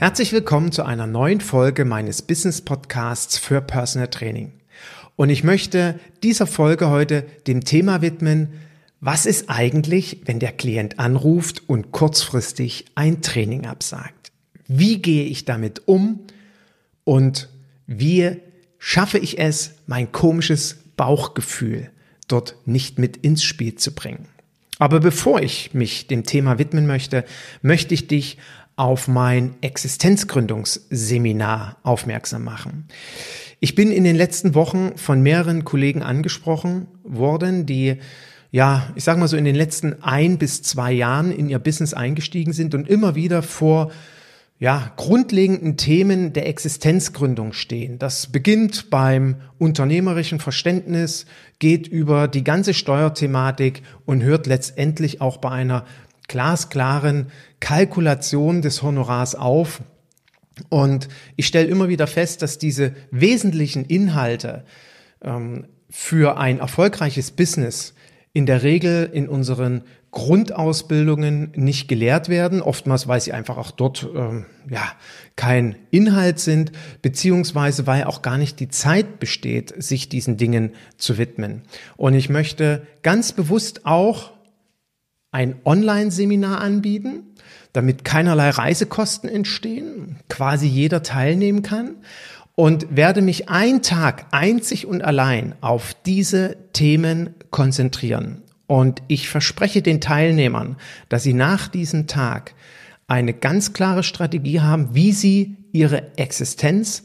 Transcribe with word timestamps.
Herzlich 0.00 0.32
willkommen 0.32 0.72
zu 0.72 0.82
einer 0.82 1.06
neuen 1.06 1.42
Folge 1.42 1.84
meines 1.84 2.22
Business 2.22 2.62
Podcasts 2.62 3.36
für 3.36 3.60
Personal 3.60 4.08
Training. 4.08 4.50
Und 5.14 5.28
ich 5.28 5.44
möchte 5.44 6.00
dieser 6.22 6.46
Folge 6.46 6.88
heute 6.88 7.26
dem 7.46 7.66
Thema 7.66 8.00
widmen, 8.00 8.48
was 9.02 9.26
ist 9.26 9.50
eigentlich, 9.50 10.22
wenn 10.24 10.38
der 10.38 10.52
Klient 10.52 10.98
anruft 10.98 11.68
und 11.68 11.92
kurzfristig 11.92 12.86
ein 12.94 13.20
Training 13.20 13.66
absagt? 13.66 14.32
Wie 14.66 15.02
gehe 15.02 15.26
ich 15.26 15.44
damit 15.44 15.86
um 15.86 16.20
und 17.04 17.50
wie 17.86 18.38
schaffe 18.78 19.18
ich 19.18 19.38
es, 19.38 19.72
mein 19.86 20.12
komisches 20.12 20.78
Bauchgefühl 20.96 21.90
dort 22.26 22.56
nicht 22.64 22.98
mit 22.98 23.18
ins 23.18 23.44
Spiel 23.44 23.74
zu 23.74 23.94
bringen? 23.94 24.28
Aber 24.78 24.98
bevor 24.98 25.42
ich 25.42 25.74
mich 25.74 26.06
dem 26.06 26.24
Thema 26.24 26.58
widmen 26.58 26.86
möchte, 26.86 27.26
möchte 27.60 27.92
ich 27.92 28.06
dich 28.06 28.38
auf 28.80 29.08
mein 29.08 29.56
Existenzgründungsseminar 29.60 31.76
aufmerksam 31.82 32.44
machen. 32.44 32.86
Ich 33.60 33.74
bin 33.74 33.92
in 33.92 34.04
den 34.04 34.16
letzten 34.16 34.54
Wochen 34.54 34.92
von 34.96 35.22
mehreren 35.22 35.66
Kollegen 35.66 36.02
angesprochen 36.02 36.86
worden, 37.04 37.66
die 37.66 37.98
ja, 38.50 38.88
ich 38.94 39.04
sage 39.04 39.20
mal 39.20 39.28
so 39.28 39.36
in 39.36 39.44
den 39.44 39.54
letzten 39.54 40.02
ein 40.02 40.38
bis 40.38 40.62
zwei 40.62 40.92
Jahren 40.92 41.30
in 41.30 41.50
ihr 41.50 41.58
Business 41.58 41.92
eingestiegen 41.92 42.54
sind 42.54 42.74
und 42.74 42.88
immer 42.88 43.14
wieder 43.14 43.42
vor 43.42 43.92
ja, 44.58 44.92
grundlegenden 44.96 45.76
Themen 45.76 46.32
der 46.32 46.48
Existenzgründung 46.48 47.52
stehen. 47.52 47.98
Das 47.98 48.28
beginnt 48.28 48.88
beim 48.88 49.36
unternehmerischen 49.58 50.40
Verständnis, 50.40 51.26
geht 51.58 51.86
über 51.86 52.28
die 52.28 52.44
ganze 52.44 52.72
Steuerthematik 52.72 53.82
und 54.06 54.22
hört 54.22 54.46
letztendlich 54.46 55.20
auch 55.20 55.36
bei 55.36 55.50
einer 55.50 55.84
glasklaren 56.30 57.26
Kalkulation 57.58 58.62
des 58.62 58.84
Honorars 58.84 59.34
auf. 59.34 59.82
Und 60.68 61.08
ich 61.34 61.48
stelle 61.48 61.66
immer 61.66 61.88
wieder 61.88 62.06
fest, 62.06 62.40
dass 62.42 62.56
diese 62.56 62.94
wesentlichen 63.10 63.84
Inhalte 63.84 64.64
ähm, 65.22 65.66
für 65.90 66.38
ein 66.38 66.60
erfolgreiches 66.60 67.32
Business 67.32 67.94
in 68.32 68.46
der 68.46 68.62
Regel 68.62 69.10
in 69.12 69.28
unseren 69.28 69.82
Grundausbildungen 70.12 71.52
nicht 71.56 71.88
gelehrt 71.88 72.28
werden, 72.28 72.62
oftmals 72.62 73.08
weil 73.08 73.20
sie 73.20 73.32
einfach 73.32 73.58
auch 73.58 73.72
dort 73.72 74.08
ähm, 74.14 74.46
ja 74.70 74.82
kein 75.34 75.74
Inhalt 75.90 76.38
sind, 76.38 76.70
beziehungsweise 77.02 77.88
weil 77.88 78.04
auch 78.04 78.22
gar 78.22 78.38
nicht 78.38 78.60
die 78.60 78.68
Zeit 78.68 79.18
besteht, 79.18 79.74
sich 79.82 80.08
diesen 80.08 80.36
Dingen 80.36 80.74
zu 80.96 81.18
widmen. 81.18 81.62
Und 81.96 82.14
ich 82.14 82.28
möchte 82.28 82.86
ganz 83.02 83.32
bewusst 83.32 83.84
auch 83.84 84.30
ein 85.32 85.56
Online-Seminar 85.64 86.60
anbieten, 86.60 87.22
damit 87.72 88.04
keinerlei 88.04 88.50
Reisekosten 88.50 89.28
entstehen, 89.28 90.18
quasi 90.28 90.66
jeder 90.66 91.02
teilnehmen 91.02 91.62
kann 91.62 91.96
und 92.56 92.94
werde 92.94 93.22
mich 93.22 93.48
einen 93.48 93.82
Tag 93.82 94.26
einzig 94.32 94.86
und 94.86 95.02
allein 95.02 95.54
auf 95.60 95.94
diese 96.04 96.56
Themen 96.72 97.34
konzentrieren. 97.50 98.42
Und 98.66 99.02
ich 99.08 99.28
verspreche 99.28 99.82
den 99.82 100.00
Teilnehmern, 100.00 100.76
dass 101.08 101.22
sie 101.22 101.32
nach 101.32 101.68
diesem 101.68 102.06
Tag 102.06 102.54
eine 103.06 103.34
ganz 103.34 103.72
klare 103.72 104.02
Strategie 104.02 104.60
haben, 104.60 104.94
wie 104.94 105.12
sie 105.12 105.56
ihre 105.72 106.16
Existenz 106.16 107.04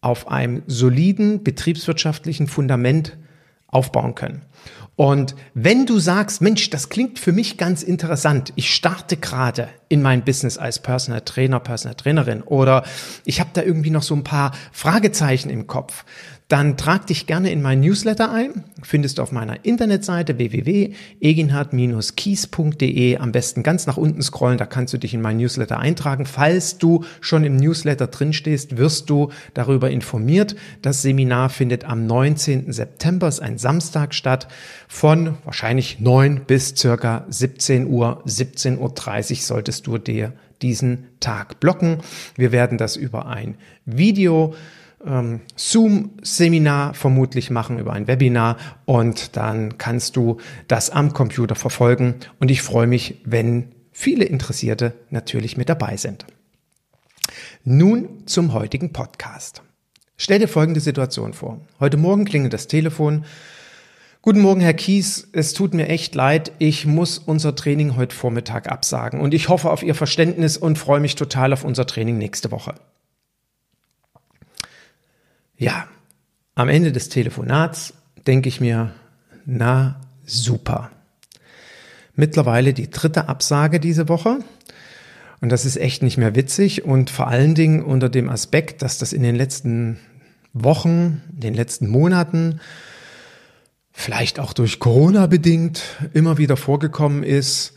auf 0.00 0.28
einem 0.28 0.62
soliden 0.66 1.42
betriebswirtschaftlichen 1.42 2.46
Fundament 2.46 3.16
aufbauen 3.66 4.14
können. 4.14 4.42
Und 5.00 5.34
wenn 5.54 5.86
du 5.86 5.98
sagst, 5.98 6.42
Mensch, 6.42 6.68
das 6.68 6.90
klingt 6.90 7.18
für 7.18 7.32
mich 7.32 7.56
ganz 7.56 7.82
interessant, 7.82 8.52
ich 8.56 8.74
starte 8.74 9.16
gerade 9.16 9.70
in 9.88 10.02
mein 10.02 10.26
Business 10.26 10.58
als 10.58 10.78
Personal 10.78 11.22
Trainer, 11.22 11.58
Personal 11.58 11.94
Trainerin 11.94 12.42
oder 12.42 12.84
ich 13.24 13.40
habe 13.40 13.48
da 13.54 13.62
irgendwie 13.62 13.88
noch 13.88 14.02
so 14.02 14.14
ein 14.14 14.24
paar 14.24 14.52
Fragezeichen 14.72 15.48
im 15.48 15.66
Kopf, 15.66 16.04
dann 16.50 16.76
trag 16.76 17.06
dich 17.06 17.26
gerne 17.28 17.52
in 17.52 17.62
mein 17.62 17.78
Newsletter 17.80 18.32
ein. 18.32 18.64
Findest 18.82 19.18
du 19.18 19.22
auf 19.22 19.30
meiner 19.30 19.64
Internetseite 19.64 20.36
www.eginhard-kies.de. 20.36 23.18
Am 23.18 23.30
besten 23.30 23.62
ganz 23.62 23.86
nach 23.86 23.96
unten 23.96 24.20
scrollen, 24.20 24.58
da 24.58 24.66
kannst 24.66 24.92
du 24.92 24.98
dich 24.98 25.14
in 25.14 25.20
mein 25.20 25.36
Newsletter 25.36 25.78
eintragen. 25.78 26.26
Falls 26.26 26.78
du 26.78 27.04
schon 27.20 27.44
im 27.44 27.54
Newsletter 27.54 28.08
drin 28.08 28.32
stehst, 28.32 28.78
wirst 28.78 29.08
du 29.10 29.30
darüber 29.54 29.92
informiert. 29.92 30.56
Das 30.82 31.02
Seminar 31.02 31.50
findet 31.50 31.84
am 31.84 32.06
19. 32.06 32.72
September, 32.72 33.28
ist 33.28 33.38
ein 33.38 33.56
Samstag 33.56 34.12
statt, 34.12 34.48
von 34.88 35.38
wahrscheinlich 35.44 36.00
9 36.00 36.46
bis 36.48 36.74
circa 36.76 37.26
17 37.28 37.86
Uhr, 37.86 38.24
17.30 38.26 38.80
Uhr 38.80 39.36
solltest 39.36 39.86
du 39.86 39.98
dir 39.98 40.32
diesen 40.62 41.06
Tag 41.20 41.60
blocken. 41.60 41.98
Wir 42.34 42.50
werden 42.50 42.76
das 42.76 42.96
über 42.96 43.26
ein 43.26 43.54
Video 43.84 44.52
ähm, 45.04 45.40
Zoom-Seminar 45.56 46.94
vermutlich 46.94 47.50
machen 47.50 47.78
über 47.78 47.92
ein 47.92 48.06
Webinar 48.06 48.56
und 48.84 49.36
dann 49.36 49.78
kannst 49.78 50.16
du 50.16 50.38
das 50.68 50.90
am 50.90 51.12
Computer 51.12 51.54
verfolgen 51.54 52.16
und 52.38 52.50
ich 52.50 52.62
freue 52.62 52.86
mich, 52.86 53.20
wenn 53.24 53.74
viele 53.92 54.24
Interessierte 54.24 54.94
natürlich 55.10 55.56
mit 55.56 55.68
dabei 55.68 55.96
sind. 55.96 56.26
Nun 57.64 58.26
zum 58.26 58.52
heutigen 58.52 58.92
Podcast. 58.92 59.62
Stell 60.16 60.38
dir 60.38 60.48
folgende 60.48 60.80
Situation 60.80 61.32
vor. 61.32 61.60
Heute 61.78 61.96
Morgen 61.96 62.24
klingelt 62.24 62.52
das 62.52 62.66
Telefon. 62.66 63.24
Guten 64.22 64.40
Morgen, 64.40 64.60
Herr 64.60 64.74
Kies. 64.74 65.28
Es 65.32 65.54
tut 65.54 65.72
mir 65.72 65.88
echt 65.88 66.14
leid. 66.14 66.52
Ich 66.58 66.84
muss 66.84 67.18
unser 67.18 67.56
Training 67.56 67.96
heute 67.96 68.14
Vormittag 68.14 68.70
absagen 68.70 69.20
und 69.20 69.32
ich 69.32 69.48
hoffe 69.48 69.70
auf 69.70 69.82
Ihr 69.82 69.94
Verständnis 69.94 70.58
und 70.58 70.76
freue 70.76 71.00
mich 71.00 71.14
total 71.14 71.54
auf 71.54 71.64
unser 71.64 71.86
Training 71.86 72.18
nächste 72.18 72.50
Woche. 72.50 72.74
Ja, 75.60 75.86
am 76.54 76.70
Ende 76.70 76.90
des 76.90 77.10
Telefonats 77.10 77.92
denke 78.26 78.48
ich 78.48 78.62
mir, 78.62 78.94
na 79.44 80.00
super. 80.24 80.90
Mittlerweile 82.14 82.72
die 82.72 82.88
dritte 82.88 83.28
Absage 83.28 83.78
diese 83.78 84.08
Woche. 84.08 84.38
Und 85.42 85.50
das 85.50 85.66
ist 85.66 85.76
echt 85.76 86.02
nicht 86.02 86.16
mehr 86.16 86.34
witzig 86.34 86.86
und 86.86 87.10
vor 87.10 87.28
allen 87.28 87.54
Dingen 87.54 87.82
unter 87.82 88.08
dem 88.08 88.30
Aspekt, 88.30 88.80
dass 88.80 88.96
das 88.96 89.12
in 89.12 89.22
den 89.22 89.36
letzten 89.36 89.98
Wochen, 90.54 91.22
den 91.28 91.52
letzten 91.52 91.88
Monaten, 91.88 92.60
vielleicht 93.92 94.40
auch 94.40 94.54
durch 94.54 94.78
Corona 94.78 95.26
bedingt 95.26 95.82
immer 96.14 96.38
wieder 96.38 96.56
vorgekommen 96.56 97.22
ist, 97.22 97.74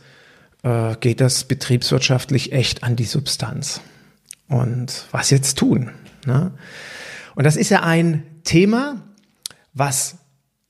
äh, 0.62 0.96
geht 1.00 1.20
das 1.20 1.44
betriebswirtschaftlich 1.44 2.52
echt 2.52 2.82
an 2.82 2.96
die 2.96 3.04
Substanz. 3.04 3.82
Und 4.48 5.04
was 5.10 5.28
jetzt 5.28 5.58
tun? 5.58 5.90
Ne? 6.24 6.52
Und 7.34 7.44
das 7.44 7.56
ist 7.56 7.70
ja 7.70 7.82
ein 7.82 8.24
Thema, 8.44 9.02
was 9.72 10.18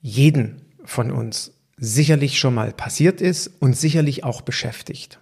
jeden 0.00 0.62
von 0.84 1.10
uns 1.10 1.52
sicherlich 1.76 2.38
schon 2.38 2.54
mal 2.54 2.72
passiert 2.72 3.20
ist 3.20 3.50
und 3.60 3.76
sicherlich 3.76 4.24
auch 4.24 4.42
beschäftigt. 4.42 5.18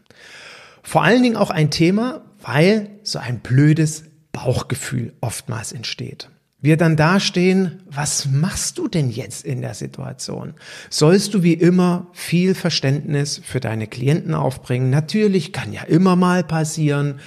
Vor 0.82 1.02
allen 1.02 1.22
Dingen 1.22 1.36
auch 1.36 1.50
ein 1.50 1.70
Thema, 1.70 2.22
weil 2.42 2.90
so 3.02 3.18
ein 3.18 3.40
blödes 3.40 4.04
Bauchgefühl 4.32 5.12
oftmals 5.20 5.72
entsteht. 5.72 6.28
Wir 6.60 6.76
dann 6.76 6.96
dastehen, 6.96 7.82
was 7.86 8.26
machst 8.26 8.78
du 8.78 8.86
denn 8.86 9.10
jetzt 9.10 9.44
in 9.44 9.62
der 9.62 9.74
Situation? 9.74 10.54
Sollst 10.90 11.34
du 11.34 11.42
wie 11.42 11.54
immer 11.54 12.06
viel 12.12 12.54
Verständnis 12.54 13.40
für 13.44 13.58
deine 13.58 13.88
Klienten 13.88 14.34
aufbringen? 14.34 14.88
Natürlich 14.88 15.52
kann 15.52 15.72
ja 15.72 15.82
immer 15.82 16.14
mal 16.14 16.44
passieren 16.44 17.18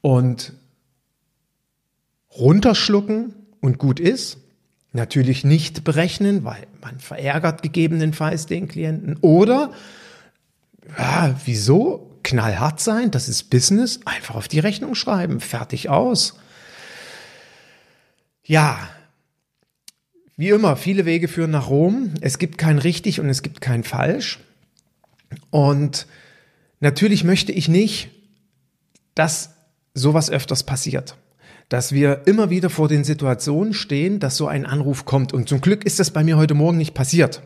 und 0.00 0.54
runterschlucken 2.34 3.34
und 3.62 3.78
gut 3.78 3.98
ist. 3.98 4.36
Natürlich 4.92 5.42
nicht 5.42 5.84
berechnen, 5.84 6.44
weil 6.44 6.66
man 6.82 7.00
verärgert 7.00 7.62
gegebenenfalls 7.62 8.44
den 8.44 8.68
Klienten. 8.68 9.16
Oder, 9.22 9.72
ja, 10.98 11.34
wieso? 11.46 12.10
Knallhart 12.22 12.78
sein, 12.78 13.10
das 13.10 13.28
ist 13.28 13.44
Business, 13.50 14.00
einfach 14.04 14.36
auf 14.36 14.46
die 14.46 14.60
Rechnung 14.60 14.94
schreiben, 14.94 15.40
fertig 15.40 15.88
aus. 15.88 16.38
Ja, 18.44 18.78
wie 20.36 20.50
immer, 20.50 20.76
viele 20.76 21.04
Wege 21.04 21.26
führen 21.26 21.50
nach 21.50 21.68
Rom. 21.68 22.14
Es 22.20 22.38
gibt 22.38 22.58
kein 22.58 22.78
richtig 22.78 23.18
und 23.18 23.28
es 23.28 23.42
gibt 23.42 23.60
kein 23.60 23.82
falsch. 23.82 24.40
Und 25.50 26.06
natürlich 26.80 27.24
möchte 27.24 27.52
ich 27.52 27.68
nicht, 27.68 28.10
dass 29.14 29.54
sowas 29.94 30.30
öfters 30.30 30.64
passiert. 30.64 31.16
Dass 31.72 31.92
wir 31.92 32.26
immer 32.26 32.50
wieder 32.50 32.68
vor 32.68 32.86
den 32.86 33.02
Situationen 33.02 33.72
stehen, 33.72 34.20
dass 34.20 34.36
so 34.36 34.46
ein 34.46 34.66
Anruf 34.66 35.06
kommt. 35.06 35.32
Und 35.32 35.48
zum 35.48 35.62
Glück 35.62 35.86
ist 35.86 35.98
das 35.98 36.10
bei 36.10 36.22
mir 36.22 36.36
heute 36.36 36.52
Morgen 36.52 36.76
nicht 36.76 36.92
passiert. 36.92 37.40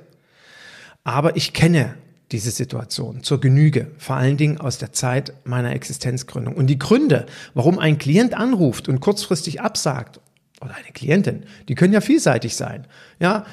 Aber 1.04 1.36
ich 1.36 1.52
kenne 1.52 1.94
diese 2.32 2.50
Situation 2.50 3.22
zur 3.22 3.40
Genüge, 3.40 3.92
vor 3.98 4.16
allen 4.16 4.36
Dingen 4.36 4.58
aus 4.58 4.78
der 4.78 4.92
Zeit 4.92 5.32
meiner 5.44 5.70
Existenzgründung. 5.70 6.56
Und 6.56 6.66
die 6.66 6.76
Gründe, 6.76 7.26
warum 7.54 7.78
ein 7.78 7.98
Klient 7.98 8.34
anruft 8.34 8.88
und 8.88 8.98
kurzfristig 8.98 9.60
absagt, 9.60 10.18
oder 10.60 10.74
eine 10.74 10.92
Klientin, 10.92 11.44
die 11.68 11.76
können 11.76 11.92
ja 11.92 12.00
vielseitig 12.00 12.56
sein. 12.56 12.88
Ja, 13.20 13.46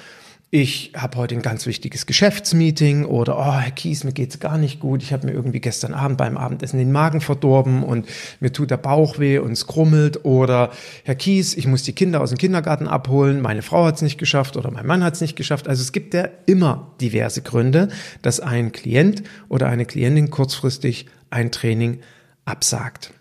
ich 0.55 0.91
habe 0.95 1.17
heute 1.17 1.33
ein 1.33 1.41
ganz 1.41 1.65
wichtiges 1.65 2.05
Geschäftsmeeting 2.05 3.05
oder 3.05 3.39
oh, 3.39 3.53
Herr 3.59 3.71
Kies, 3.71 4.03
mir 4.03 4.11
geht's 4.11 4.39
gar 4.39 4.59
nicht 4.59 4.79
gut. 4.79 5.01
Ich 5.01 5.11
habe 5.11 5.25
mir 5.25 5.33
irgendwie 5.33 5.59
gestern 5.59 5.95
Abend 5.95 6.19
beim 6.19 6.37
Abendessen 6.37 6.77
den 6.77 6.91
Magen 6.91 7.21
verdorben 7.21 7.81
und 7.81 8.07
mir 8.39 8.53
tut 8.53 8.69
der 8.69 8.77
Bauch 8.77 9.17
weh 9.17 9.39
und 9.39 9.53
es 9.53 9.65
krummelt 9.65 10.25
oder 10.25 10.69
Herr 11.05 11.15
Kies, 11.15 11.57
ich 11.57 11.65
muss 11.65 11.81
die 11.81 11.93
Kinder 11.93 12.21
aus 12.21 12.29
dem 12.29 12.37
Kindergarten 12.37 12.87
abholen, 12.87 13.41
meine 13.41 13.63
Frau 13.63 13.85
hat's 13.85 14.03
nicht 14.03 14.19
geschafft 14.19 14.55
oder 14.55 14.69
mein 14.69 14.85
Mann 14.85 15.03
hat's 15.03 15.21
nicht 15.21 15.35
geschafft. 15.35 15.67
Also 15.67 15.81
es 15.81 15.91
gibt 15.91 16.13
ja 16.13 16.29
immer 16.45 16.93
diverse 17.01 17.41
Gründe, 17.41 17.87
dass 18.21 18.39
ein 18.39 18.71
Klient 18.71 19.23
oder 19.49 19.69
eine 19.69 19.87
Klientin 19.87 20.29
kurzfristig 20.29 21.07
ein 21.31 21.51
Training 21.51 22.01
absagt. 22.45 23.11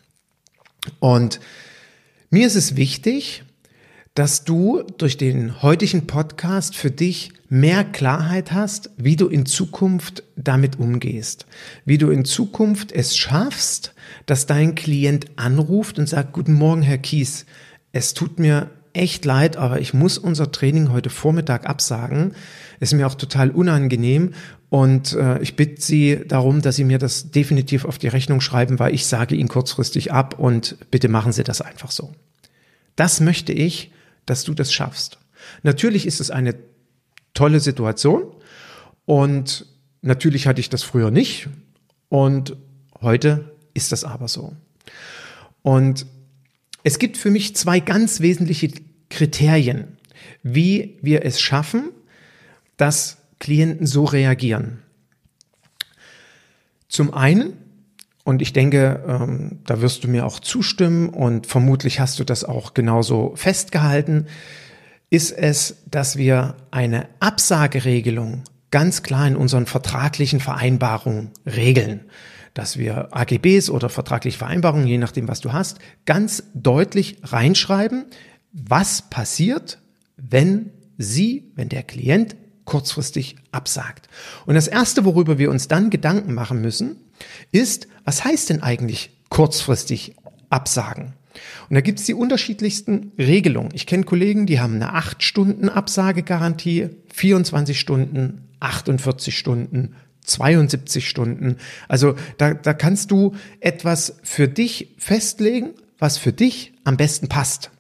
Und 1.01 1.41
mir 2.29 2.47
ist 2.47 2.57
es 2.57 2.77
wichtig, 2.77 3.45
dass 4.15 4.45
du 4.45 4.83
durch 4.99 5.17
den 5.17 5.63
heutigen 5.63 6.07
Podcast 6.07 6.77
für 6.77 6.91
dich 6.91 7.33
mehr 7.49 7.83
Klarheit 7.83 8.53
hast, 8.53 8.91
wie 8.99 9.17
du 9.17 9.29
in 9.29 9.47
Zukunft 9.47 10.23
damit 10.37 10.79
umgehst, 10.79 11.47
wie 11.87 11.97
du 11.97 12.11
in 12.11 12.27
Zukunft 12.27 12.93
es 12.93 13.17
schaffst, 13.17 13.95
dass 14.27 14.45
dein 14.45 14.75
Klient 14.75 15.27
anruft 15.37 15.99
und 15.99 16.09
sagt, 16.09 16.35
guten 16.35 16.53
Morgen, 16.53 16.83
Herr 16.83 16.99
Kies, 16.99 17.47
es 17.93 18.13
tut 18.13 18.39
mir 18.39 18.71
echt 18.93 19.25
leid, 19.25 19.57
aber 19.57 19.81
ich 19.81 19.95
muss 19.95 20.19
unser 20.19 20.53
Training 20.53 20.93
heute 20.93 21.09
Vormittag 21.09 21.67
absagen. 21.67 22.35
Ist 22.81 22.93
mir 22.93 23.07
auch 23.07 23.15
total 23.15 23.51
unangenehm 23.51 24.35
und 24.69 25.15
äh, 25.15 25.41
ich 25.41 25.57
bitte 25.57 25.81
Sie 25.81 26.21
darum, 26.29 26.61
dass 26.61 26.77
Sie 26.77 26.85
mir 26.85 26.99
das 26.99 27.31
definitiv 27.31 27.87
auf 27.87 27.97
die 27.97 28.09
Rechnung 28.09 28.43
schreiben, 28.43 28.79
weil 28.79 28.95
ich 28.95 29.07
sage 29.07 29.35
Ihnen 29.35 29.49
kurzfristig 29.49 30.13
ab 30.13 30.39
und 30.39 30.77
bitte 30.91 31.09
machen 31.09 31.33
Sie 31.33 31.45
das 31.45 31.63
einfach 31.63 31.91
so. 31.91 32.13
Das 32.95 33.21
möchte 33.21 33.55
ich 33.55 33.91
dass 34.27 34.45
du 34.45 34.55
das 34.55 34.73
schaffst. 34.73 35.19
Natürlich 35.63 36.07
ist 36.07 36.21
es 36.21 36.31
eine 36.31 36.55
tolle 37.35 37.61
Situation 37.61 38.25
und 39.05 39.67
natürlich 40.03 40.47
hatte 40.47 40.61
ich 40.61 40.71
das 40.71 40.83
früher 40.83 41.11
nicht 41.11 41.49
und 42.09 42.57
heute 43.01 43.53
ist 43.75 43.93
das 43.93 44.05
aber 44.05 44.29
so. 44.29 44.55
Und 45.63 46.07
es 46.85 46.99
gibt 46.99 47.17
für 47.17 47.31
mich 47.31 47.57
zwei 47.57 47.81
ganz 47.81 48.21
wesentliche 48.21 48.73
Kriterien, 49.09 49.97
wie 50.43 50.99
wir 51.03 51.25
es 51.25 51.41
schaffen, 51.41 51.91
dass 52.77 53.19
Klienten 53.39 53.87
so 53.87 54.05
reagieren. 54.05 54.79
Zum 56.89 57.15
einen 57.15 57.55
und 58.25 58.41
ich 58.41 58.53
denke, 58.53 59.03
ähm, 59.07 59.59
da 59.67 59.81
wirst 59.81 60.05
du 60.05 60.09
mir 60.09 60.27
auch 60.27 60.39
zustimmen 60.39 61.09
und 61.09 61.47
vermutlich 61.47 61.99
hast 61.99 62.19
du 62.19 62.25
das 62.25 62.45
auch 62.45 62.75
genauso 62.75 63.33
festgehalten, 63.35 64.27
ist 65.11 65.33
es, 65.33 65.83
dass 65.91 66.17
wir 66.17 66.57
eine 66.71 67.09
Absageregelung 67.21 68.45
ganz 68.71 69.03
klar 69.03 69.27
in 69.27 69.37
unseren 69.37 69.67
vertraglichen 69.67 70.41
Vereinbarungen 70.41 71.31
regeln. 71.45 72.01
Dass 72.55 72.79
wir 72.79 73.15
AGBs 73.17 73.71
oder 73.71 73.89
vertragliche 73.89 74.39
Vereinbarungen, 74.39 74.87
je 74.87 74.99
nachdem, 74.99 75.27
was 75.27 75.41
du 75.41 75.53
hast, 75.53 75.79
ganz 76.07 76.45
deutlich 76.55 77.17
reinschreiben, 77.23 78.07
was 78.53 79.09
passiert, 79.11 79.79
wenn 80.17 80.71
sie, 80.97 81.51
wenn 81.57 81.69
der 81.69 81.83
Klient 81.83 82.37
kurzfristig 82.65 83.37
absagt. 83.51 84.09
Und 84.47 84.55
das 84.55 84.69
Erste, 84.69 85.05
worüber 85.05 85.39
wir 85.39 85.51
uns 85.51 85.69
dann 85.69 85.91
Gedanken 85.91 86.35
machen 86.35 86.61
müssen, 86.61 86.97
ist, 87.51 87.89
was 88.05 88.25
heißt 88.25 88.51
denn 88.51 88.63
eigentlich 88.63 89.11
kurzfristig 89.29 90.15
absagen? 90.51 91.15
Und 91.69 91.75
da 91.75 91.81
gibt 91.81 91.99
es 92.01 92.07
die 92.07 92.15
unterschiedlichsten 92.15 93.13
Regelungen. 93.19 93.71
Ich 93.73 93.87
kenne 93.87 94.05
Kollegen, 94.05 94.47
die 94.47 94.61
haben 94.61 94.75
eine 94.75 94.93
8 94.93 95.23
Stunden 95.23 95.69
Absagegarantie, 95.69 96.91
24 97.13 97.79
Stunden, 97.79 98.49
48 98.61 99.37
Stunden, 99.37 99.95
72 100.25 101.09
Stunden. 101.09 101.57
Also 101.89 102.15
da, 102.39 102.55
da 102.55 102.75
kannst 102.75 103.11
du 103.11 103.35
etwas 103.61 104.19
für 104.23 104.49
dich 104.49 104.95
festlegen, 104.99 105.71
was 105.99 106.19
für 106.19 106.33
dich 106.33 106.73
am 106.85 106.97
besten 106.97 107.29
passt. 107.29 107.71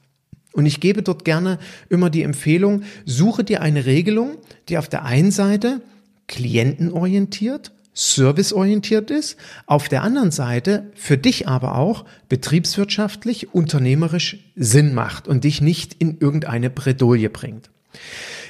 Und 0.52 0.66
ich 0.66 0.80
gebe 0.80 1.02
dort 1.02 1.24
gerne 1.24 1.58
immer 1.88 2.10
die 2.10 2.22
Empfehlung, 2.22 2.82
suche 3.06 3.44
dir 3.44 3.62
eine 3.62 3.86
Regelung, 3.86 4.36
die 4.68 4.78
auf 4.78 4.88
der 4.88 5.04
einen 5.04 5.30
Seite 5.30 5.80
klientenorientiert, 6.26 7.72
serviceorientiert 7.94 9.10
ist, 9.10 9.36
auf 9.66 9.88
der 9.88 10.02
anderen 10.02 10.30
Seite 10.30 10.90
für 10.94 11.18
dich 11.18 11.48
aber 11.48 11.76
auch 11.76 12.04
betriebswirtschaftlich, 12.28 13.54
unternehmerisch 13.54 14.38
Sinn 14.56 14.94
macht 14.94 15.28
und 15.28 15.44
dich 15.44 15.60
nicht 15.60 15.94
in 15.94 16.18
irgendeine 16.18 16.70
Bredouille 16.70 17.28
bringt. 17.28 17.70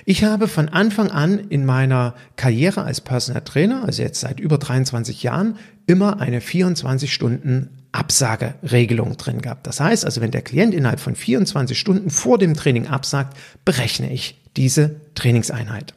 Ich 0.04 0.24
habe 0.24 0.48
von 0.48 0.68
Anfang 0.68 1.10
an 1.10 1.38
in 1.38 1.64
meiner 1.64 2.14
Karriere 2.36 2.82
als 2.82 3.00
Personal 3.00 3.42
Trainer, 3.42 3.84
also 3.84 4.02
jetzt 4.02 4.20
seit 4.20 4.40
über 4.40 4.58
23 4.58 5.22
Jahren, 5.22 5.58
immer 5.86 6.20
eine 6.20 6.40
24 6.40 7.12
Stunden 7.12 7.70
Absageregelung 7.92 9.16
drin 9.16 9.42
gehabt. 9.42 9.66
Das 9.66 9.78
heißt 9.78 10.04
also, 10.04 10.20
wenn 10.20 10.30
der 10.30 10.42
Klient 10.42 10.74
innerhalb 10.74 10.98
von 10.98 11.14
24 11.14 11.78
Stunden 11.78 12.10
vor 12.10 12.38
dem 12.38 12.54
Training 12.54 12.86
absagt, 12.86 13.36
berechne 13.64 14.12
ich 14.12 14.40
diese 14.56 14.96
Trainingseinheit. 15.14 15.92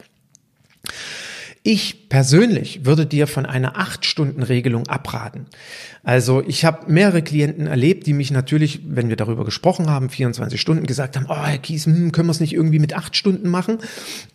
Ich 1.68 2.08
persönlich 2.08 2.84
würde 2.84 3.06
dir 3.06 3.26
von 3.26 3.44
einer 3.44 3.74
8-Stunden-Regelung 3.74 4.86
abraten. 4.86 5.46
Also 6.04 6.40
ich 6.46 6.64
habe 6.64 6.88
mehrere 6.92 7.22
Klienten 7.22 7.66
erlebt, 7.66 8.06
die 8.06 8.12
mich 8.12 8.30
natürlich, 8.30 8.82
wenn 8.86 9.08
wir 9.08 9.16
darüber 9.16 9.44
gesprochen 9.44 9.90
haben, 9.90 10.08
24 10.08 10.60
Stunden 10.60 10.86
gesagt 10.86 11.16
haben, 11.16 11.26
oh 11.28 11.34
Herr 11.34 11.58
Kies, 11.58 11.86
hm, 11.86 12.12
können 12.12 12.28
wir 12.28 12.30
es 12.30 12.38
nicht 12.38 12.52
irgendwie 12.52 12.78
mit 12.78 12.94
8 12.94 13.16
Stunden 13.16 13.48
machen? 13.48 13.78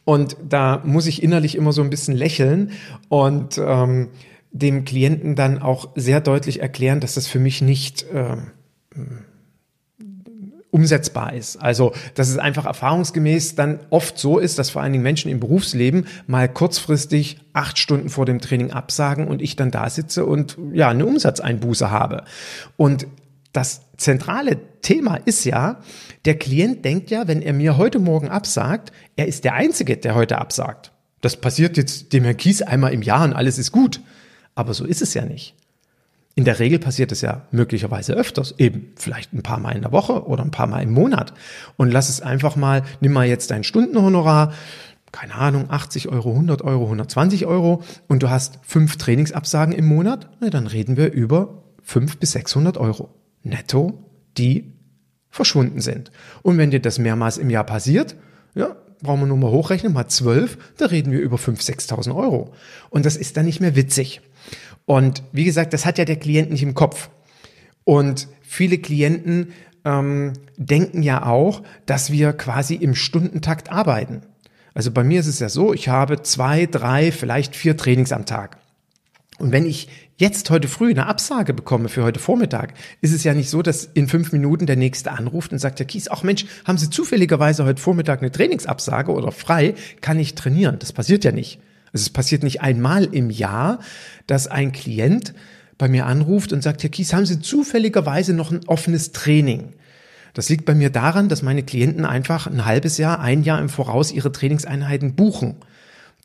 Und 0.03 0.36
da 0.50 0.82
muss 0.84 1.08
ich 1.08 1.24
innerlich 1.24 1.55
immer 1.55 1.72
so 1.72 1.82
ein 1.82 1.89
bisschen 1.89 2.17
lächeln 2.17 2.72
und 3.08 3.58
ähm, 3.58 4.10
dem 4.51 4.84
Klienten 4.84 5.38
dann 5.38 5.62
auch 5.62 5.88
sehr 5.96 6.20
deutlich 6.20 6.60
erklären, 6.60 7.00
dass 7.00 7.13
das 7.13 7.27
für 7.27 7.39
mich 7.39 7.62
nicht 7.62 8.03
äh, 8.12 8.36
umsetzbar 10.72 11.34
ist. 11.34 11.58
Also, 11.58 11.94
dass 12.16 12.30
es 12.30 12.38
einfach 12.38 12.66
erfahrungsgemäß 12.66 13.56
dann 13.56 13.80
oft 13.90 14.18
so 14.18 14.40
ist, 14.40 14.58
dass 14.58 14.70
vor 14.70 14.82
allen 14.82 14.94
Dingen 14.94 15.04
Menschen 15.04 15.30
im 15.30 15.40
Berufsleben 15.40 16.08
mal 16.28 16.48
kurzfristig 16.48 17.40
acht 17.54 17.78
Stunden 17.78 18.10
vor 18.10 18.25
dem 18.25 18.40
Training 18.40 18.72
absagen 18.72 19.28
und 19.28 19.42
ich 19.42 19.58
dann 19.58 19.70
da 19.70 19.90
sitze 19.90 20.25
und 20.25 20.58
ja, 20.74 20.90
eine 20.90 21.06
Umsatzeinbuße 21.06 21.92
habe. 21.92 22.24
Und 22.78 23.06
das 23.51 23.82
zentrale 23.98 24.58
Thema 24.82 25.16
ist 25.16 25.44
ja, 25.44 25.82
der 26.24 26.38
Klient 26.38 26.86
denkt 26.86 27.12
ja, 27.12 27.28
wenn 27.28 27.42
er 27.42 27.54
mir 27.54 27.78
heute 27.78 28.00
Morgen 28.00 28.30
absagt, 28.30 28.94
er 29.18 29.28
ist 29.28 29.44
der 29.44 29.56
Einzige, 29.56 29.98
der 29.98 30.16
heute 30.16 30.38
absagt. 30.38 30.94
Das 31.20 31.36
passiert 31.36 31.75
jetzt 31.75 32.13
dem 32.13 32.24
Herrn 32.24 32.38
Kies 32.38 32.62
einmal 32.62 32.94
im 32.94 33.01
Jahr 33.01 33.25
und 33.25 33.34
alles 33.34 33.58
ist 33.58 33.72
gut. 33.72 34.01
Aber 34.56 34.74
so 34.74 34.86
ist 34.86 35.01
es 35.01 35.13
ja 35.13 35.25
nicht. 35.25 35.56
In 36.35 36.45
der 36.45 36.59
Regel 36.59 36.79
passiert 36.79 37.11
es 37.11 37.21
ja 37.21 37.47
möglicherweise 37.51 38.13
öfters, 38.13 38.55
eben 38.57 38.93
vielleicht 38.95 39.33
ein 39.33 39.43
paar 39.43 39.59
Mal 39.59 39.75
in 39.75 39.81
der 39.81 39.91
Woche 39.91 40.25
oder 40.25 40.43
ein 40.43 40.51
paar 40.51 40.67
Mal 40.67 40.81
im 40.81 40.91
Monat. 40.91 41.33
Und 41.77 41.91
lass 41.91 42.09
es 42.09 42.21
einfach 42.21 42.55
mal, 42.55 42.83
nimm 43.01 43.11
mal 43.11 43.27
jetzt 43.27 43.51
dein 43.51 43.63
Stundenhonorar, 43.63 44.53
keine 45.11 45.35
Ahnung, 45.35 45.69
80 45.69 46.07
Euro, 46.07 46.31
100 46.31 46.61
Euro, 46.61 46.85
120 46.85 47.45
Euro 47.45 47.83
und 48.07 48.23
du 48.23 48.29
hast 48.29 48.59
fünf 48.63 48.95
Trainingsabsagen 48.95 49.73
im 49.73 49.85
Monat, 49.85 50.29
na, 50.39 50.50
dann 50.50 50.67
reden 50.67 50.95
wir 50.95 51.11
über 51.11 51.63
500 51.83 52.19
bis 52.19 52.31
600 52.31 52.77
Euro 52.77 53.09
netto, 53.43 54.05
die 54.38 54.73
verschwunden 55.29 55.81
sind. 55.81 56.11
Und 56.43 56.57
wenn 56.57 56.71
dir 56.71 56.81
das 56.81 57.00
mehrmals 57.00 57.38
im 57.38 57.50
Jahr 57.50 57.65
passiert, 57.65 58.15
ja, 58.55 58.75
brauchen 59.01 59.21
wir 59.21 59.27
nur 59.27 59.38
mal 59.38 59.51
hochrechnen, 59.51 59.93
mal 59.93 60.07
zwölf, 60.07 60.57
da 60.77 60.85
reden 60.85 61.11
wir 61.11 61.19
über 61.19 61.38
5.000, 61.38 61.89
6.000 61.89 62.15
Euro. 62.15 62.53
Und 62.89 63.05
das 63.05 63.17
ist 63.17 63.35
dann 63.38 63.45
nicht 63.45 63.59
mehr 63.59 63.75
witzig. 63.75 64.21
Und 64.85 65.23
wie 65.31 65.43
gesagt, 65.43 65.73
das 65.73 65.85
hat 65.85 65.97
ja 65.97 66.05
der 66.05 66.17
Klient 66.17 66.51
nicht 66.51 66.63
im 66.63 66.73
Kopf. 66.73 67.09
Und 67.83 68.27
viele 68.41 68.77
Klienten 68.77 69.53
ähm, 69.85 70.33
denken 70.57 71.03
ja 71.03 71.25
auch, 71.25 71.63
dass 71.85 72.11
wir 72.11 72.33
quasi 72.33 72.75
im 72.75 72.95
Stundentakt 72.95 73.71
arbeiten. 73.71 74.21
Also 74.73 74.91
bei 74.91 75.03
mir 75.03 75.19
ist 75.19 75.27
es 75.27 75.39
ja 75.39 75.50
so, 75.50 75.73
ich 75.73 75.89
habe 75.89 76.21
zwei, 76.21 76.65
drei, 76.65 77.11
vielleicht 77.11 77.55
vier 77.55 77.75
Trainings 77.75 78.11
am 78.11 78.25
Tag. 78.25 78.57
Und 79.39 79.51
wenn 79.51 79.65
ich 79.65 79.89
jetzt 80.17 80.51
heute 80.51 80.67
früh 80.67 80.91
eine 80.91 81.07
Absage 81.07 81.53
bekomme 81.53 81.89
für 81.89 82.03
heute 82.03 82.19
Vormittag, 82.19 82.75
ist 83.01 83.11
es 83.11 83.23
ja 83.23 83.33
nicht 83.33 83.50
so, 83.50 83.63
dass 83.63 83.85
in 83.85 84.07
fünf 84.07 84.31
Minuten 84.31 84.67
der 84.67 84.75
Nächste 84.75 85.11
anruft 85.11 85.51
und 85.51 85.57
sagt, 85.57 85.79
ja 85.79 85.85
Kies, 85.85 86.09
ach 86.09 86.21
Mensch, 86.21 86.45
haben 86.63 86.77
Sie 86.77 86.91
zufälligerweise 86.91 87.65
heute 87.65 87.81
Vormittag 87.81 88.21
eine 88.21 88.31
Trainingsabsage 88.31 89.11
oder 89.11 89.31
frei, 89.31 89.73
kann 90.00 90.19
ich 90.19 90.35
trainieren. 90.35 90.77
Das 90.77 90.93
passiert 90.93 91.23
ja 91.23 91.31
nicht. 91.31 91.59
Also 91.93 92.03
es 92.03 92.10
passiert 92.10 92.43
nicht 92.43 92.62
einmal 92.62 93.05
im 93.05 93.29
Jahr, 93.29 93.79
dass 94.27 94.48
ein 94.48 94.71
Klient 94.71 95.33
bei 95.77 95.88
mir 95.88 96.05
anruft 96.05 96.53
und 96.53 96.62
sagt, 96.62 96.83
Herr 96.83 96.89
Kies, 96.89 97.13
haben 97.13 97.25
Sie 97.25 97.39
zufälligerweise 97.39 98.33
noch 98.33 98.51
ein 98.51 98.62
offenes 98.67 99.12
Training? 99.12 99.74
Das 100.33 100.48
liegt 100.48 100.65
bei 100.65 100.75
mir 100.75 100.89
daran, 100.89 101.27
dass 101.27 101.41
meine 101.41 101.63
Klienten 101.63 102.05
einfach 102.05 102.48
ein 102.48 102.65
halbes 102.65 102.98
Jahr, 102.98 103.19
ein 103.19 103.43
Jahr 103.43 103.60
im 103.60 103.67
Voraus 103.67 104.12
ihre 104.12 104.31
Trainingseinheiten 104.31 105.15
buchen. 105.15 105.57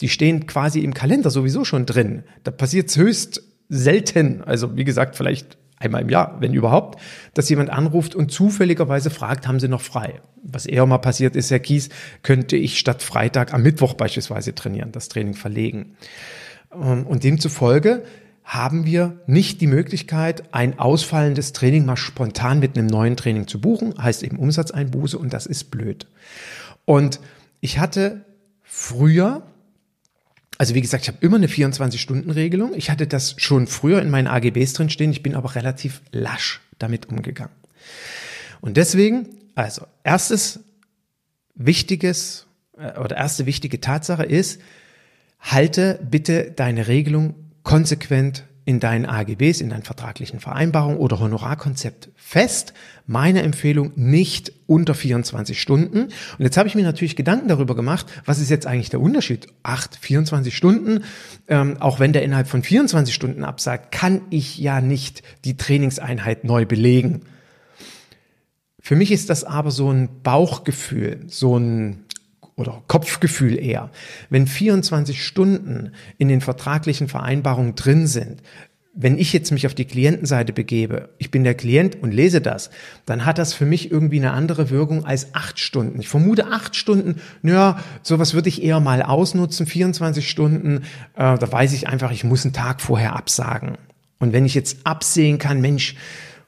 Die 0.01 0.09
stehen 0.09 0.47
quasi 0.47 0.81
im 0.81 0.95
Kalender 0.95 1.31
sowieso 1.31 1.65
schon 1.65 1.87
drin. 1.87 2.23
Da 2.45 2.51
passiert 2.51 2.91
es 2.91 2.97
höchst 2.97 3.43
selten, 3.69 4.43
also 4.45 4.77
wie 4.77 4.85
gesagt, 4.85 5.17
vielleicht 5.17 5.57
einmal 5.79 6.03
im 6.03 6.09
Jahr, 6.09 6.37
wenn 6.41 6.55
überhaupt, 6.55 7.01
dass 7.35 7.49
jemand 7.49 7.71
anruft 7.71 8.15
und 8.15 8.33
zufälligerweise 8.33 9.11
fragt, 9.11 9.47
haben 9.47 9.61
Sie 9.61 9.69
noch 9.69 9.81
frei? 9.81 10.21
Was 10.43 10.67
eher 10.67 10.87
mal 10.87 10.99
passiert 10.99 11.37
ist, 11.37 11.51
Herr 11.51 11.59
Kies, 11.59 11.91
könnte 12.23 12.57
ich 12.57 12.79
statt 12.79 13.03
Freitag 13.03 13.53
am 13.53 13.63
Mittwoch 13.63 13.95
beispielsweise 13.95 14.55
trainieren, 14.55 14.93
das 14.93 15.09
Training 15.09 15.35
verlegen. 15.35 15.97
Ähm, 16.73 17.07
und 17.07 17.25
demzufolge 17.25 18.05
haben 18.45 18.87
wir 18.87 19.21
nicht 19.27 19.61
die 19.61 19.67
Möglichkeit, 19.67 20.55
ein 20.55 20.79
ausfallendes 20.79 21.53
Training 21.53 21.85
mal 21.85 21.97
spontan 21.97 22.61
mit 22.61 22.79
einem 22.79 22.87
neuen 22.87 23.17
Training 23.17 23.49
zu 23.49 23.61
buchen, 23.61 23.95
heißt 24.01 24.23
eben 24.23 24.39
Umsatzeinbuße 24.39 25.19
und 25.19 25.33
das 25.33 25.47
ist 25.47 25.65
blöd. 25.73 26.07
Und 26.85 27.21
ich 27.61 27.81
hatte 27.81 28.25
früher 28.63 29.43
also 30.59 30.75
wie 30.75 30.81
gesagt, 30.81 31.03
ich 31.05 31.09
habe 31.09 31.19
immer 31.21 31.37
eine 31.37 31.49
24-Stunden-Regelung. 31.49 32.75
Ich 32.75 32.91
hatte 32.91 33.07
das 33.07 33.35
schon 33.39 33.67
früher 33.67 34.01
in 34.01 34.11
meinen 34.11 34.27
AGBs 34.27 34.73
drin 34.73 34.91
stehen. 34.91 35.11
Ich 35.11 35.23
bin 35.23 35.35
aber 35.35 35.55
relativ 35.55 36.01
lasch 36.13 36.61
damit 36.79 37.07
umgegangen. 37.07 37.55
Und 38.61 38.77
deswegen, 38.77 39.29
also 39.55 39.87
erstes 40.03 40.61
wichtiges 41.55 42.47
äh, 42.79 42.99
oder 42.99 43.17
erste 43.17 43.47
wichtige 43.47 43.81
Tatsache 43.81 44.25
ist, 44.25 44.61
halte 45.41 46.01
bitte 46.09 46.53
deine 46.53 46.89
Regelung 46.89 47.35
konsequent 47.63 48.45
in 48.67 48.81
deinen 48.81 49.07
AGBs, 49.07 49.61
in 49.61 49.71
deinen 49.71 49.85
vertraglichen 49.85 50.41
Vereinbarungen 50.41 50.99
oder 50.99 51.21
Honorarkonzept 51.21 52.11
fest. 52.17 52.75
Meine 53.07 53.43
Empfehlung 53.43 53.93
nicht 53.95 54.53
unter 54.67 54.95
24 54.95 55.63
Stunden. 55.63 56.01
Und 56.01 56.41
jetzt 56.41 56.57
habe 56.57 56.69
ich 56.69 56.75
mir 56.75 56.83
natürlich 56.83 57.15
Gedanken 57.15 57.47
darüber 57.47 57.77
gemacht, 57.77 58.07
was 58.25 58.41
ist 58.41 58.51
jetzt 58.51 58.67
eigentlich 58.67 58.91
der 58.91 59.01
Unterschied? 59.01 59.47
Acht, 59.63 59.95
24 59.95 60.55
Stunden, 60.55 61.05
ähm, 61.47 61.77
auch 61.79 62.01
wenn 62.01 62.13
der 62.13 62.25
innerhalb 62.25 62.49
von 62.49 62.65
24 62.65 63.15
Stunden 63.15 63.45
absagt, 63.45 63.93
kann 63.93 64.23
ich 64.31 64.59
ja 64.59 64.81
nicht 64.81 65.23
die 65.45 65.57
Trainingseinheit 65.57 66.43
neu 66.43 66.67
belegen. 66.67 67.21
Für 68.81 68.97
mich 68.97 69.13
ist 69.13 69.31
das 69.31 69.45
aber 69.45 69.71
so 69.71 69.93
ein 69.93 70.23
Bauchgefühl, 70.25 71.21
so 71.29 71.57
ein 71.57 72.06
oder 72.57 72.83
Kopfgefühl 72.89 73.59
eher. 73.59 73.91
Wenn 74.31 74.47
24 74.47 75.25
Stunden 75.25 75.93
in 76.19 76.29
den 76.29 76.41
vertraglichen 76.41 77.09
Vereinbarungen 77.09 77.75
drin 77.75 78.07
sind, 78.07 78.43
wenn 78.99 79.19
ich 79.19 79.35
jetzt 79.35 79.53
mich 79.53 79.67
auf 79.67 79.75
die 79.75 79.85
Klientenseite 79.85 80.55
begebe, 80.55 81.11
ich 81.19 81.31
bin 81.31 81.45
der 81.45 81.55
Klient 81.55 82.03
und 82.03 82.13
lese 82.13 82.41
das, 82.41 82.71
dann 83.05 83.27
hat 83.27 83.37
das 83.37 83.53
für 83.53 83.67
mich 83.67 83.91
irgendwie 83.91 84.19
eine 84.19 84.33
andere 84.33 84.71
Wirkung 84.71 85.05
als 85.05 85.35
acht 85.35 85.59
Stunden. 85.59 86.01
Ich 86.01 86.09
vermute 86.09 86.47
acht 86.47 86.75
Stunden, 86.75 87.21
naja, 87.43 87.79
sowas 88.03 88.33
würde 88.33 88.49
ich 88.49 88.63
eher 88.63 88.81
mal 88.81 89.03
ausnutzen. 89.03 89.67
24 89.67 90.29
Stunden, 90.29 90.85
äh, 91.15 91.37
da 91.37 91.53
weiß 91.53 91.75
ich 91.75 91.89
einfach, 91.89 92.11
ich 92.11 92.25
muss 92.25 92.45
einen 92.45 92.55
Tag 92.55 92.81
vorher 92.81 93.15
absagen. 93.15 93.77
Und 94.19 94.33
wenn 94.33 94.47
ich 94.47 94.55
jetzt 94.55 94.79
absehen 94.85 95.37
kann, 95.37 95.61
Mensch, 95.61 95.95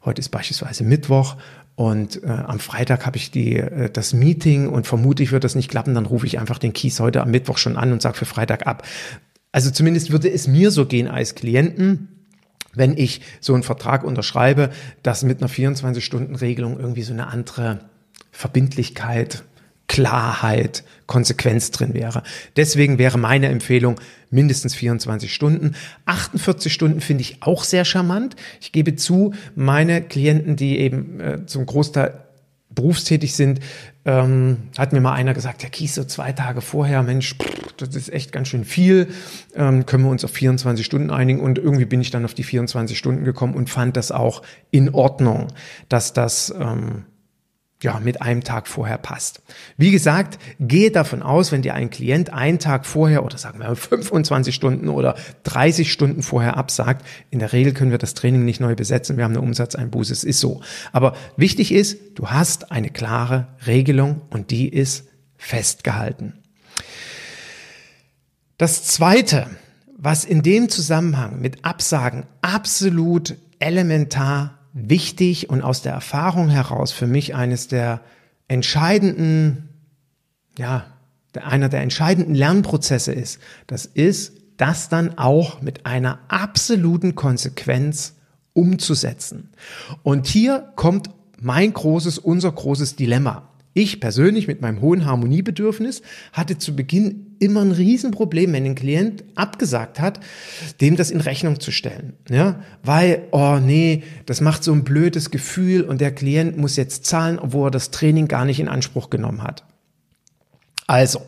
heute 0.03 0.21
ist 0.21 0.31
beispielsweise 0.31 0.85
Mittwoch 0.85 1.37
und 1.79 2.25
äh, 2.25 2.27
am 2.27 2.59
Freitag 2.59 3.07
habe 3.07 3.19
ich 3.19 3.31
die, 3.31 3.55
äh, 3.55 3.89
das 3.89 4.13
Meeting 4.13 4.69
und 4.69 4.89
vermutlich 4.89 5.31
wird 5.31 5.45
das 5.45 5.55
nicht 5.55 5.71
klappen, 5.71 5.95
dann 5.95 6.07
rufe 6.07 6.27
ich 6.27 6.41
einfach 6.41 6.59
den 6.59 6.73
Kies 6.73 6.99
heute 6.99 7.23
am 7.23 7.31
Mittwoch 7.31 7.57
schon 7.57 7.77
an 7.77 7.93
und 7.93 8.03
sage 8.03 8.17
für 8.17 8.25
Freitag 8.25 8.67
ab. 8.67 8.83
Also 9.53 9.71
zumindest 9.71 10.11
würde 10.11 10.29
es 10.29 10.49
mir 10.49 10.73
so 10.73 10.87
gehen 10.87 11.07
als 11.07 11.37
Klienten, 11.37 12.09
wenn 12.75 12.99
ich 12.99 13.21
so 13.39 13.55
einen 13.55 13.63
Vertrag 13.63 14.03
unterschreibe, 14.03 14.71
dass 15.05 15.23
mit 15.23 15.41
einer 15.41 15.49
24-Stunden-Regelung 15.49 16.81
irgendwie 16.81 17.03
so 17.03 17.13
eine 17.13 17.29
andere 17.29 17.79
Verbindlichkeit, 18.33 19.45
Klarheit, 19.89 20.85
Konsequenz 21.07 21.71
drin 21.71 21.95
wäre. 21.95 22.23
Deswegen 22.57 22.99
wäre 22.99 23.19
meine 23.19 23.49
Empfehlung 23.49 24.01
mindestens 24.31 24.75
24 24.75 25.33
Stunden. 25.33 25.75
48 26.05 26.73
Stunden 26.73 27.01
finde 27.01 27.23
ich 27.23 27.39
auch 27.43 27.65
sehr 27.65 27.85
charmant. 27.85 28.37
Ich 28.61 28.73
gebe 28.73 28.95
zu, 28.95 29.33
meine 29.57 30.03
Klienten, 30.03 30.57
die 30.57 30.79
eben 30.79 31.21
äh, 31.21 31.47
zum 31.47 31.67
Großteil 31.67 32.25
berufstätig 32.71 33.35
sind, 33.35 33.61
ähm, 34.05 34.59
hat 34.77 34.93
mir 34.93 35.01
mal 35.01 35.15
einer 35.15 35.35
gesagt, 35.35 35.63
ja 35.63 35.69
Kies, 35.69 35.95
so 35.95 36.05
zwei 36.05 36.33
Tage 36.33 36.61
vorher, 36.61 37.03
Mensch, 37.03 37.35
pff, 37.35 37.73
das 37.79 37.97
ist 37.97 38.13
echt 38.13 38.31
ganz 38.31 38.49
schön 38.49 38.65
viel, 38.65 39.09
ähm, 39.57 39.87
können 39.87 40.05
wir 40.05 40.11
uns 40.11 40.25
auf 40.25 40.31
24 40.31 40.85
Stunden 40.85 41.11
einigen 41.11 41.41
und 41.41 41.59
irgendwie 41.59 41.87
bin 41.87 42.01
ich 42.01 42.11
dann 42.11 42.25
auf 42.25 42.35
die 42.35 42.45
24 42.45 42.97
Stunden 42.97 43.25
gekommen 43.25 43.55
und 43.55 43.69
fand 43.69 43.97
das 43.97 44.13
auch 44.13 44.43
in 44.71 44.95
Ordnung, 44.95 45.49
dass 45.89 46.13
das 46.13 46.55
ähm, 46.59 47.05
ja, 47.83 48.01
mit 48.01 48.23
einem 48.23 48.43
Tag 48.43 48.67
vorher 48.67 48.99
passt. 48.99 49.41
Wie 49.77 49.93
gesagt, 49.93 50.39
gehe 50.59 50.91
davon 50.91 51.23
aus, 51.23 51.53
wenn 51.53 51.63
dir 51.63 51.75
ein 51.75 51.91
Klient 51.91 52.33
einen 52.33 52.59
Tag 52.59 52.87
vorher 52.87 53.25
oder 53.25 53.39
sagen 53.39 53.61
wir 53.61 53.75
25 53.77 54.53
Stunden 54.53 54.89
oder 54.89 55.15
30 55.45 55.93
Stunden 55.93 56.23
vorher 56.23 56.57
absagt, 56.57 57.07
in 57.31 57.39
der 57.39 57.53
Regel 57.53 57.73
können 57.73 57.93
wir 57.93 57.99
das 57.99 58.15
Training 58.15 58.45
nicht 58.45 58.61
neu 58.61 58.75
besetzen, 58.75 59.17
wir 59.17 59.25
haben 59.25 59.33
eine 59.33 59.43
Umsatzeinbuße, 59.43 60.13
es 60.13 60.25
ist 60.25 60.41
so. 60.41 60.61
Aber 60.93 61.15
wichtig 61.37 61.73
ist, 61.73 61.99
du 62.17 62.29
hast 62.29 62.73
eine 62.73 62.91
klare 62.91 63.47
Regelung 63.67 64.23
und 64.31 64.51
die 64.51 64.69
ist 64.69 65.07
festgehalten. 65.37 66.35
Das 68.57 68.83
zweite, 68.83 69.47
was 69.97 70.25
in 70.25 70.43
dem 70.43 70.69
Zusammenhang 70.69 71.41
mit 71.41 71.65
Absagen 71.65 72.27
absolut 72.41 73.37
elementar 73.61 74.58
wichtig 74.73 75.51
und 75.51 75.63
aus 75.63 75.83
der 75.83 75.93
Erfahrung 75.93 76.49
heraus 76.49 76.93
für 76.93 77.07
mich 77.07 77.35
eines 77.35 77.69
der 77.69 78.01
entscheidenden, 78.49 79.69
ja, 80.57 80.87
einer 81.35 81.69
der 81.69 81.83
entscheidenden 81.83 82.35
Lernprozesse 82.35 83.13
ist. 83.13 83.41
Das 83.67 83.87
ist, 83.87 84.33
das 84.57 84.89
dann 84.89 85.19
auch 85.19 85.63
mit 85.63 85.87
einer 85.87 86.19
absoluten 86.29 87.15
Konsequenz 87.15 88.15
umzusetzen. 88.55 89.51
Und 90.03 90.27
hier 90.27 90.73
kommt 90.75 91.11
mein 91.41 91.73
großes, 91.73 92.19
unser 92.19 92.51
großes 92.51 92.97
Dilemma. 92.97 93.49
Ich 93.73 94.01
persönlich 94.01 94.49
mit 94.49 94.61
meinem 94.61 94.81
hohen 94.81 95.05
Harmoniebedürfnis 95.05 96.03
hatte 96.33 96.59
zu 96.59 96.75
Beginn 96.75 97.28
immer 97.39 97.63
ein 97.63 97.73
Riesenproblem, 97.73 98.53
wenn 98.53 98.65
ein 98.65 98.75
Klient 98.75 99.25
abgesagt 99.35 100.01
hat, 100.01 100.21
dem 100.81 100.97
das 100.97 101.11
in 101.11 101.21
Rechnung 101.21 101.61
zu 101.61 101.71
stellen. 101.71 102.15
Ja, 102.29 102.63
weil, 102.83 103.23
oh 103.31 103.59
nee, 103.61 104.03
das 104.27 104.41
macht 104.41 104.65
so 104.65 104.73
ein 104.73 104.85
blödes 104.85 105.31
Gefühl 105.31 105.83
und 105.83 106.01
der 106.01 106.13
Klient 106.13 106.57
muss 106.57 106.77
jetzt 106.77 107.07
zahlen, 107.07 107.39
obwohl 107.39 107.69
er 107.69 107.73
das 107.73 107.91
Training 107.91 108.29
gar 108.29 108.45
nicht 108.45 108.61
in 108.61 108.69
Anspruch 108.69 109.11
genommen 109.11 109.43
hat. 109.43 109.65
Also, 110.87 111.23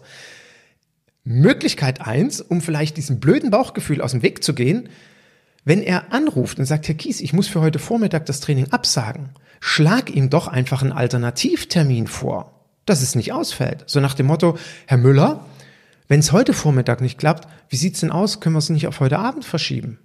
Möglichkeit 1.24 2.00
eins, 2.00 2.40
um 2.40 2.60
vielleicht 2.60 2.96
diesem 2.96 3.20
blöden 3.20 3.50
Bauchgefühl 3.50 4.00
aus 4.00 4.12
dem 4.12 4.22
Weg 4.22 4.42
zu 4.42 4.54
gehen, 4.54 4.88
wenn 5.64 5.82
er 5.82 6.12
anruft 6.12 6.58
und 6.58 6.64
sagt, 6.64 6.88
Herr 6.88 6.94
Kies, 6.94 7.20
ich 7.20 7.32
muss 7.32 7.46
für 7.46 7.60
heute 7.60 7.78
Vormittag 7.78 8.26
das 8.26 8.40
Training 8.40 8.72
absagen, 8.72 9.30
schlag 9.60 10.10
ihm 10.10 10.30
doch 10.30 10.48
einfach 10.48 10.82
einen 10.82 10.92
Alternativtermin 10.92 12.06
vor, 12.06 12.66
dass 12.86 13.02
es 13.02 13.14
nicht 13.14 13.32
ausfällt. 13.32 13.84
So 13.86 14.00
nach 14.00 14.14
dem 14.14 14.26
Motto, 14.26 14.56
Herr 14.86 14.96
Müller, 14.96 15.44
wenn 16.10 16.18
es 16.18 16.32
heute 16.32 16.54
Vormittag 16.54 17.00
nicht 17.00 17.18
klappt, 17.18 17.46
wie 17.68 17.76
sieht's 17.76 18.00
denn 18.00 18.10
aus? 18.10 18.40
Können 18.40 18.56
wir 18.56 18.58
es 18.58 18.68
nicht 18.68 18.88
auf 18.88 18.98
heute 18.98 19.20
Abend 19.20 19.44
verschieben? 19.44 20.00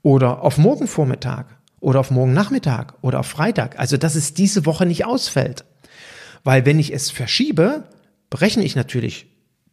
Oder 0.00 0.42
auf 0.42 0.58
morgen 0.58 0.86
Vormittag? 0.86 1.58
Oder 1.80 1.98
auf 1.98 2.12
morgen 2.12 2.32
Nachmittag? 2.32 2.94
Oder 3.02 3.18
auf 3.18 3.26
Freitag? 3.26 3.76
Also, 3.76 3.96
dass 3.96 4.14
es 4.14 4.32
diese 4.32 4.64
Woche 4.64 4.86
nicht 4.86 5.06
ausfällt. 5.06 5.64
Weil 6.44 6.66
wenn 6.66 6.78
ich 6.78 6.94
es 6.94 7.10
verschiebe, 7.10 7.82
berechne 8.30 8.62
ich 8.62 8.76
natürlich 8.76 9.26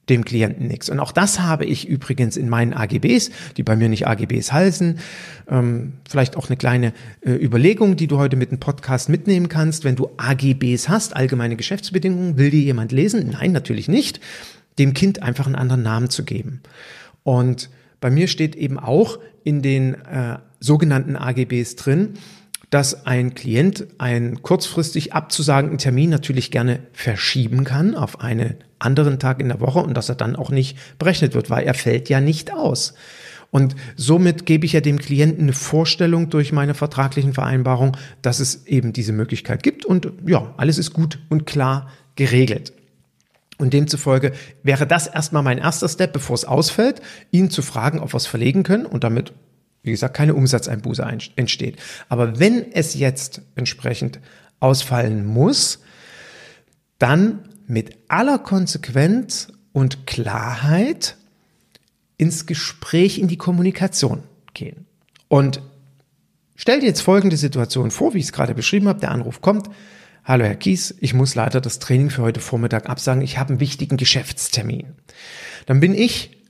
dem 0.10 0.26
Klienten 0.26 0.68
nichts. 0.68 0.90
Und 0.90 1.00
auch 1.00 1.12
das 1.12 1.42
habe 1.42 1.66
ich 1.66 1.88
übrigens 1.88 2.38
in 2.38 2.50
meinen 2.50 2.74
AGBs, 2.74 3.30
die 3.58 3.64
bei 3.64 3.76
mir 3.76 3.88
nicht 3.88 4.08
AGBs 4.08 4.52
heißen. 4.52 4.98
Ähm, 5.48 5.94
vielleicht 6.10 6.38
auch 6.38 6.48
eine 6.48 6.58
kleine 6.58 6.94
äh, 7.22 7.34
Überlegung, 7.34 7.98
die 7.98 8.08
du 8.08 8.18
heute 8.18 8.36
mit 8.36 8.50
dem 8.50 8.60
Podcast 8.60 9.10
mitnehmen 9.10 9.48
kannst. 9.48 9.84
Wenn 9.84 9.96
du 9.96 10.10
AGBs 10.18 10.90
hast, 10.90 11.16
allgemeine 11.16 11.56
Geschäftsbedingungen, 11.56 12.38
will 12.38 12.50
die 12.50 12.64
jemand 12.64 12.92
lesen? 12.92 13.30
Nein, 13.32 13.52
natürlich 13.52 13.88
nicht. 13.88 14.22
Dem 14.80 14.94
Kind 14.94 15.22
einfach 15.22 15.46
einen 15.46 15.56
anderen 15.56 15.84
Namen 15.84 16.10
zu 16.10 16.24
geben. 16.24 16.62
Und 17.24 17.70
bei 18.00 18.10
mir 18.10 18.28
steht 18.28 18.56
eben 18.56 18.80
auch 18.80 19.20
in 19.44 19.62
den 19.62 19.96
äh, 19.96 20.38
sogenannten 20.60 21.16
AGBs 21.16 21.76
drin, 21.76 22.14
dass 22.70 23.06
ein 23.06 23.34
Klient 23.34 23.88
einen 23.98 24.42
kurzfristig 24.42 25.14
abzusagenden 25.14 25.78
Termin 25.78 26.10
natürlich 26.10 26.52
gerne 26.52 26.80
verschieben 26.92 27.64
kann 27.64 27.96
auf 27.96 28.20
einen 28.20 28.56
anderen 28.80 29.20
Tag 29.20 29.40
in 29.40 29.48
der 29.48 29.62
Woche 29.62 29.80
und 29.80 29.94
dass 29.96 30.10
er 30.10 30.16
dann 30.16 30.36
auch 30.36 30.50
nicht 30.50 30.78
berechnet 31.00 31.34
wird, 31.34 31.50
weil 31.50 31.66
er 31.66 31.74
fällt 31.74 32.10
ja 32.10 32.20
nicht 32.20 32.54
aus. 32.54 32.94
Und 33.50 33.76
somit 33.96 34.46
gebe 34.46 34.66
ich 34.66 34.74
ja 34.74 34.82
dem 34.82 35.00
Klienten 35.00 35.44
eine 35.44 35.54
Vorstellung 35.54 36.30
durch 36.30 36.52
meine 36.52 36.74
vertraglichen 36.74 37.34
Vereinbarungen, 37.34 37.96
dass 38.22 38.42
es 38.42 38.66
eben 38.68 38.92
diese 38.92 39.14
Möglichkeit 39.14 39.64
gibt 39.64 39.86
und 39.86 40.12
ja, 40.26 40.54
alles 40.58 40.78
ist 40.78 40.92
gut 40.92 41.20
und 41.30 41.46
klar 41.46 41.90
geregelt. 42.16 42.74
Und 43.58 43.74
demzufolge 43.74 44.34
wäre 44.64 44.86
das 44.86 45.08
erstmal 45.08 45.44
mein 45.44 45.58
erster 45.58 45.90
Step, 45.90 46.14
bevor 46.14 46.36
es 46.36 46.46
ausfällt, 46.46 47.02
ihn 47.32 47.50
zu 47.50 47.62
fragen, 47.62 48.00
ob 48.00 48.14
wir 48.14 48.18
es 48.18 48.28
verlegen 48.28 48.64
können 48.64 48.86
und 48.86 49.04
damit, 49.04 49.34
wie 49.84 49.92
gesagt, 49.92 50.16
keine 50.16 50.36
Umsatzeinbuße 50.36 51.04
entsteht. 51.36 51.78
Aber 52.08 52.40
wenn 52.40 52.72
es 52.72 52.94
jetzt 52.94 53.42
entsprechend 53.56 54.20
ausfallen 54.60 55.26
muss, 55.26 55.80
dann 57.00 57.50
mit 57.68 57.98
aller 58.08 58.40
Konsequenz 58.40 59.48
und 59.74 60.08
Klarheit 60.08 61.18
ins 62.18 62.46
Gespräch, 62.46 63.20
in 63.20 63.28
die 63.28 63.38
Kommunikation 63.38 64.24
gehen. 64.54 64.86
Und 65.28 65.62
stell 66.56 66.80
dir 66.80 66.88
jetzt 66.88 67.02
folgende 67.02 67.38
Situation 67.38 67.92
vor, 67.92 68.14
wie 68.14 68.20
ich 68.20 68.26
es 68.26 68.34
gerade 68.34 68.56
beschrieben 68.56 68.88
habe. 68.88 69.00
Der 69.00 69.12
Anruf 69.12 69.42
kommt. 69.42 69.70
Hallo 70.28 70.44
Herr 70.44 70.56
Kies, 70.56 70.94
ich 71.00 71.14
muss 71.14 71.36
leider 71.36 71.62
das 71.62 71.80
Training 71.80 72.10
für 72.10 72.22
heute 72.22 72.42
Vormittag 72.42 72.90
absagen. 72.90 73.22
Ich 73.22 73.38
habe 73.38 73.52
einen 73.52 73.60
wichtigen 73.62 73.96
Geschäftstermin. 73.96 74.88
Dann 75.68 75.80
bin 75.80 75.94
ich 75.94 76.44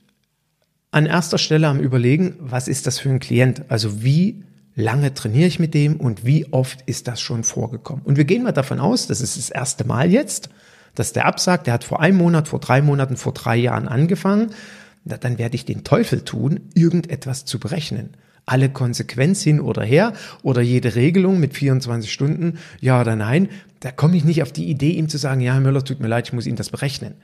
an 0.90 1.06
erster 1.06 1.38
Stelle 1.38 1.68
am 1.68 1.78
Überlegen, 1.78 2.34
was 2.40 2.66
ist 2.66 2.88
das 2.88 2.98
für 2.98 3.08
ein 3.08 3.20
Klient? 3.20 3.70
Also 3.70 4.02
wie 4.02 4.42
lange 4.74 5.14
trainiere 5.14 5.46
ich 5.46 5.60
mit 5.60 5.74
dem 5.74 5.94
und 5.94 6.26
wie 6.26 6.52
oft 6.52 6.82
ist 6.86 7.06
das 7.06 7.20
schon 7.20 7.44
vorgekommen? 7.44 8.02
Und 8.04 8.16
wir 8.16 8.24
gehen 8.24 8.42
mal 8.42 8.50
davon 8.50 8.80
aus, 8.80 9.06
das 9.06 9.20
ist 9.20 9.36
das 9.36 9.48
erste 9.48 9.84
Mal 9.84 10.10
jetzt, 10.10 10.48
dass 10.96 11.12
der 11.12 11.26
absagt. 11.26 11.68
Der 11.68 11.74
hat 11.74 11.84
vor 11.84 12.00
einem 12.00 12.18
Monat, 12.18 12.48
vor 12.48 12.58
drei 12.58 12.82
Monaten, 12.82 13.16
vor 13.16 13.32
drei 13.32 13.54
Jahren 13.54 13.86
angefangen 13.86 14.50
dann 15.04 15.38
werde 15.38 15.54
ich 15.54 15.64
den 15.64 15.84
Teufel 15.84 16.22
tun, 16.22 16.60
irgendetwas 16.74 17.44
zu 17.44 17.58
berechnen. 17.58 18.10
Alle 18.48 18.68
Konsequenz 18.68 19.42
hin 19.42 19.60
oder 19.60 19.82
her 19.82 20.12
oder 20.42 20.60
jede 20.60 20.94
Regelung 20.94 21.38
mit 21.40 21.54
24 21.54 22.12
Stunden, 22.12 22.58
ja 22.80 23.00
oder 23.00 23.16
nein, 23.16 23.48
da 23.80 23.90
komme 23.92 24.16
ich 24.16 24.24
nicht 24.24 24.42
auf 24.42 24.52
die 24.52 24.68
Idee, 24.68 24.90
ihm 24.90 25.08
zu 25.08 25.18
sagen, 25.18 25.40
ja, 25.40 25.54
Herr 25.54 25.60
Müller, 25.60 25.84
tut 25.84 26.00
mir 26.00 26.08
leid, 26.08 26.26
ich 26.26 26.32
muss 26.32 26.46
Ihnen 26.46 26.56
das 26.56 26.70
berechnen. 26.70 27.14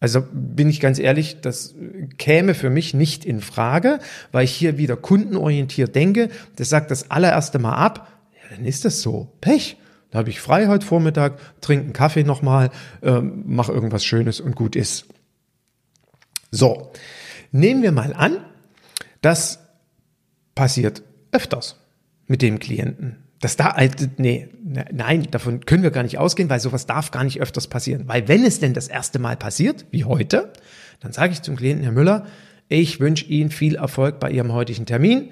Also 0.00 0.22
bin 0.32 0.70
ich 0.70 0.80
ganz 0.80 0.98
ehrlich, 0.98 1.40
das 1.40 1.74
käme 2.18 2.54
für 2.54 2.70
mich 2.70 2.94
nicht 2.94 3.24
in 3.24 3.40
Frage, 3.40 3.98
weil 4.30 4.44
ich 4.44 4.52
hier 4.52 4.78
wieder 4.78 4.96
kundenorientiert 4.96 5.94
denke. 5.94 6.30
Das 6.56 6.68
sagt 6.68 6.90
das 6.90 7.10
allererste 7.10 7.58
Mal 7.58 7.74
ab, 7.74 8.08
ja, 8.34 8.56
dann 8.56 8.64
ist 8.64 8.84
das 8.84 9.02
so. 9.02 9.32
Pech. 9.40 9.76
Da 10.10 10.18
habe 10.20 10.30
ich 10.30 10.40
frei 10.40 10.68
heute 10.68 10.86
Vormittag, 10.86 11.38
trinke 11.60 11.84
einen 11.84 11.92
Kaffee 11.92 12.24
nochmal, 12.24 12.70
ähm, 13.02 13.42
mache 13.46 13.72
irgendwas 13.72 14.04
Schönes 14.04 14.40
und 14.40 14.54
gut 14.54 14.74
ist. 14.74 15.04
So, 16.50 16.92
Nehmen 17.50 17.82
wir 17.82 17.92
mal 17.92 18.12
an, 18.12 18.38
das 19.20 19.58
passiert 20.58 21.04
öfters 21.30 21.76
mit 22.26 22.42
dem 22.42 22.58
Klienten. 22.58 23.18
Das 23.40 23.54
da, 23.54 23.76
nee, 24.16 24.48
ne, 24.64 24.86
nein, 24.92 25.28
davon 25.30 25.64
können 25.64 25.84
wir 25.84 25.92
gar 25.92 26.02
nicht 26.02 26.18
ausgehen, 26.18 26.50
weil 26.50 26.58
sowas 26.58 26.84
darf 26.84 27.12
gar 27.12 27.22
nicht 27.22 27.40
öfters 27.40 27.68
passieren. 27.68 28.08
Weil 28.08 28.26
wenn 28.26 28.44
es 28.44 28.58
denn 28.58 28.74
das 28.74 28.88
erste 28.88 29.20
Mal 29.20 29.36
passiert, 29.36 29.86
wie 29.92 30.02
heute, 30.02 30.52
dann 30.98 31.12
sage 31.12 31.32
ich 31.32 31.42
zum 31.42 31.54
Klienten, 31.54 31.84
Herr 31.84 31.92
Müller, 31.92 32.26
ich 32.66 32.98
wünsche 32.98 33.24
Ihnen 33.26 33.50
viel 33.50 33.76
Erfolg 33.76 34.18
bei 34.18 34.32
Ihrem 34.32 34.52
heutigen 34.52 34.84
Termin. 34.84 35.30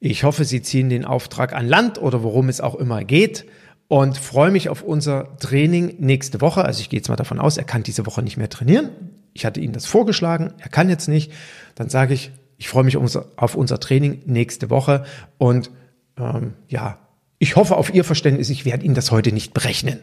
Ich 0.00 0.22
hoffe, 0.22 0.44
Sie 0.44 0.60
ziehen 0.60 0.90
den 0.90 1.06
Auftrag 1.06 1.54
an 1.54 1.66
Land 1.66 1.98
oder 1.98 2.22
worum 2.22 2.50
es 2.50 2.60
auch 2.60 2.74
immer 2.74 3.04
geht 3.04 3.46
und 3.88 4.18
freue 4.18 4.50
mich 4.50 4.68
auf 4.68 4.82
unser 4.82 5.34
Training 5.38 5.94
nächste 5.98 6.42
Woche. 6.42 6.62
Also 6.62 6.82
ich 6.82 6.90
gehe 6.90 6.98
jetzt 6.98 7.08
mal 7.08 7.16
davon 7.16 7.40
aus, 7.40 7.56
er 7.56 7.64
kann 7.64 7.82
diese 7.82 8.04
Woche 8.04 8.22
nicht 8.22 8.36
mehr 8.36 8.50
trainieren. 8.50 8.90
Ich 9.32 9.46
hatte 9.46 9.60
ihm 9.60 9.72
das 9.72 9.86
vorgeschlagen, 9.86 10.52
er 10.58 10.68
kann 10.68 10.90
jetzt 10.90 11.08
nicht. 11.08 11.32
Dann 11.74 11.88
sage 11.88 12.12
ich, 12.12 12.32
ich 12.58 12.68
freue 12.68 12.84
mich 12.84 12.96
auf 12.96 13.54
unser 13.54 13.80
Training 13.80 14.22
nächste 14.26 14.70
Woche 14.70 15.04
und 15.38 15.70
ähm, 16.18 16.54
ja, 16.68 16.98
ich 17.38 17.56
hoffe 17.56 17.76
auf 17.76 17.92
Ihr 17.92 18.04
Verständnis, 18.04 18.50
ich 18.50 18.64
werde 18.64 18.84
Ihnen 18.84 18.94
das 18.94 19.10
heute 19.10 19.32
nicht 19.32 19.52
berechnen. 19.52 20.00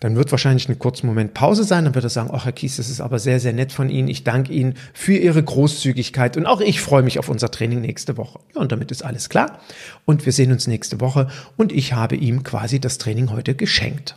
Dann 0.00 0.14
wird 0.14 0.30
wahrscheinlich 0.30 0.68
ein 0.68 0.78
kurzer 0.78 1.06
Moment 1.06 1.34
Pause 1.34 1.64
sein, 1.64 1.84
dann 1.84 1.94
wird 1.94 2.04
er 2.04 2.10
sagen, 2.10 2.30
ach 2.32 2.44
Herr 2.44 2.52
Kies, 2.52 2.76
das 2.76 2.88
ist 2.88 3.00
aber 3.00 3.18
sehr, 3.18 3.40
sehr 3.40 3.52
nett 3.52 3.72
von 3.72 3.90
Ihnen, 3.90 4.06
ich 4.06 4.22
danke 4.22 4.52
Ihnen 4.52 4.74
für 4.92 5.16
Ihre 5.16 5.42
Großzügigkeit 5.42 6.36
und 6.36 6.46
auch 6.46 6.60
ich 6.60 6.80
freue 6.80 7.02
mich 7.02 7.18
auf 7.18 7.28
unser 7.28 7.50
Training 7.50 7.80
nächste 7.80 8.16
Woche. 8.16 8.38
Ja, 8.54 8.60
und 8.60 8.70
damit 8.70 8.92
ist 8.92 9.04
alles 9.04 9.28
klar 9.28 9.58
und 10.04 10.24
wir 10.24 10.32
sehen 10.32 10.52
uns 10.52 10.68
nächste 10.68 11.00
Woche 11.00 11.28
und 11.56 11.72
ich 11.72 11.94
habe 11.94 12.14
ihm 12.14 12.44
quasi 12.44 12.80
das 12.80 12.98
Training 12.98 13.30
heute 13.30 13.56
geschenkt. 13.56 14.16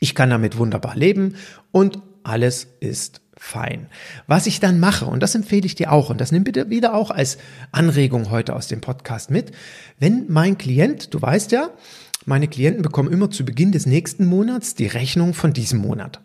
Ich 0.00 0.14
kann 0.14 0.30
damit 0.30 0.56
wunderbar 0.56 0.96
leben 0.96 1.36
und 1.70 2.00
alles 2.22 2.66
ist 2.80 3.20
fein. 3.36 3.86
Was 4.26 4.46
ich 4.46 4.60
dann 4.60 4.80
mache, 4.80 5.06
und 5.06 5.22
das 5.22 5.34
empfehle 5.34 5.66
ich 5.66 5.74
dir 5.74 5.92
auch, 5.92 6.10
und 6.10 6.20
das 6.20 6.32
nimm 6.32 6.44
bitte 6.44 6.70
wieder 6.70 6.94
auch 6.94 7.10
als 7.10 7.38
Anregung 7.70 8.30
heute 8.30 8.56
aus 8.56 8.66
dem 8.68 8.80
Podcast 8.80 9.30
mit, 9.30 9.52
wenn 9.98 10.26
mein 10.28 10.58
Klient, 10.58 11.12
du 11.12 11.20
weißt 11.20 11.52
ja, 11.52 11.70
meine 12.24 12.48
Klienten 12.48 12.82
bekommen 12.82 13.12
immer 13.12 13.30
zu 13.30 13.44
Beginn 13.44 13.72
des 13.72 13.86
nächsten 13.86 14.26
Monats 14.26 14.74
die 14.74 14.86
Rechnung 14.86 15.32
von 15.32 15.52
diesem 15.52 15.78
Monat. 15.78 16.20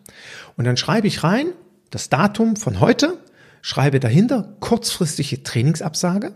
Und 0.56 0.64
dann 0.64 0.76
schreibe 0.76 1.06
ich 1.06 1.22
rein 1.22 1.46
das 1.90 2.08
Datum 2.08 2.56
von 2.56 2.80
heute, 2.80 3.18
schreibe 3.60 4.00
dahinter 4.00 4.56
kurzfristige 4.58 5.42
Trainingsabsage 5.42 6.34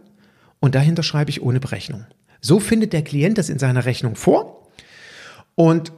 und 0.61 0.75
dahinter 0.75 1.03
schreibe 1.03 1.31
ich 1.31 1.43
ohne 1.43 1.59
Berechnung. 1.59 2.07
So 2.41 2.61
findet 2.61 2.93
der 2.93 3.03
Klient 3.03 3.39
das 3.39 3.49
in 3.49 3.59
seiner 3.59 3.87
Rechnung 3.87 4.15
vor 4.15 4.69
und 5.57 5.93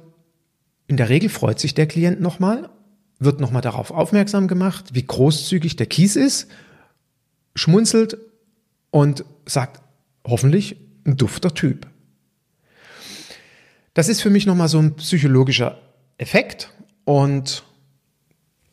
in 0.86 0.96
der 0.96 1.10
Regel 1.10 1.28
freut 1.28 1.58
sich 1.58 1.74
der 1.74 1.86
Klient 1.86 2.20
nochmal, 2.20 2.70
wird 3.18 3.40
nochmal 3.40 3.62
darauf 3.62 3.90
aufmerksam 3.90 4.48
gemacht, 4.48 4.86
wie 4.92 5.04
großzügig 5.04 5.76
der 5.76 5.86
Kies 5.86 6.16
ist, 6.16 6.48
schmunzelt 7.54 8.18
und 8.90 9.24
sagt 9.46 9.82
hoffentlich 10.26 10.76
ein 11.04 11.16
dufter 11.16 11.54
Typ. 11.54 11.86
Das 13.94 14.08
ist 14.08 14.20
für 14.20 14.30
mich 14.30 14.46
nochmal 14.46 14.68
so 14.68 14.78
ein 14.78 14.94
psychologischer 14.94 15.80
Effekt 16.18 16.72
und 17.04 17.64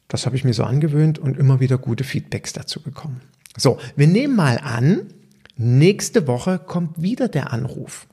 das 0.08 0.26
habe 0.26 0.36
ich 0.36 0.44
mir 0.44 0.54
so 0.54 0.64
angewöhnt 0.64 1.18
und 1.18 1.38
immer 1.38 1.60
wieder 1.60 1.78
gute 1.78 2.04
Feedbacks 2.04 2.54
dazu 2.54 2.82
bekommen. 2.82 3.22
So, 3.58 3.80
wir 3.96 4.08
nehmen 4.08 4.36
mal 4.36 4.60
an, 4.60 5.14
nächste 5.56 6.28
Woche 6.28 6.60
kommt 6.60 7.02
wieder 7.02 7.28
der 7.28 7.52
Anruf. 7.52 8.08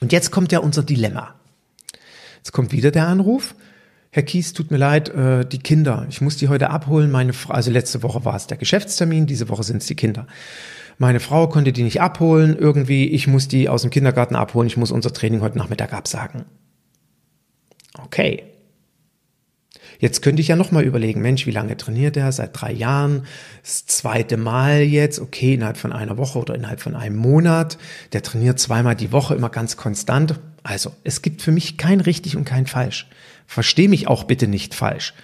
Und 0.00 0.12
jetzt 0.12 0.30
kommt 0.30 0.52
ja 0.52 0.58
unser 0.58 0.82
Dilemma. 0.82 1.34
Jetzt 2.38 2.52
kommt 2.52 2.72
wieder 2.72 2.90
der 2.90 3.06
Anruf. 3.06 3.54
Herr 4.14 4.22
Kies, 4.24 4.52
tut 4.52 4.70
mir 4.70 4.76
leid, 4.76 5.08
äh, 5.08 5.46
die 5.46 5.58
Kinder, 5.58 6.06
ich 6.10 6.20
muss 6.20 6.36
die 6.36 6.48
heute 6.48 6.68
abholen. 6.68 7.10
Meine 7.10 7.32
Frau, 7.32 7.54
also 7.54 7.70
letzte 7.70 8.02
Woche 8.02 8.26
war 8.26 8.36
es 8.36 8.46
der 8.46 8.58
Geschäftstermin, 8.58 9.24
diese 9.24 9.48
Woche 9.48 9.62
sind 9.62 9.78
es 9.78 9.86
die 9.86 9.94
Kinder. 9.94 10.26
Meine 10.98 11.18
Frau 11.18 11.48
konnte 11.48 11.72
die 11.72 11.82
nicht 11.82 12.02
abholen, 12.02 12.54
irgendwie, 12.58 13.06
ich 13.06 13.26
muss 13.26 13.48
die 13.48 13.70
aus 13.70 13.80
dem 13.80 13.90
Kindergarten 13.90 14.36
abholen, 14.36 14.66
ich 14.66 14.76
muss 14.76 14.90
unser 14.90 15.14
Training 15.14 15.40
heute 15.40 15.56
Nachmittag 15.56 15.94
absagen. 15.94 16.44
Okay. 18.04 18.42
Jetzt 19.98 20.20
könnte 20.20 20.42
ich 20.42 20.48
ja 20.48 20.56
nochmal 20.56 20.84
überlegen, 20.84 21.22
Mensch, 21.22 21.46
wie 21.46 21.50
lange 21.50 21.78
trainiert 21.78 22.18
er? 22.18 22.32
Seit 22.32 22.50
drei 22.60 22.72
Jahren. 22.72 23.24
Das 23.62 23.86
zweite 23.86 24.36
Mal 24.36 24.82
jetzt, 24.82 25.20
okay, 25.20 25.54
innerhalb 25.54 25.78
von 25.78 25.92
einer 25.92 26.18
Woche 26.18 26.38
oder 26.38 26.54
innerhalb 26.54 26.80
von 26.80 26.94
einem 26.96 27.16
Monat. 27.16 27.78
Der 28.12 28.22
trainiert 28.22 28.58
zweimal 28.58 28.94
die 28.94 29.10
Woche, 29.10 29.34
immer 29.34 29.48
ganz 29.48 29.78
konstant. 29.78 30.38
Also, 30.62 30.92
es 31.04 31.22
gibt 31.22 31.42
für 31.42 31.52
mich 31.52 31.76
kein 31.76 32.00
richtig 32.00 32.36
und 32.36 32.44
kein 32.44 32.66
falsch. 32.66 33.08
Versteh 33.46 33.88
mich 33.88 34.08
auch 34.08 34.24
bitte 34.24 34.46
nicht 34.46 34.74
falsch. 34.74 35.14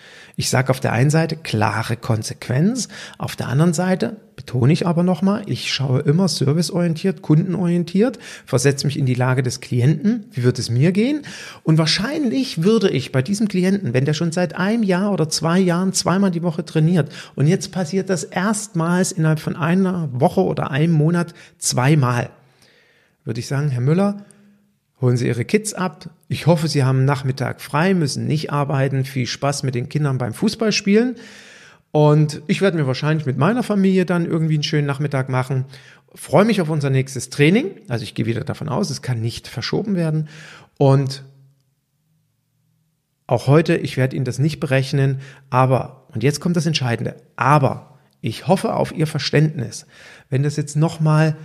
Ich 0.40 0.51
sage 0.51 0.70
auf 0.70 0.79
der 0.79 0.92
einen 0.92 1.11
Seite 1.11 1.37
klare 1.37 1.96
Konsequenz, 1.96 2.87
auf 3.18 3.35
der 3.35 3.48
anderen 3.48 3.72
Seite 3.74 4.18
betone 4.37 4.72
ich 4.72 4.87
aber 4.87 5.03
nochmal, 5.03 5.42
ich 5.46 5.74
schaue 5.74 5.98
immer 6.03 6.29
serviceorientiert, 6.29 7.22
kundenorientiert, 7.22 8.20
versetze 8.46 8.87
mich 8.87 8.96
in 8.96 9.05
die 9.05 9.14
Lage 9.14 9.42
des 9.42 9.61
Klienten, 9.61 10.27
wie 10.31 10.44
wird 10.44 10.61
es 10.61 10.70
mir 10.70 10.92
gehen? 10.92 11.22
Und 11.64 11.77
wahrscheinlich 11.77 12.62
würde 12.62 12.88
ich 12.88 13.11
bei 13.11 13.20
diesem 13.20 13.48
Klienten, 13.48 13.94
wenn 13.94 14.05
der 14.05 14.14
schon 14.14 14.31
seit 14.31 14.55
einem 14.55 14.85
Jahr 14.85 15.11
oder 15.11 15.29
zwei 15.29 15.59
Jahren 15.59 15.92
zweimal 15.92 16.31
die 16.31 16.44
Woche 16.44 16.64
trainiert 16.64 17.11
und 17.35 17.48
jetzt 17.48 17.72
passiert 17.72 18.09
das 18.09 18.22
erstmals 18.22 19.11
innerhalb 19.11 19.40
von 19.40 19.57
einer 19.57 20.09
Woche 20.12 20.42
oder 20.42 20.70
einem 20.70 20.92
Monat 20.92 21.35
zweimal, 21.59 22.31
würde 23.24 23.40
ich 23.40 23.48
sagen, 23.48 23.70
Herr 23.70 23.81
Müller, 23.81 24.24
holen 25.01 25.17
Sie 25.17 25.27
Ihre 25.27 25.45
Kids 25.45 25.75
ab. 25.75 26.11
Ich 26.29 26.47
hoffe, 26.47 26.69
Sie 26.69 26.85
haben 26.85 27.05
Nachmittag 27.05 27.61
frei, 27.61 27.95
müssen 27.95 28.27
nicht 28.27 28.53
arbeiten. 28.53 29.05
Viel 29.05 29.27
Spaß 29.27 29.63
mit 29.63 29.75
den 29.75 29.89
Kindern 29.89 30.19
beim 30.19 30.35
Fußballspielen. 30.35 31.17
Und 31.91 32.43
ich 32.47 32.61
werde 32.61 32.77
mir 32.77 32.87
wahrscheinlich 32.87 33.27
mit 33.27 33.39
meiner 33.39 33.63
Familie 33.63 34.05
dann 34.05 34.27
irgendwie 34.27 34.55
einen 34.55 34.63
schönen 34.63 34.87
Nachmittag 34.87 35.29
machen. 35.29 35.65
Freue 36.15 36.45
mich 36.45 36.61
auf 36.61 36.69
unser 36.69 36.91
nächstes 36.91 37.31
Training. 37.31 37.71
Also 37.89 38.03
ich 38.03 38.15
gehe 38.15 38.27
wieder 38.27 38.45
davon 38.45 38.69
aus, 38.69 38.91
es 38.91 39.03
kann 39.03 39.21
nicht 39.21 39.49
verschoben 39.49 39.95
werden. 39.97 40.29
Und 40.77 41.23
auch 43.27 43.47
heute, 43.47 43.77
ich 43.77 43.97
werde 43.97 44.17
Ihnen 44.17 44.25
das 44.25 44.39
nicht 44.39 44.59
berechnen, 44.59 45.21
aber, 45.51 46.07
und 46.15 46.23
jetzt 46.23 46.41
kommt 46.41 46.57
das 46.57 46.65
Entscheidende, 46.65 47.17
aber 47.37 47.99
ich 48.23 48.47
hoffe 48.49 48.75
auf 48.75 48.91
Ihr 48.91 49.07
Verständnis, 49.07 49.87
wenn 50.31 50.43
das 50.43 50.57
jetzt 50.57 50.77
nochmal 50.77 51.37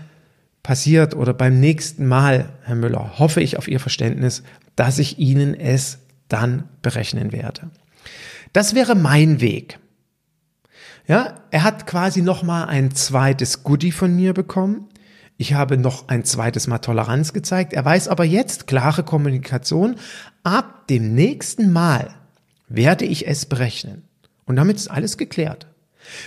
passiert 0.63 1.15
oder 1.15 1.34
beim 1.34 1.60
nächsten 1.60 2.08
Mal, 2.08 2.49
Herr 2.63 2.76
Müller, 2.76 3.19
hoffe 3.19 3.41
ich 3.41 3.58
auf 3.58 3.67
Ihr 3.67 3.80
Verständnis, 3.80 4.43
dass 4.76 4.97
ich 4.97 5.19
Ihnen 5.19 5.54
es 5.54 5.99
dann 6.30 6.63
berechnen 6.82 7.32
werde. 7.32 7.69
Das 8.54 8.73
wäre 8.73 8.95
mein 8.95 9.41
Weg. 9.41 9.80
Ja, 11.06 11.41
er 11.52 11.63
hat 11.63 11.86
quasi 11.86 12.21
noch 12.21 12.43
mal 12.43 12.65
ein 12.65 12.91
zweites 12.91 13.63
Goodie 13.63 13.91
von 13.91 14.15
mir 14.15 14.34
bekommen. 14.34 14.88
Ich 15.38 15.54
habe 15.54 15.78
noch 15.78 16.08
ein 16.08 16.23
zweites 16.23 16.67
Mal 16.67 16.78
Toleranz 16.78 17.34
gezeigt. 17.34 17.73
Er 17.73 17.84
weiß 17.84 18.08
aber 18.08 18.23
jetzt 18.23 18.67
klare 18.67 19.04
Kommunikation. 19.04 19.95
Ab 20.43 20.88
dem 20.88 21.13
nächsten 21.13 21.73
Mal 21.73 22.13
werde 22.69 23.06
ich 23.06 23.28
es 23.28 23.45
berechnen. 23.45 24.04
Und 24.45 24.56
damit 24.56 24.78
ist 24.78 24.89
alles 24.89 25.17
geklärt. 25.17 25.67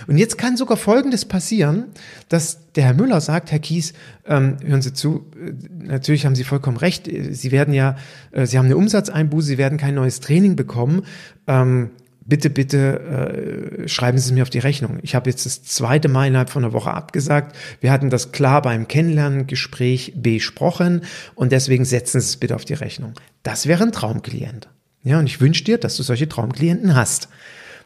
Und 0.07 0.17
jetzt 0.17 0.37
kann 0.37 0.57
sogar 0.57 0.77
Folgendes 0.77 1.25
passieren, 1.25 1.85
dass 2.29 2.71
der 2.73 2.85
Herr 2.85 2.93
Müller 2.93 3.21
sagt, 3.21 3.51
Herr 3.51 3.59
Kies, 3.59 3.93
ähm, 4.25 4.57
hören 4.65 4.81
Sie 4.81 4.93
zu, 4.93 5.31
äh, 5.35 5.53
natürlich 5.85 6.25
haben 6.25 6.35
Sie 6.35 6.43
vollkommen 6.43 6.77
recht, 6.77 7.09
Sie 7.31 7.51
werden 7.51 7.73
ja, 7.73 7.95
äh, 8.31 8.45
Sie 8.45 8.57
haben 8.57 8.65
eine 8.65 8.77
Umsatzeinbuße, 8.77 9.47
Sie 9.47 9.57
werden 9.57 9.77
kein 9.77 9.95
neues 9.95 10.19
Training 10.19 10.55
bekommen. 10.55 11.03
Ähm, 11.47 11.91
bitte, 12.27 12.49
bitte 12.49 13.83
äh, 13.83 13.87
schreiben 13.87 14.17
Sie 14.17 14.25
es 14.25 14.31
mir 14.31 14.43
auf 14.43 14.49
die 14.49 14.59
Rechnung. 14.59 14.99
Ich 15.01 15.15
habe 15.15 15.29
jetzt 15.29 15.45
das 15.45 15.63
zweite 15.63 16.09
Mal 16.09 16.27
innerhalb 16.27 16.49
von 16.49 16.63
einer 16.63 16.73
Woche 16.73 16.93
abgesagt. 16.93 17.55
Wir 17.81 17.91
hatten 17.91 18.09
das 18.09 18.31
klar 18.31 18.61
beim 18.61 18.87
Kennenlerngespräch 18.87 20.13
besprochen 20.17 21.01
und 21.35 21.51
deswegen 21.51 21.85
setzen 21.85 22.21
Sie 22.21 22.27
es 22.27 22.37
bitte 22.37 22.55
auf 22.55 22.65
die 22.65 22.73
Rechnung. 22.73 23.13
Das 23.43 23.67
wäre 23.67 23.83
ein 23.83 23.91
Traumklient. 23.91 24.69
Ja, 25.03 25.19
und 25.19 25.25
ich 25.25 25.39
wünsche 25.39 25.63
dir, 25.63 25.77
dass 25.77 25.95
du 25.95 26.03
solche 26.03 26.27
Traumklienten 26.27 26.95
hast 26.95 27.29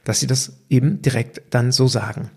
dass 0.04 0.20
sie 0.20 0.28
das 0.28 0.54
eben 0.70 1.02
direkt 1.02 1.42
dann 1.50 1.72
so 1.72 1.88
sagen. 1.88 2.32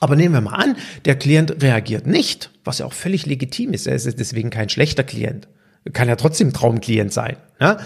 Aber 0.00 0.16
nehmen 0.16 0.34
wir 0.34 0.40
mal 0.40 0.54
an, 0.54 0.76
der 1.04 1.16
Klient 1.16 1.62
reagiert 1.62 2.06
nicht, 2.06 2.50
was 2.64 2.78
ja 2.78 2.86
auch 2.86 2.92
völlig 2.92 3.26
legitim 3.26 3.72
ist. 3.72 3.86
Er 3.86 3.94
ist 3.94 4.18
deswegen 4.18 4.50
kein 4.50 4.68
schlechter 4.68 5.04
Klient. 5.04 5.48
Kann 5.92 6.08
ja 6.08 6.16
trotzdem 6.16 6.52
Traumklient 6.52 7.12
sein. 7.12 7.36
Ja? 7.60 7.78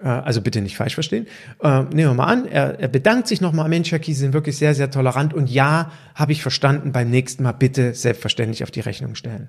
Äh, 0.00 0.08
also 0.08 0.40
bitte 0.40 0.60
nicht 0.60 0.76
falsch 0.76 0.94
verstehen. 0.94 1.26
Äh, 1.62 1.82
nehmen 1.82 2.10
wir 2.10 2.14
mal 2.14 2.26
an, 2.26 2.46
er, 2.46 2.80
er 2.80 2.88
bedankt 2.88 3.28
sich 3.28 3.40
nochmal, 3.40 3.68
Mensch, 3.68 3.92
Herr 3.92 3.98
Kies, 3.98 4.16
Sie 4.16 4.22
sind 4.22 4.32
wirklich 4.32 4.56
sehr, 4.56 4.74
sehr 4.74 4.90
tolerant 4.90 5.34
und 5.34 5.50
ja, 5.50 5.92
habe 6.14 6.32
ich 6.32 6.42
verstanden, 6.42 6.92
beim 6.92 7.10
nächsten 7.10 7.42
Mal 7.42 7.52
bitte 7.52 7.94
selbstverständlich 7.94 8.62
auf 8.62 8.70
die 8.70 8.80
Rechnung 8.80 9.14
stellen. 9.14 9.48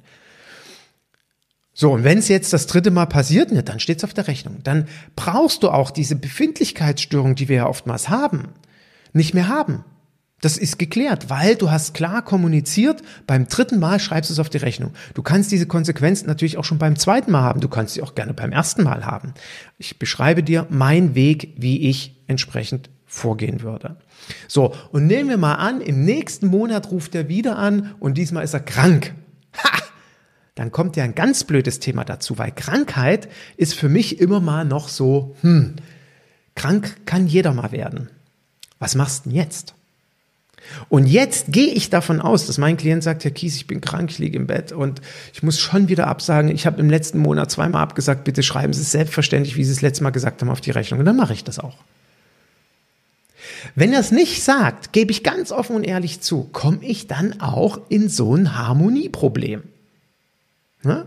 So, 1.74 1.94
und 1.94 2.04
wenn 2.04 2.18
es 2.18 2.28
jetzt 2.28 2.54
das 2.54 2.66
dritte 2.66 2.90
Mal 2.90 3.06
passiert, 3.06 3.52
ne, 3.52 3.62
dann 3.62 3.80
steht 3.80 4.00
es 4.00 4.04
auf 4.04 4.14
der 4.14 4.28
Rechnung. 4.28 4.58
Dann 4.64 4.88
brauchst 5.16 5.62
du 5.62 5.70
auch 5.70 5.92
diese 5.92 6.16
Befindlichkeitsstörung, 6.16 7.36
die 7.36 7.50
wir 7.50 7.58
ja 7.58 7.68
oftmals 7.68 8.10
haben 8.10 8.50
nicht 9.18 9.34
mehr 9.34 9.50
haben. 9.50 9.84
Das 10.42 10.58
ist 10.58 10.78
geklärt, 10.78 11.32
weil 11.32 11.56
du 11.56 11.72
hast 11.72 11.96
klar 11.96 12.22
kommuniziert, 12.22 13.02
beim 13.26 13.48
dritten 13.48 13.80
Mal 13.80 14.00
schreibst 14.00 14.30
du 14.30 14.34
es 14.34 14.40
auf 14.40 14.50
die 14.50 14.60
Rechnung. 14.60 14.94
Du 15.16 15.24
kannst 15.24 15.52
diese 15.52 15.66
Konsequenzen 15.66 16.28
natürlich 16.28 16.58
auch 16.58 16.64
schon 16.64 16.78
beim 16.78 16.96
zweiten 16.96 17.32
Mal 17.32 17.42
haben, 17.42 17.60
du 17.60 17.68
kannst 17.68 17.96
sie 17.96 18.04
auch 18.04 18.14
gerne 18.14 18.36
beim 18.36 18.52
ersten 18.52 18.84
Mal 18.84 19.04
haben. 19.04 19.34
Ich 19.80 19.98
beschreibe 19.98 20.44
dir 20.44 20.68
meinen 20.70 21.16
Weg, 21.16 21.56
wie 21.58 21.90
ich 21.90 22.22
entsprechend 22.28 22.92
vorgehen 23.08 23.64
würde. 23.64 23.98
So, 24.48 24.76
und 24.92 25.08
nehmen 25.08 25.30
wir 25.30 25.38
mal 25.38 25.56
an, 25.56 25.82
im 25.82 26.06
nächsten 26.06 26.48
Monat 26.48 26.92
ruft 26.92 27.16
er 27.16 27.30
wieder 27.30 27.58
an 27.58 27.96
und 28.00 28.18
diesmal 28.18 28.44
ist 28.44 28.54
er 28.54 28.60
krank. 28.60 29.16
Ha! 29.64 29.80
Dann 30.54 30.72
kommt 30.72 30.98
ja 30.98 31.04
ein 31.04 31.16
ganz 31.16 31.46
blödes 31.46 31.80
Thema 31.80 32.04
dazu, 32.04 32.38
weil 32.38 32.52
Krankheit 32.52 33.28
ist 33.58 33.74
für 33.74 33.90
mich 33.90 34.20
immer 34.20 34.40
mal 34.40 34.66
noch 34.66 34.90
so, 34.90 35.36
hm, 35.42 35.76
krank 36.56 37.06
kann 37.06 37.26
jeder 37.28 37.54
mal 37.54 37.72
werden. 37.72 38.10
Was 38.80 38.96
machst 38.96 39.26
du 39.26 39.30
denn 39.30 39.38
jetzt? 39.38 39.74
Und 40.90 41.08
jetzt 41.08 41.52
gehe 41.52 41.74
ich 41.74 41.90
davon 41.90 42.22
aus, 42.22 42.46
dass 42.46 42.58
mein 42.58 42.78
Klient 42.78 43.04
sagt, 43.04 43.24
Herr 43.24 43.32
Kies, 43.32 43.56
ich 43.56 43.68
bin 43.68 43.82
krank, 43.82 44.12
ich 44.12 44.20
liege 44.20 44.38
im 44.38 44.48
Bett 44.48 44.72
und 44.72 45.02
ich 45.34 45.44
muss 45.44 45.60
schon 45.60 45.88
wieder 45.88 46.08
absagen. 46.08 46.52
Ich 46.52 46.66
habe 46.66 46.80
im 46.80 46.90
letzten 46.90 47.20
Monat 47.20 47.52
zweimal 47.52 47.82
abgesagt, 47.82 48.24
bitte 48.24 48.44
schreiben 48.44 48.74
Sie 48.74 48.82
es 48.82 48.92
selbstverständlich, 48.92 49.56
wie 49.56 49.64
Sie 49.64 49.72
es 49.72 49.82
letztes 49.82 50.02
Mal 50.02 50.10
gesagt 50.10 50.42
haben, 50.42 50.50
auf 50.50 50.62
die 50.62 50.72
Rechnung. 50.72 51.00
Und 51.00 51.06
dann 51.06 51.16
mache 51.16 51.34
ich 51.34 51.44
das 51.44 51.60
auch. 51.60 51.78
Wenn 53.76 53.94
er 53.94 54.00
es 54.00 54.12
nicht 54.12 54.44
sagt, 54.44 54.94
gebe 54.94 55.12
ich 55.12 55.24
ganz 55.24 55.52
offen 55.52 55.76
und 55.76 55.84
ehrlich 55.84 56.22
zu, 56.22 56.44
komme 56.52 56.80
ich 56.82 57.08
dann 57.08 57.40
auch 57.40 57.80
in 57.90 58.10
so 58.10 58.36
ein 58.36 58.58
Harmonieproblem. 58.58 59.64
Ne? 60.84 61.06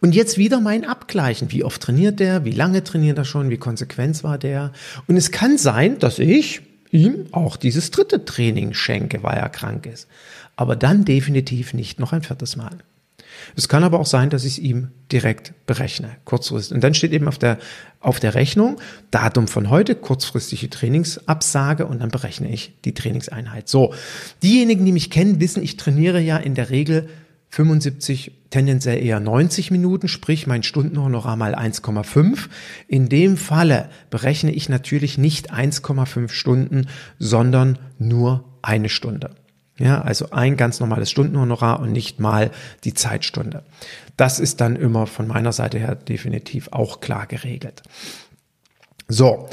Und 0.00 0.14
jetzt 0.14 0.38
wieder 0.38 0.60
mein 0.60 0.84
Abgleichen. 0.84 1.52
Wie 1.52 1.62
oft 1.62 1.82
trainiert 1.82 2.20
der? 2.20 2.44
Wie 2.44 2.52
lange 2.52 2.82
trainiert 2.82 3.18
er 3.18 3.24
schon? 3.24 3.50
Wie 3.50 3.58
konsequent 3.58 4.24
war 4.24 4.38
der? 4.38 4.72
Und 5.06 5.16
es 5.16 5.30
kann 5.30 5.58
sein, 5.58 5.98
dass 5.98 6.18
ich 6.18 6.62
ihm 6.90 7.26
auch 7.32 7.56
dieses 7.56 7.90
dritte 7.90 8.24
Training 8.24 8.72
schenke, 8.72 9.22
weil 9.22 9.36
er 9.36 9.48
krank 9.48 9.86
ist. 9.86 10.08
Aber 10.56 10.74
dann 10.74 11.04
definitiv 11.04 11.74
nicht 11.74 12.00
noch 12.00 12.12
ein 12.12 12.22
viertes 12.22 12.56
Mal. 12.56 12.78
Es 13.56 13.68
kann 13.68 13.84
aber 13.84 14.00
auch 14.00 14.06
sein, 14.06 14.30
dass 14.30 14.44
ich 14.44 14.54
es 14.54 14.58
ihm 14.58 14.88
direkt 15.12 15.52
berechne, 15.66 16.10
kurzfristig. 16.24 16.74
Und 16.74 16.82
dann 16.82 16.94
steht 16.94 17.12
eben 17.12 17.28
auf 17.28 17.38
der, 17.38 17.58
auf 18.00 18.20
der 18.20 18.34
Rechnung 18.34 18.80
Datum 19.10 19.48
von 19.48 19.70
heute, 19.70 19.94
kurzfristige 19.94 20.68
Trainingsabsage 20.68 21.86
und 21.86 22.00
dann 22.00 22.10
berechne 22.10 22.50
ich 22.50 22.72
die 22.84 22.94
Trainingseinheit. 22.94 23.68
So, 23.68 23.94
diejenigen, 24.42 24.84
die 24.84 24.92
mich 24.92 25.10
kennen, 25.10 25.40
wissen, 25.40 25.62
ich 25.62 25.76
trainiere 25.76 26.20
ja 26.20 26.36
in 26.36 26.54
der 26.54 26.70
Regel 26.70 27.08
75, 27.50 28.32
tendenziell 28.50 29.02
eher 29.02 29.20
90 29.20 29.70
Minuten, 29.70 30.08
sprich 30.08 30.46
mein 30.46 30.62
Stundenhonorar 30.62 31.36
mal 31.36 31.54
1,5. 31.54 32.48
In 32.86 33.08
dem 33.08 33.36
Falle 33.36 33.90
berechne 34.08 34.52
ich 34.52 34.68
natürlich 34.68 35.18
nicht 35.18 35.52
1,5 35.52 36.30
Stunden, 36.30 36.86
sondern 37.18 37.78
nur 37.98 38.44
eine 38.62 38.88
Stunde. 38.88 39.30
Ja, 39.78 40.02
also 40.02 40.30
ein 40.30 40.56
ganz 40.56 40.78
normales 40.78 41.10
Stundenhonorar 41.10 41.80
und 41.80 41.90
nicht 41.90 42.20
mal 42.20 42.50
die 42.84 42.94
Zeitstunde. 42.94 43.64
Das 44.16 44.38
ist 44.38 44.60
dann 44.60 44.76
immer 44.76 45.06
von 45.06 45.26
meiner 45.26 45.52
Seite 45.52 45.78
her 45.78 45.94
definitiv 45.94 46.68
auch 46.70 47.00
klar 47.00 47.26
geregelt. 47.26 47.82
So. 49.08 49.48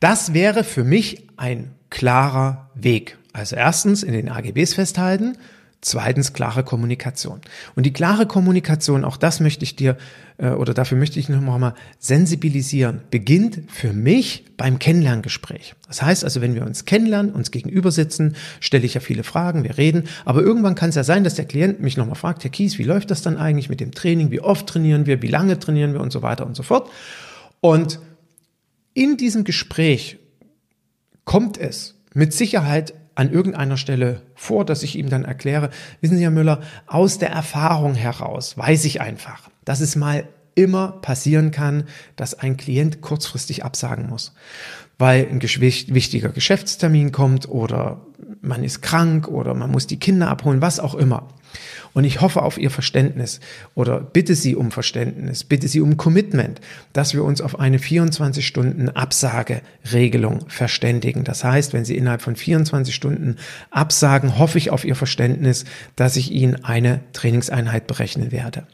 Das 0.00 0.32
wäre 0.32 0.62
für 0.62 0.84
mich 0.84 1.28
ein 1.36 1.74
klarer 1.90 2.70
Weg. 2.74 3.18
Also 3.32 3.56
erstens 3.56 4.04
in 4.04 4.12
den 4.12 4.28
AGBs 4.28 4.74
festhalten, 4.74 5.36
Zweitens 5.80 6.32
klare 6.32 6.64
Kommunikation. 6.64 7.40
Und 7.76 7.86
die 7.86 7.92
klare 7.92 8.26
Kommunikation, 8.26 9.04
auch 9.04 9.16
das 9.16 9.38
möchte 9.38 9.62
ich 9.62 9.76
dir 9.76 9.96
äh, 10.38 10.50
oder 10.50 10.74
dafür 10.74 10.98
möchte 10.98 11.20
ich 11.20 11.28
noch 11.28 11.40
mal 11.40 11.74
sensibilisieren, 12.00 13.02
beginnt 13.12 13.60
für 13.68 13.92
mich 13.92 14.44
beim 14.56 14.80
Kennenlerngespräch. 14.80 15.76
Das 15.86 16.02
heißt 16.02 16.24
also, 16.24 16.40
wenn 16.40 16.56
wir 16.56 16.66
uns 16.66 16.84
kennenlernen, 16.84 17.32
uns 17.32 17.52
gegenüber 17.52 17.92
sitzen, 17.92 18.34
stelle 18.58 18.86
ich 18.86 18.94
ja 18.94 19.00
viele 19.00 19.22
Fragen, 19.22 19.62
wir 19.62 19.78
reden, 19.78 20.08
aber 20.24 20.42
irgendwann 20.42 20.74
kann 20.74 20.88
es 20.88 20.96
ja 20.96 21.04
sein, 21.04 21.22
dass 21.22 21.36
der 21.36 21.44
Klient 21.44 21.80
mich 21.80 21.96
nochmal 21.96 22.16
fragt, 22.16 22.42
Herr 22.42 22.50
Kies, 22.50 22.78
wie 22.78 22.84
läuft 22.84 23.12
das 23.12 23.22
dann 23.22 23.36
eigentlich 23.36 23.68
mit 23.68 23.78
dem 23.78 23.92
Training, 23.92 24.32
wie 24.32 24.40
oft 24.40 24.66
trainieren 24.66 25.06
wir, 25.06 25.22
wie 25.22 25.28
lange 25.28 25.60
trainieren 25.60 25.92
wir 25.92 26.00
und 26.00 26.12
so 26.12 26.22
weiter 26.22 26.44
und 26.44 26.56
so 26.56 26.64
fort. 26.64 26.90
Und 27.60 28.00
in 28.94 29.16
diesem 29.16 29.44
Gespräch 29.44 30.18
kommt 31.24 31.56
es 31.56 31.94
mit 32.14 32.32
Sicherheit 32.32 32.94
an 33.18 33.32
irgendeiner 33.32 33.76
Stelle 33.76 34.22
vor, 34.36 34.64
dass 34.64 34.84
ich 34.84 34.96
ihm 34.96 35.10
dann 35.10 35.24
erkläre, 35.24 35.70
wissen 36.00 36.16
Sie, 36.16 36.22
Herr 36.22 36.30
Müller, 36.30 36.60
aus 36.86 37.18
der 37.18 37.30
Erfahrung 37.30 37.96
heraus 37.96 38.56
weiß 38.56 38.84
ich 38.84 39.00
einfach, 39.00 39.50
dass 39.64 39.80
es 39.80 39.96
mal 39.96 40.28
immer 40.54 40.92
passieren 41.02 41.50
kann, 41.50 41.84
dass 42.14 42.38
ein 42.38 42.56
Klient 42.56 43.00
kurzfristig 43.00 43.64
absagen 43.64 44.08
muss, 44.08 44.34
weil 44.98 45.26
ein 45.28 45.42
wichtiger 45.42 46.28
Geschäftstermin 46.28 47.10
kommt 47.10 47.48
oder 47.48 48.06
man 48.40 48.62
ist 48.62 48.82
krank 48.82 49.26
oder 49.26 49.52
man 49.54 49.72
muss 49.72 49.88
die 49.88 49.98
Kinder 49.98 50.28
abholen, 50.28 50.62
was 50.62 50.78
auch 50.78 50.94
immer. 50.94 51.26
Und 51.94 52.04
ich 52.04 52.20
hoffe 52.20 52.42
auf 52.42 52.58
Ihr 52.58 52.70
Verständnis 52.70 53.40
oder 53.74 54.00
bitte 54.00 54.34
Sie 54.34 54.54
um 54.54 54.70
Verständnis, 54.70 55.44
bitte 55.44 55.68
Sie 55.68 55.80
um 55.80 55.96
Commitment, 55.96 56.60
dass 56.92 57.14
wir 57.14 57.24
uns 57.24 57.40
auf 57.40 57.58
eine 57.58 57.78
24 57.78 58.46
Stunden 58.46 58.88
Absageregelung 58.88 60.48
verständigen. 60.48 61.24
Das 61.24 61.44
heißt, 61.44 61.72
wenn 61.72 61.84
Sie 61.84 61.96
innerhalb 61.96 62.22
von 62.22 62.36
24 62.36 62.94
Stunden 62.94 63.36
absagen, 63.70 64.38
hoffe 64.38 64.58
ich 64.58 64.70
auf 64.70 64.84
Ihr 64.84 64.96
Verständnis, 64.96 65.64
dass 65.96 66.16
ich 66.16 66.30
Ihnen 66.30 66.64
eine 66.64 67.00
Trainingseinheit 67.12 67.86
berechnen 67.86 68.32
werde. 68.32 68.66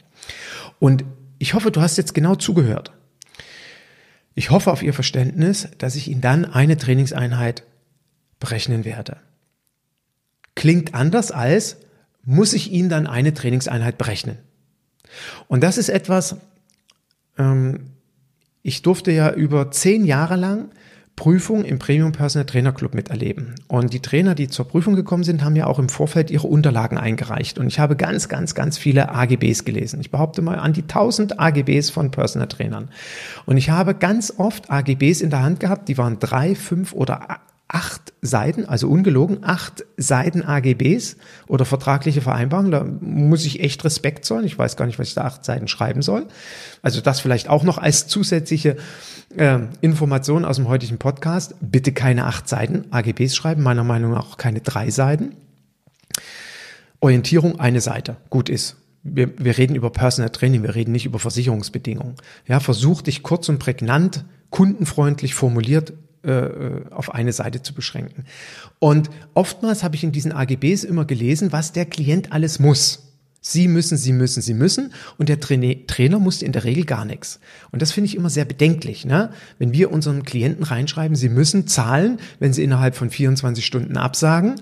Und 0.79 1.03
ich 1.39 1.53
hoffe, 1.53 1.71
du 1.71 1.81
hast 1.81 1.97
jetzt 1.97 2.13
genau 2.13 2.35
zugehört. 2.35 2.91
Ich 4.35 4.51
hoffe 4.51 4.71
auf 4.71 4.83
Ihr 4.83 4.93
Verständnis, 4.93 5.69
dass 5.77 5.95
ich 5.95 6.09
Ihnen 6.09 6.21
dann 6.21 6.45
eine 6.45 6.77
Trainingseinheit 6.77 7.63
berechnen 8.39 8.83
werde. 8.83 9.17
Klingt 10.55 10.93
anders 10.93 11.31
als, 11.31 11.77
muss 12.25 12.53
ich 12.53 12.71
Ihnen 12.71 12.89
dann 12.89 13.07
eine 13.07 13.33
Trainingseinheit 13.33 13.97
berechnen. 13.97 14.37
Und 15.47 15.63
das 15.63 15.77
ist 15.77 15.89
etwas, 15.89 16.37
ähm, 17.37 17.91
ich 18.63 18.81
durfte 18.81 19.11
ja 19.11 19.31
über 19.31 19.71
zehn 19.71 20.05
Jahre 20.05 20.35
lang 20.35 20.69
Prüfung 21.15 21.63
im 21.63 21.79
Premium 21.79 22.11
Personal 22.11 22.45
Trainer 22.45 22.73
Club 22.73 22.93
miterleben. 22.93 23.55
Und 23.67 23.93
die 23.93 24.01
Trainer, 24.01 24.35
die 24.35 24.49
zur 24.49 24.67
Prüfung 24.67 24.95
gekommen 24.95 25.23
sind, 25.23 25.43
haben 25.43 25.55
ja 25.55 25.65
auch 25.65 25.79
im 25.79 25.87
Vorfeld 25.87 26.29
ihre 26.29 26.47
Unterlagen 26.47 26.97
eingereicht. 26.97 27.57
Und 27.57 27.67
ich 27.67 27.79
habe 27.79 27.95
ganz, 27.95 28.27
ganz, 28.27 28.53
ganz 28.53 28.77
viele 28.77 29.09
AGBs 29.13 29.63
gelesen. 29.63 30.01
Ich 30.01 30.11
behaupte 30.11 30.41
mal 30.41 30.59
an 30.59 30.73
die 30.73 30.81
1000 30.81 31.39
AGBs 31.39 31.89
von 31.89 32.11
Personal 32.11 32.49
Trainern. 32.49 32.89
Und 33.45 33.55
ich 33.55 33.69
habe 33.69 33.95
ganz 33.95 34.33
oft 34.35 34.69
AGBs 34.69 35.21
in 35.21 35.29
der 35.29 35.41
Hand 35.41 35.61
gehabt, 35.61 35.87
die 35.87 35.97
waren 35.97 36.19
drei, 36.19 36.53
fünf 36.53 36.91
oder 36.91 37.39
acht 37.67 38.13
Seiten, 38.21 38.65
also 38.65 38.87
ungelogen, 38.87 39.39
acht 39.43 39.85
Seiten 39.97 40.43
AGBs 40.43 41.17
oder 41.47 41.65
vertragliche 41.65 42.21
Vereinbarungen. 42.21 42.71
Da 42.71 42.83
muss 42.83 43.45
ich 43.45 43.59
echt 43.61 43.83
Respekt 43.83 44.25
zollen. 44.25 44.45
Ich 44.45 44.57
weiß 44.57 44.77
gar 44.77 44.85
nicht, 44.85 44.99
was 44.99 45.07
ich 45.07 45.15
da 45.15 45.23
acht 45.23 45.43
Seiten 45.43 45.67
schreiben 45.67 46.01
soll. 46.01 46.27
Also 46.83 47.01
das 47.01 47.19
vielleicht 47.19 47.49
auch 47.49 47.63
noch 47.63 47.79
als 47.79 48.07
zusätzliche 48.07 48.77
äh, 49.35 49.59
Information 49.81 50.45
aus 50.45 50.57
dem 50.57 50.67
heutigen 50.67 50.99
Podcast. 50.99 51.55
Bitte 51.59 51.91
keine 51.91 52.25
acht 52.25 52.47
Seiten 52.47 52.85
AGBs 52.91 53.35
schreiben, 53.35 53.63
meiner 53.63 53.83
Meinung 53.83 54.11
nach 54.11 54.33
auch 54.33 54.37
keine 54.37 54.61
drei 54.61 54.91
Seiten. 54.91 55.35
Orientierung 56.99 57.59
eine 57.59 57.81
Seite. 57.81 58.17
Gut 58.29 58.49
ist. 58.49 58.77
Wir, 59.01 59.37
wir 59.37 59.57
reden 59.57 59.75
über 59.75 59.91
Personal 59.91 60.31
Training, 60.31 60.63
wir 60.63 60.73
reden 60.73 60.91
nicht 60.91 61.05
über 61.05 61.19
Versicherungsbedingungen. 61.19 62.15
Ja, 62.47 62.59
versuch 62.59 63.01
dich 63.01 63.21
kurz 63.21 63.49
und 63.49 63.59
prägnant, 63.59 64.25
kundenfreundlich 64.49 65.35
formuliert 65.35 65.93
äh, 66.25 66.89
auf 66.91 67.13
eine 67.13 67.33
Seite 67.33 67.61
zu 67.61 67.73
beschränken. 67.73 68.25
Und 68.79 69.09
oftmals 69.33 69.83
habe 69.83 69.95
ich 69.95 70.03
in 70.03 70.11
diesen 70.11 70.31
AGBs 70.31 70.83
immer 70.83 71.05
gelesen, 71.05 71.51
was 71.51 71.71
der 71.71 71.85
Klient 71.85 72.31
alles 72.31 72.59
muss. 72.59 73.05
Sie 73.47 73.67
müssen, 73.67 73.95
Sie 73.95 74.11
müssen, 74.11 74.41
Sie 74.41 74.55
müssen. 74.55 74.91
Und 75.19 75.29
der 75.29 75.39
Trainer 75.39 76.17
musste 76.17 76.45
in 76.45 76.51
der 76.51 76.63
Regel 76.63 76.83
gar 76.83 77.05
nichts. 77.05 77.39
Und 77.71 77.83
das 77.83 77.91
finde 77.91 78.07
ich 78.07 78.15
immer 78.15 78.31
sehr 78.31 78.45
bedenklich. 78.45 79.05
Ne? 79.05 79.29
Wenn 79.59 79.71
wir 79.71 79.91
unseren 79.91 80.23
Klienten 80.23 80.63
reinschreiben, 80.63 81.15
Sie 81.15 81.29
müssen 81.29 81.67
zahlen, 81.67 82.19
wenn 82.39 82.53
Sie 82.53 82.63
innerhalb 82.63 82.95
von 82.95 83.11
24 83.11 83.63
Stunden 83.63 83.97
absagen. 83.97 84.55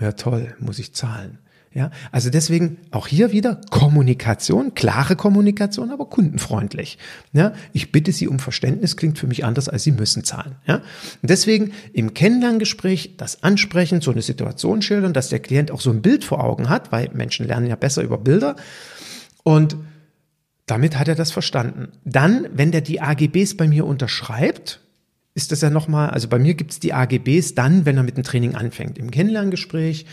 Ja 0.00 0.12
toll, 0.12 0.54
muss 0.60 0.78
ich 0.78 0.94
zahlen. 0.94 1.38
Ja, 1.76 1.90
also 2.10 2.30
deswegen 2.30 2.78
auch 2.90 3.06
hier 3.06 3.32
wieder 3.32 3.60
Kommunikation, 3.68 4.72
klare 4.74 5.14
Kommunikation, 5.14 5.90
aber 5.90 6.06
kundenfreundlich. 6.06 6.96
Ja, 7.34 7.52
ich 7.74 7.92
bitte 7.92 8.12
Sie 8.12 8.28
um 8.28 8.38
Verständnis, 8.38 8.96
klingt 8.96 9.18
für 9.18 9.26
mich 9.26 9.44
anders, 9.44 9.68
als 9.68 9.82
Sie 9.82 9.92
müssen 9.92 10.24
zahlen. 10.24 10.54
Ja, 10.66 10.76
und 10.76 11.28
deswegen 11.28 11.72
im 11.92 12.14
Kennenlerngespräch 12.14 13.18
das 13.18 13.42
ansprechen, 13.42 14.00
so 14.00 14.10
eine 14.10 14.22
Situation 14.22 14.80
schildern, 14.80 15.12
dass 15.12 15.28
der 15.28 15.40
Klient 15.40 15.70
auch 15.70 15.82
so 15.82 15.90
ein 15.90 16.00
Bild 16.00 16.24
vor 16.24 16.42
Augen 16.42 16.70
hat, 16.70 16.92
weil 16.92 17.10
Menschen 17.12 17.46
lernen 17.46 17.66
ja 17.66 17.76
besser 17.76 18.02
über 18.02 18.16
Bilder. 18.16 18.56
Und 19.42 19.76
damit 20.64 20.98
hat 20.98 21.08
er 21.08 21.14
das 21.14 21.30
verstanden. 21.30 21.88
Dann, 22.06 22.48
wenn 22.54 22.72
der 22.72 22.80
die 22.80 23.02
AGBs 23.02 23.54
bei 23.58 23.68
mir 23.68 23.84
unterschreibt, 23.84 24.80
ist 25.34 25.52
das 25.52 25.60
ja 25.60 25.68
nochmal, 25.68 26.08
also 26.08 26.28
bei 26.28 26.38
mir 26.38 26.54
gibt 26.54 26.70
es 26.70 26.80
die 26.80 26.94
AGBs 26.94 27.54
dann, 27.54 27.84
wenn 27.84 27.98
er 27.98 28.02
mit 28.02 28.16
dem 28.16 28.24
Training 28.24 28.54
anfängt. 28.54 28.96
Im 28.96 29.10
Kennenlerngespräch 29.10 30.06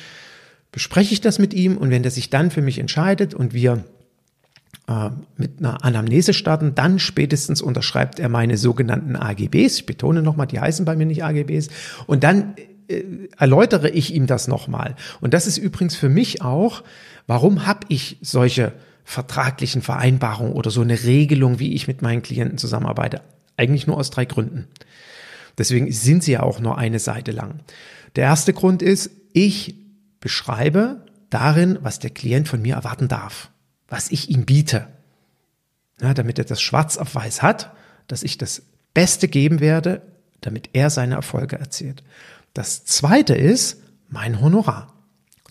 bespreche 0.74 1.14
ich 1.14 1.22
das 1.22 1.40
mit 1.40 1.54
ihm 1.54 1.78
und 1.78 1.92
wenn 1.92 2.04
er 2.04 2.12
sich 2.12 2.30
dann 2.30 2.52
für 2.52 2.62
mich 2.62 2.80
entscheidet 2.80 3.34
und 3.34 3.54
wir 3.54 3.86
äh, 4.90 5.12
mit 5.38 5.60
einer 5.60 5.86
Anamnese 5.86 6.34
starten, 6.34 6.76
dann 6.76 7.00
spätestens 7.00 7.62
unterschreibt 7.62 8.20
er 8.20 8.28
meine 8.28 8.58
sogenannten 8.58 9.16
AGBs. 9.16 9.78
Ich 9.78 9.86
betone 9.86 10.22
nochmal, 10.22 10.48
die 10.48 10.60
heißen 10.60 10.84
bei 10.84 10.98
mir 10.98 11.06
nicht 11.06 11.24
AGBs. 11.24 11.70
Und 12.08 12.24
dann 12.24 12.56
äh, 12.90 13.04
erläutere 13.38 13.90
ich 13.90 14.14
ihm 14.16 14.26
das 14.26 14.48
nochmal. 14.48 14.96
Und 15.22 15.36
das 15.36 15.46
ist 15.46 15.60
übrigens 15.60 15.96
für 15.96 16.10
mich 16.10 16.42
auch, 16.42 16.84
warum 17.28 17.68
habe 17.68 17.86
ich 17.88 18.18
solche 18.22 18.74
vertraglichen 19.06 19.84
Vereinbarungen 19.84 20.54
oder 20.54 20.72
so 20.72 20.82
eine 20.82 21.04
Regelung, 21.04 21.60
wie 21.60 21.76
ich 21.76 21.88
mit 21.88 22.02
meinen 22.02 22.24
Klienten 22.24 22.58
zusammenarbeite? 22.58 23.22
Eigentlich 23.58 23.86
nur 23.86 23.98
aus 23.98 24.10
drei 24.10 24.26
Gründen. 24.26 24.68
Deswegen 25.56 25.92
sind 25.92 26.24
sie 26.24 26.32
ja 26.32 26.42
auch 26.42 26.60
nur 26.60 26.80
eine 26.80 26.98
Seite 26.98 27.32
lang. 27.32 27.60
Der 28.16 28.24
erste 28.24 28.54
Grund 28.54 28.82
ist, 28.82 29.12
ich 29.34 29.83
beschreibe 30.24 31.02
darin, 31.30 31.78
was 31.82 32.00
der 32.00 32.10
Klient 32.10 32.48
von 32.48 32.62
mir 32.62 32.76
erwarten 32.76 33.10
darf, 33.10 33.52
was 33.90 34.10
ich 34.10 34.30
ihm 34.30 34.46
biete. 34.46 34.88
Ja, 36.02 36.14
damit 36.14 36.40
er 36.40 36.46
das 36.46 36.62
schwarz 36.62 36.98
auf 36.98 37.14
weiß 37.14 37.42
hat, 37.42 37.74
dass 38.08 38.24
ich 38.24 38.38
das 38.38 38.64
Beste 38.94 39.28
geben 39.28 39.60
werde, 39.60 40.02
damit 40.40 40.70
er 40.72 40.90
seine 40.90 41.16
Erfolge 41.16 41.60
erzielt. 41.60 42.04
Das 42.54 42.86
zweite 42.86 43.36
ist 43.36 43.82
mein 44.08 44.40
Honorar. 44.40 44.94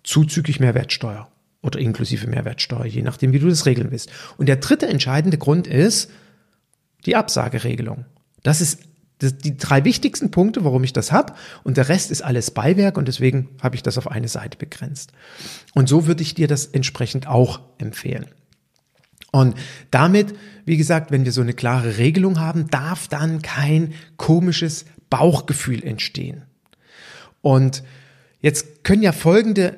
Zuzüglich 0.04 0.58
Mehrwertsteuer 0.58 1.30
oder 1.60 1.78
inklusive 1.78 2.26
Mehrwertsteuer, 2.26 2.86
je 2.86 3.02
nachdem, 3.02 3.32
wie 3.32 3.38
du 3.38 3.48
das 3.48 3.66
regeln 3.66 3.90
willst. 3.90 4.10
Und 4.38 4.46
der 4.46 4.56
dritte 4.56 4.88
entscheidende 4.88 5.36
Grund 5.36 5.66
ist 5.66 6.10
die 7.04 7.14
Absageregelung. 7.14 8.06
Das 8.42 8.62
ist 8.62 8.80
das, 9.22 9.38
die 9.38 9.56
drei 9.56 9.84
wichtigsten 9.84 10.30
Punkte, 10.30 10.64
warum 10.64 10.84
ich 10.84 10.92
das 10.92 11.12
habe. 11.12 11.34
Und 11.64 11.76
der 11.76 11.88
Rest 11.88 12.10
ist 12.10 12.22
alles 12.22 12.50
Beiwerk 12.50 12.96
und 12.98 13.08
deswegen 13.08 13.50
habe 13.62 13.76
ich 13.76 13.82
das 13.82 13.98
auf 13.98 14.10
eine 14.10 14.28
Seite 14.28 14.58
begrenzt. 14.58 15.12
Und 15.74 15.88
so 15.88 16.06
würde 16.06 16.22
ich 16.22 16.34
dir 16.34 16.48
das 16.48 16.66
entsprechend 16.66 17.26
auch 17.26 17.60
empfehlen. 17.78 18.26
Und 19.30 19.56
damit, 19.90 20.34
wie 20.66 20.76
gesagt, 20.76 21.10
wenn 21.10 21.24
wir 21.24 21.32
so 21.32 21.40
eine 21.40 21.54
klare 21.54 21.96
Regelung 21.96 22.38
haben, 22.38 22.68
darf 22.68 23.08
dann 23.08 23.40
kein 23.40 23.94
komisches 24.16 24.84
Bauchgefühl 25.08 25.82
entstehen. 25.82 26.42
Und 27.40 27.82
jetzt 28.40 28.84
können 28.84 29.02
ja 29.02 29.12
folgende 29.12 29.76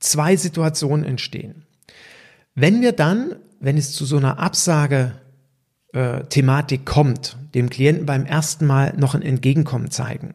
zwei 0.00 0.36
Situationen 0.36 1.06
entstehen. 1.06 1.64
Wenn 2.54 2.80
wir 2.80 2.92
dann, 2.92 3.36
wenn 3.60 3.76
es 3.76 3.92
zu 3.92 4.04
so 4.04 4.16
einer 4.16 4.38
Absage 4.38 5.12
äh, 5.92 6.24
Thematik 6.24 6.84
kommt, 6.84 7.36
dem 7.54 7.70
Klienten 7.70 8.06
beim 8.06 8.26
ersten 8.26 8.66
Mal 8.66 8.94
noch 8.96 9.14
ein 9.14 9.22
Entgegenkommen 9.22 9.90
zeigen. 9.90 10.34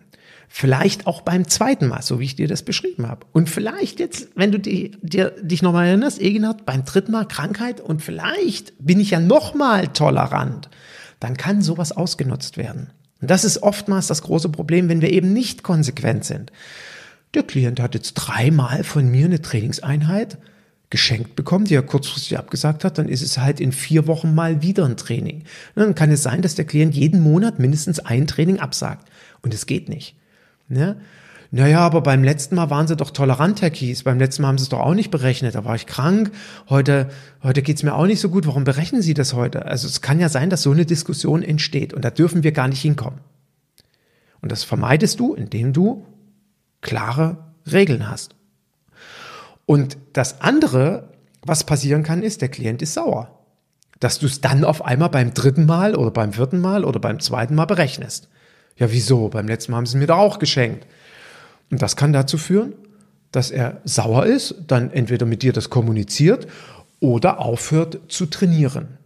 Vielleicht 0.55 1.07
auch 1.07 1.21
beim 1.21 1.47
zweiten 1.47 1.87
Mal, 1.87 2.03
so 2.03 2.19
wie 2.19 2.25
ich 2.25 2.35
dir 2.35 2.47
das 2.47 2.61
beschrieben 2.61 3.07
habe. 3.07 3.25
Und 3.31 3.49
vielleicht 3.49 3.99
jetzt, 3.99 4.29
wenn 4.35 4.51
du 4.51 4.59
die, 4.59 4.91
dir, 5.01 5.31
dich 5.41 5.63
nochmal 5.63 5.87
erinnerst, 5.87 6.21
Egenhard, 6.21 6.65
beim 6.65 6.85
dritten 6.85 7.11
Mal 7.11 7.27
Krankheit 7.27 7.81
und 7.81 8.03
vielleicht 8.03 8.73
bin 8.77 8.99
ich 8.99 9.11
ja 9.11 9.19
nochmal 9.19 9.87
tolerant, 9.87 10.69
dann 11.19 11.37
kann 11.37 11.63
sowas 11.63 11.91
ausgenutzt 11.91 12.57
werden. 12.57 12.91
Und 13.19 13.31
das 13.31 13.45
ist 13.45 13.63
oftmals 13.63 14.07
das 14.07 14.21
große 14.21 14.49
Problem, 14.49 14.89
wenn 14.89 15.01
wir 15.01 15.11
eben 15.11 15.33
nicht 15.33 15.63
konsequent 15.63 16.25
sind. 16.25 16.51
Der 17.33 17.43
Klient 17.43 17.79
hat 17.79 17.95
jetzt 17.95 18.13
dreimal 18.13 18.83
von 18.83 19.09
mir 19.09 19.25
eine 19.25 19.41
Trainingseinheit 19.41 20.37
geschenkt 20.93 21.35
bekommt, 21.35 21.71
die 21.71 21.75
er 21.75 21.81
kurzfristig 21.81 22.37
abgesagt 22.37 22.83
hat, 22.83 22.99
dann 22.99 23.09
ist 23.09 23.23
es 23.23 23.39
halt 23.39 23.59
in 23.59 23.71
vier 23.71 24.05
Wochen 24.05 24.35
mal 24.35 24.61
wieder 24.61 24.85
ein 24.85 24.95
Training. 24.95 25.43
dann 25.73 25.95
kann 25.95 26.11
es 26.11 26.21
sein, 26.21 26.43
dass 26.43 26.53
der 26.53 26.65
Klient 26.65 26.93
jeden 26.93 27.19
Monat 27.19 27.57
mindestens 27.57 27.99
ein 27.99 28.27
Training 28.27 28.59
absagt. 28.59 29.09
Und 29.41 29.55
es 29.55 29.65
geht 29.65 29.89
nicht. 29.89 30.15
Ne? 30.67 30.97
Naja, 31.49 31.79
aber 31.79 32.01
beim 32.01 32.23
letzten 32.23 32.53
Mal 32.53 32.69
waren 32.69 32.85
sie 32.85 32.95
doch 32.95 33.09
tolerant, 33.09 33.63
Herr 33.63 33.71
Kies. 33.71 34.03
Beim 34.03 34.19
letzten 34.19 34.43
Mal 34.43 34.49
haben 34.49 34.59
sie 34.59 34.65
es 34.65 34.69
doch 34.69 34.81
auch 34.81 34.93
nicht 34.93 35.09
berechnet. 35.09 35.55
Da 35.55 35.65
war 35.65 35.73
ich 35.73 35.87
krank. 35.87 36.31
Heute, 36.69 37.09
heute 37.41 37.63
geht's 37.63 37.81
mir 37.81 37.95
auch 37.95 38.05
nicht 38.05 38.19
so 38.19 38.29
gut. 38.29 38.45
Warum 38.45 38.63
berechnen 38.63 39.01
Sie 39.01 39.15
das 39.15 39.33
heute? 39.33 39.65
Also 39.65 39.87
es 39.87 40.01
kann 40.01 40.19
ja 40.19 40.29
sein, 40.29 40.51
dass 40.51 40.61
so 40.61 40.69
eine 40.69 40.85
Diskussion 40.85 41.41
entsteht. 41.41 41.91
Und 41.91 42.05
da 42.05 42.11
dürfen 42.11 42.43
wir 42.43 42.51
gar 42.51 42.67
nicht 42.67 42.83
hinkommen. 42.83 43.19
Und 44.41 44.51
das 44.51 44.63
vermeidest 44.63 45.19
du, 45.19 45.33
indem 45.33 45.73
du 45.73 46.05
klare 46.81 47.37
Regeln 47.65 48.07
hast. 48.07 48.35
Und 49.65 49.97
das 50.13 50.41
andere, 50.41 51.09
was 51.41 51.63
passieren 51.63 52.03
kann, 52.03 52.23
ist, 52.23 52.41
der 52.41 52.49
Klient 52.49 52.81
ist 52.81 52.93
sauer. 52.93 53.39
Dass 53.99 54.19
du 54.19 54.25
es 54.25 54.41
dann 54.41 54.65
auf 54.65 54.83
einmal 54.83 55.09
beim 55.09 55.33
dritten 55.33 55.65
Mal 55.65 55.95
oder 55.95 56.11
beim 56.11 56.33
vierten 56.33 56.59
Mal 56.59 56.83
oder 56.83 56.99
beim 56.99 57.19
zweiten 57.19 57.55
Mal 57.55 57.65
berechnest. 57.65 58.29
Ja, 58.75 58.91
wieso? 58.91 59.29
Beim 59.29 59.47
letzten 59.47 59.71
Mal 59.71 59.77
haben 59.77 59.85
sie 59.85 59.97
mir 59.97 60.07
doch 60.07 60.17
auch 60.17 60.39
geschenkt. 60.39 60.85
Und 61.71 61.81
das 61.81 61.95
kann 61.95 62.13
dazu 62.13 62.37
führen, 62.37 62.73
dass 63.31 63.49
er 63.49 63.81
sauer 63.83 64.25
ist, 64.25 64.55
dann 64.67 64.91
entweder 64.91 65.25
mit 65.25 65.41
dir 65.41 65.53
das 65.53 65.69
kommuniziert 65.69 66.47
oder 66.99 67.39
aufhört 67.39 67.99
zu 68.07 68.25
trainieren. 68.25 68.97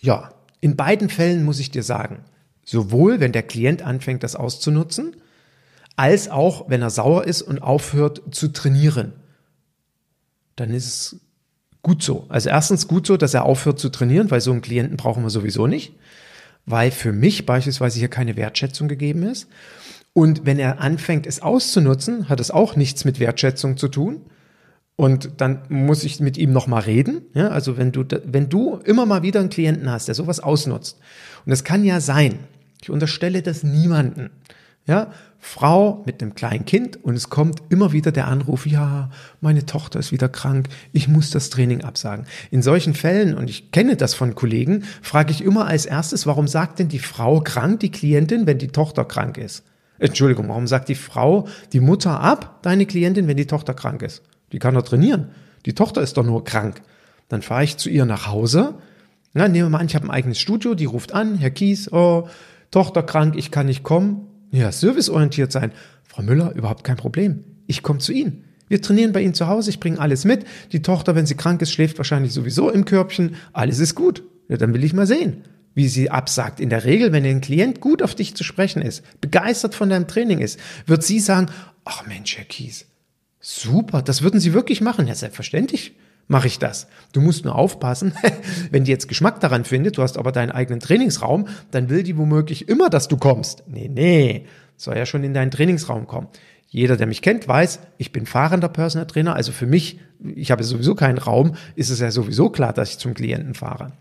Ja, 0.00 0.30
in 0.60 0.76
beiden 0.76 1.08
Fällen 1.08 1.44
muss 1.44 1.58
ich 1.58 1.70
dir 1.70 1.82
sagen, 1.82 2.20
sowohl 2.64 3.20
wenn 3.20 3.32
der 3.32 3.42
Klient 3.42 3.82
anfängt, 3.82 4.22
das 4.22 4.36
auszunutzen, 4.36 5.16
als 5.96 6.28
auch 6.28 6.68
wenn 6.68 6.82
er 6.82 6.90
sauer 6.90 7.24
ist 7.24 7.42
und 7.42 7.62
aufhört 7.62 8.22
zu 8.30 8.48
trainieren. 8.48 9.12
Dann 10.54 10.70
ist 10.70 10.86
es 10.86 11.20
gut 11.82 12.02
so. 12.02 12.26
Also 12.28 12.50
erstens 12.50 12.86
gut 12.86 13.06
so, 13.06 13.16
dass 13.16 13.34
er 13.34 13.44
aufhört 13.44 13.78
zu 13.78 13.88
trainieren, 13.88 14.30
weil 14.30 14.40
so 14.40 14.52
einen 14.52 14.60
Klienten 14.60 14.96
brauchen 14.96 15.22
wir 15.22 15.30
sowieso 15.30 15.66
nicht, 15.66 15.94
weil 16.66 16.90
für 16.90 17.12
mich 17.12 17.46
beispielsweise 17.46 17.98
hier 17.98 18.08
keine 18.08 18.36
Wertschätzung 18.36 18.88
gegeben 18.88 19.22
ist. 19.22 19.48
Und 20.12 20.46
wenn 20.46 20.58
er 20.58 20.80
anfängt, 20.80 21.26
es 21.26 21.42
auszunutzen, 21.42 22.28
hat 22.28 22.40
es 22.40 22.50
auch 22.50 22.76
nichts 22.76 23.04
mit 23.04 23.20
Wertschätzung 23.20 23.76
zu 23.76 23.88
tun. 23.88 24.22
Und 24.96 25.42
dann 25.42 25.62
muss 25.68 26.04
ich 26.04 26.20
mit 26.20 26.38
ihm 26.38 26.52
nochmal 26.52 26.82
reden. 26.82 27.22
Ja, 27.34 27.48
also 27.48 27.76
wenn 27.76 27.92
du, 27.92 28.04
wenn 28.24 28.48
du 28.48 28.80
immer 28.84 29.04
mal 29.04 29.22
wieder 29.22 29.40
einen 29.40 29.50
Klienten 29.50 29.90
hast, 29.90 30.08
der 30.08 30.14
sowas 30.14 30.40
ausnutzt, 30.40 30.98
und 31.44 31.50
das 31.50 31.64
kann 31.64 31.84
ja 31.84 32.00
sein, 32.00 32.38
ich 32.82 32.90
unterstelle 32.90 33.42
das 33.42 33.62
niemanden, 33.62 34.30
ja, 34.86 35.10
Frau 35.38 36.02
mit 36.06 36.22
einem 36.22 36.34
kleinen 36.34 36.64
Kind 36.64 37.02
und 37.04 37.14
es 37.14 37.28
kommt 37.28 37.62
immer 37.68 37.92
wieder 37.92 38.10
der 38.12 38.28
Anruf, 38.28 38.66
ja, 38.66 39.10
meine 39.40 39.66
Tochter 39.66 39.98
ist 39.98 40.12
wieder 40.12 40.28
krank, 40.28 40.68
ich 40.92 41.08
muss 41.08 41.30
das 41.30 41.50
Training 41.50 41.84
absagen. 41.84 42.26
In 42.50 42.62
solchen 42.62 42.94
Fällen, 42.94 43.34
und 43.34 43.50
ich 43.50 43.70
kenne 43.70 43.96
das 43.96 44.14
von 44.14 44.34
Kollegen, 44.34 44.84
frage 45.02 45.32
ich 45.32 45.44
immer 45.44 45.66
als 45.66 45.86
erstes, 45.86 46.26
warum 46.26 46.48
sagt 46.48 46.78
denn 46.78 46.88
die 46.88 46.98
Frau 46.98 47.40
krank, 47.40 47.80
die 47.80 47.90
Klientin, 47.90 48.46
wenn 48.46 48.58
die 48.58 48.68
Tochter 48.68 49.04
krank 49.04 49.38
ist? 49.38 49.64
Entschuldigung, 49.98 50.48
warum 50.48 50.66
sagt 50.66 50.88
die 50.88 50.94
Frau, 50.94 51.46
die 51.72 51.80
Mutter 51.80 52.20
ab, 52.20 52.60
deine 52.62 52.86
Klientin, 52.86 53.28
wenn 53.28 53.36
die 53.36 53.46
Tochter 53.46 53.74
krank 53.74 54.02
ist? 54.02 54.22
Die 54.52 54.58
kann 54.58 54.74
doch 54.74 54.82
trainieren. 54.82 55.30
Die 55.64 55.74
Tochter 55.74 56.02
ist 56.02 56.16
doch 56.16 56.24
nur 56.24 56.44
krank. 56.44 56.82
Dann 57.28 57.42
fahre 57.42 57.64
ich 57.64 57.76
zu 57.76 57.88
ihr 57.88 58.04
nach 58.04 58.26
Hause. 58.26 58.74
Na, 59.32 59.48
nehmen 59.48 59.66
wir 59.66 59.70
mal 59.70 59.78
an, 59.78 59.86
ich 59.86 59.94
habe 59.94 60.06
ein 60.06 60.10
eigenes 60.10 60.38
Studio, 60.38 60.74
die 60.74 60.84
ruft 60.84 61.12
an, 61.12 61.36
Herr 61.36 61.50
Kies, 61.50 61.92
oh, 61.92 62.28
Tochter 62.70 63.02
krank, 63.02 63.36
ich 63.36 63.50
kann 63.50 63.66
nicht 63.66 63.82
kommen 63.82 64.28
Ja, 64.50 64.72
serviceorientiert 64.72 65.52
sein. 65.52 65.72
Frau 66.04 66.22
Müller, 66.22 66.52
überhaupt 66.54 66.84
kein 66.84 66.96
Problem. 66.96 67.44
Ich 67.66 67.82
komme 67.82 67.98
zu 67.98 68.12
Ihnen. 68.12 68.44
Wir 68.68 68.82
trainieren 68.82 69.12
bei 69.12 69.22
Ihnen 69.22 69.34
zu 69.34 69.46
Hause, 69.46 69.70
ich 69.70 69.80
bringe 69.80 70.00
alles 70.00 70.24
mit. 70.24 70.44
Die 70.72 70.82
Tochter, 70.82 71.14
wenn 71.14 71.26
sie 71.26 71.36
krank 71.36 71.62
ist, 71.62 71.72
schläft 71.72 71.98
wahrscheinlich 71.98 72.32
sowieso 72.32 72.70
im 72.70 72.84
Körbchen. 72.84 73.36
Alles 73.52 73.78
ist 73.78 73.94
gut. 73.94 74.22
Ja, 74.48 74.56
dann 74.56 74.74
will 74.74 74.84
ich 74.84 74.92
mal 74.92 75.06
sehen, 75.06 75.44
wie 75.74 75.88
sie 75.88 76.10
absagt. 76.10 76.60
In 76.60 76.70
der 76.70 76.84
Regel, 76.84 77.12
wenn 77.12 77.24
ein 77.24 77.40
Klient 77.40 77.80
gut 77.80 78.02
auf 78.02 78.14
dich 78.14 78.34
zu 78.34 78.44
sprechen 78.44 78.82
ist, 78.82 79.02
begeistert 79.20 79.74
von 79.74 79.88
deinem 79.88 80.06
Training 80.06 80.40
ist, 80.40 80.58
wird 80.86 81.02
sie 81.02 81.20
sagen, 81.20 81.48
ach 81.84 82.06
Mensch, 82.06 82.36
Herr 82.36 82.44
Kies, 82.44 82.86
super, 83.40 84.02
das 84.02 84.22
würden 84.22 84.40
Sie 84.40 84.52
wirklich 84.52 84.80
machen. 84.80 85.06
Ja, 85.06 85.14
selbstverständlich 85.14 85.94
mache 86.28 86.46
ich 86.46 86.58
das. 86.58 86.86
Du 87.12 87.20
musst 87.20 87.44
nur 87.44 87.54
aufpassen, 87.54 88.12
wenn 88.70 88.84
die 88.84 88.90
jetzt 88.90 89.08
Geschmack 89.08 89.40
daran 89.40 89.64
findet, 89.64 89.98
du 89.98 90.02
hast 90.02 90.18
aber 90.18 90.32
deinen 90.32 90.50
eigenen 90.50 90.80
Trainingsraum, 90.80 91.48
dann 91.70 91.88
will 91.88 92.02
die 92.02 92.16
womöglich 92.16 92.68
immer, 92.68 92.90
dass 92.90 93.08
du 93.08 93.16
kommst. 93.16 93.64
Nee, 93.68 93.88
nee, 93.88 94.46
soll 94.76 94.96
ja 94.96 95.06
schon 95.06 95.24
in 95.24 95.34
deinen 95.34 95.50
Trainingsraum 95.50 96.06
kommen. 96.06 96.28
Jeder, 96.68 96.96
der 96.96 97.06
mich 97.06 97.22
kennt, 97.22 97.46
weiß, 97.46 97.80
ich 97.96 98.12
bin 98.12 98.26
fahrender 98.26 98.68
Personal 98.68 99.06
Trainer. 99.06 99.34
Also 99.34 99.52
für 99.52 99.66
mich, 99.66 100.00
ich 100.34 100.50
habe 100.50 100.64
sowieso 100.64 100.94
keinen 100.94 101.18
Raum, 101.18 101.54
ist 101.76 101.90
es 101.90 102.00
ja 102.00 102.10
sowieso 102.10 102.50
klar, 102.50 102.72
dass 102.72 102.90
ich 102.90 102.98
zum 102.98 103.14
Klienten 103.14 103.54
fahre. 103.54 103.92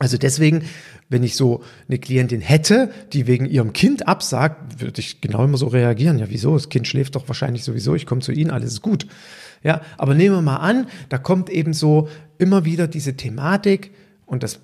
Also 0.00 0.18
deswegen, 0.18 0.64
wenn 1.08 1.22
ich 1.22 1.36
so 1.36 1.62
eine 1.88 1.98
Klientin 1.98 2.40
hätte, 2.40 2.90
die 3.12 3.28
wegen 3.28 3.46
ihrem 3.46 3.72
Kind 3.72 4.08
absagt, 4.08 4.80
würde 4.80 5.00
ich 5.00 5.20
genau 5.20 5.44
immer 5.44 5.56
so 5.56 5.68
reagieren. 5.68 6.18
Ja, 6.18 6.26
wieso? 6.28 6.54
Das 6.54 6.68
Kind 6.68 6.88
schläft 6.88 7.14
doch 7.14 7.28
wahrscheinlich 7.28 7.62
sowieso. 7.62 7.94
Ich 7.94 8.04
komme 8.04 8.20
zu 8.20 8.32
Ihnen, 8.32 8.50
alles 8.50 8.72
ist 8.72 8.82
gut. 8.82 9.06
Ja, 9.64 9.80
aber 9.98 10.14
nehmen 10.14 10.36
wir 10.36 10.42
mal 10.42 10.58
an, 10.58 10.86
da 11.08 11.18
kommt 11.18 11.50
eben 11.50 11.72
so 11.72 12.08
immer 12.38 12.64
wieder 12.64 12.86
diese 12.86 13.16
Thematik 13.16 13.92
und 14.26 14.42
das 14.42 14.60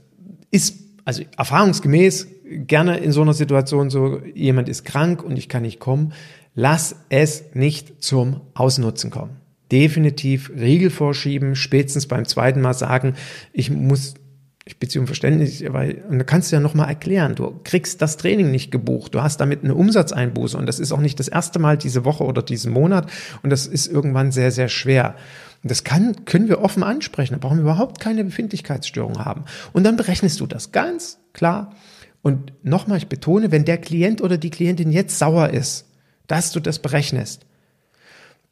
ist 0.51 0.79
also 1.05 1.23
erfahrungsgemäß 1.37 2.29
gerne 2.51 2.99
in 2.99 3.13
so 3.13 3.23
einer 3.23 3.33
Situation 3.33 3.91
so, 3.91 4.21
jemand 4.35 4.69
ist 4.69 4.85
krank 4.85 5.23
und 5.23 5.39
ich 5.39 5.49
kann 5.49 5.63
nicht 5.63 5.81
kommen. 5.81 6.13
Lass 6.55 6.97
es 7.09 7.45
nicht 7.55 8.03
zum 8.03 8.41
Ausnutzen 8.55 9.11
kommen. 9.11 9.37
Definitiv 9.73 10.51
Riegel 10.51 10.91
vorschieben, 10.91 11.55
spätestens 11.55 12.07
beim 12.07 12.27
zweiten 12.27 12.61
Mal 12.61 12.75
sagen, 12.75 13.15
ich 13.53 13.71
muss 13.71 14.15
ich 14.67 14.79
bitte 14.79 15.01
um 15.01 15.07
Verständnis, 15.07 15.63
weil 15.69 16.05
und 16.09 16.19
da 16.19 16.25
kannst 16.25 16.53
du 16.53 16.57
ja 16.57 16.61
nochmal 16.61 16.89
erklären, 16.89 17.35
du 17.35 17.61
kriegst 17.65 18.03
das 18.03 18.17
Training 18.17 18.51
nicht 18.51 18.71
gebucht, 18.71 19.15
du 19.15 19.23
hast 19.23 19.39
damit 19.39 19.65
eine 19.65 19.75
Umsatzeinbuße 19.75 20.57
und 20.57 20.67
das 20.67 20.79
ist 20.79 20.93
auch 20.93 21.01
nicht 21.01 21.19
das 21.19 21.29
erste 21.29 21.59
Mal 21.59 21.79
diese 21.79 22.05
Woche 22.05 22.25
oder 22.25 22.43
diesen 22.43 22.73
Monat 22.73 23.11
und 23.43 23.51
das 23.51 23.67
ist 23.67 23.87
irgendwann 23.87 24.33
sehr, 24.33 24.51
sehr 24.51 24.69
schwer. 24.69 25.17
Und 25.63 25.71
das 25.71 25.85
kann, 25.85 26.25
können 26.25 26.49
wir 26.49 26.61
offen 26.61 26.83
ansprechen, 26.83 27.35
da 27.35 27.39
brauchen 27.39 27.59
wir 27.59 27.63
überhaupt 27.63 28.01
keine 28.01 28.25
Befindlichkeitsstörung 28.25 29.23
haben. 29.25 29.45
Und 29.73 29.85
dann 29.85 29.97
berechnest 29.97 30.41
du 30.41 30.47
das 30.47 30.73
ganz 30.73 31.19
klar. 31.35 31.75
Und 32.23 32.53
nochmal, 32.63 32.99
ich 32.99 33.09
betone, 33.09 33.51
wenn 33.51 33.67
der 33.67 33.77
Klient 33.77 34.23
oder 34.23 34.39
die 34.39 34.51
Klientin 34.51 34.91
jetzt 34.91 35.19
sauer 35.19 35.51
ist, 35.51 35.87
dass 36.27 36.53
du 36.53 36.61
das 36.61 36.79
berechnest, 36.79 37.45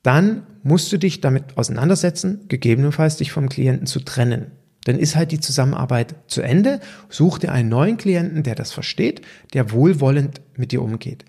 dann 0.03 0.47
musst 0.63 0.93
du 0.93 0.99
dich 0.99 1.21
damit 1.21 1.57
auseinandersetzen, 1.57 2.47
gegebenenfalls 2.49 3.17
dich 3.17 3.33
vom 3.33 3.49
Klienten 3.49 3.87
zu 3.87 4.01
trennen 4.01 4.53
dann 4.89 4.99
ist 4.99 5.17
halt 5.17 5.33
die 5.33 5.41
Zusammenarbeit 5.41 6.15
zu 6.29 6.41
Ende. 6.41 6.81
Such 7.11 7.37
dir 7.41 7.53
einen 7.53 7.69
neuen 7.69 7.99
Klienten, 7.99 8.43
der 8.43 8.55
das 8.55 8.73
versteht, 8.73 9.21
der 9.53 9.71
wohlwollend 9.71 10.41
mit 10.57 10.73
dir 10.73 10.81
umgeht. 10.81 11.27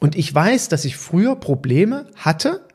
Und 0.00 0.16
ich 0.16 0.34
weiß, 0.34 0.70
dass 0.70 0.86
ich 0.86 0.96
früher 0.96 1.36
Probleme 1.36 2.06
hatte, 2.16 2.66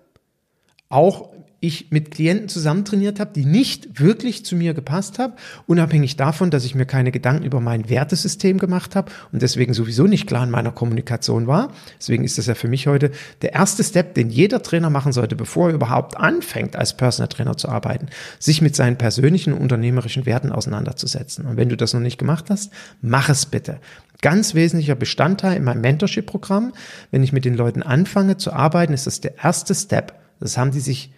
auch 0.87 1.31
ich 1.61 1.91
mit 1.91 2.11
Klienten 2.11 2.47
zusammen 2.47 2.85
trainiert 2.85 3.19
habe, 3.19 3.31
die 3.35 3.45
nicht 3.45 3.99
wirklich 3.99 4.45
zu 4.45 4.55
mir 4.55 4.73
gepasst 4.73 5.19
haben, 5.19 5.33
unabhängig 5.67 6.15
davon, 6.15 6.51
dass 6.51 6.63
ich 6.63 6.75
mir 6.75 6.85
keine 6.85 7.11
Gedanken 7.11 7.43
über 7.43 7.59
mein 7.59 7.89
Wertesystem 7.89 8.59
gemacht 8.59 8.95
habe 8.95 9.11
und 9.31 9.41
deswegen 9.41 9.73
sowieso 9.73 10.05
nicht 10.05 10.27
klar 10.27 10.43
in 10.43 10.51
meiner 10.51 10.71
Kommunikation 10.71 11.47
war. 11.47 11.73
Deswegen 11.99 12.23
ist 12.23 12.37
das 12.37 12.45
ja 12.45 12.55
für 12.55 12.67
mich 12.69 12.87
heute 12.87 13.11
der 13.41 13.53
erste 13.53 13.83
Step, 13.83 14.13
den 14.13 14.29
jeder 14.29 14.61
Trainer 14.63 14.89
machen 14.89 15.11
sollte, 15.11 15.35
bevor 15.35 15.69
er 15.69 15.75
überhaupt 15.75 16.15
anfängt, 16.15 16.75
als 16.75 16.95
Personal 16.95 17.27
Trainer 17.27 17.57
zu 17.57 17.67
arbeiten, 17.67 18.07
sich 18.39 18.61
mit 18.61 18.75
seinen 18.75 18.97
persönlichen 18.97 19.53
unternehmerischen 19.53 20.25
Werten 20.25 20.51
auseinanderzusetzen. 20.51 21.45
Und 21.45 21.57
wenn 21.57 21.69
du 21.69 21.75
das 21.75 21.93
noch 21.93 21.99
nicht 21.99 22.17
gemacht 22.17 22.45
hast, 22.49 22.71
mach 23.01 23.29
es 23.29 23.45
bitte. 23.45 23.79
Ganz 24.21 24.53
wesentlicher 24.53 24.95
Bestandteil 24.95 25.57
in 25.57 25.63
meinem 25.63 25.81
Mentorship-Programm. 25.81 26.73
Wenn 27.11 27.23
ich 27.23 27.31
mit 27.31 27.45
den 27.45 27.55
Leuten 27.55 27.83
anfange 27.83 28.37
zu 28.37 28.51
arbeiten, 28.51 28.93
ist 28.93 29.07
das 29.07 29.21
der 29.21 29.37
erste 29.41 29.73
Step. 29.73 30.13
Das 30.39 30.57
haben 30.57 30.71
die 30.71 30.79
sich 30.79 31.11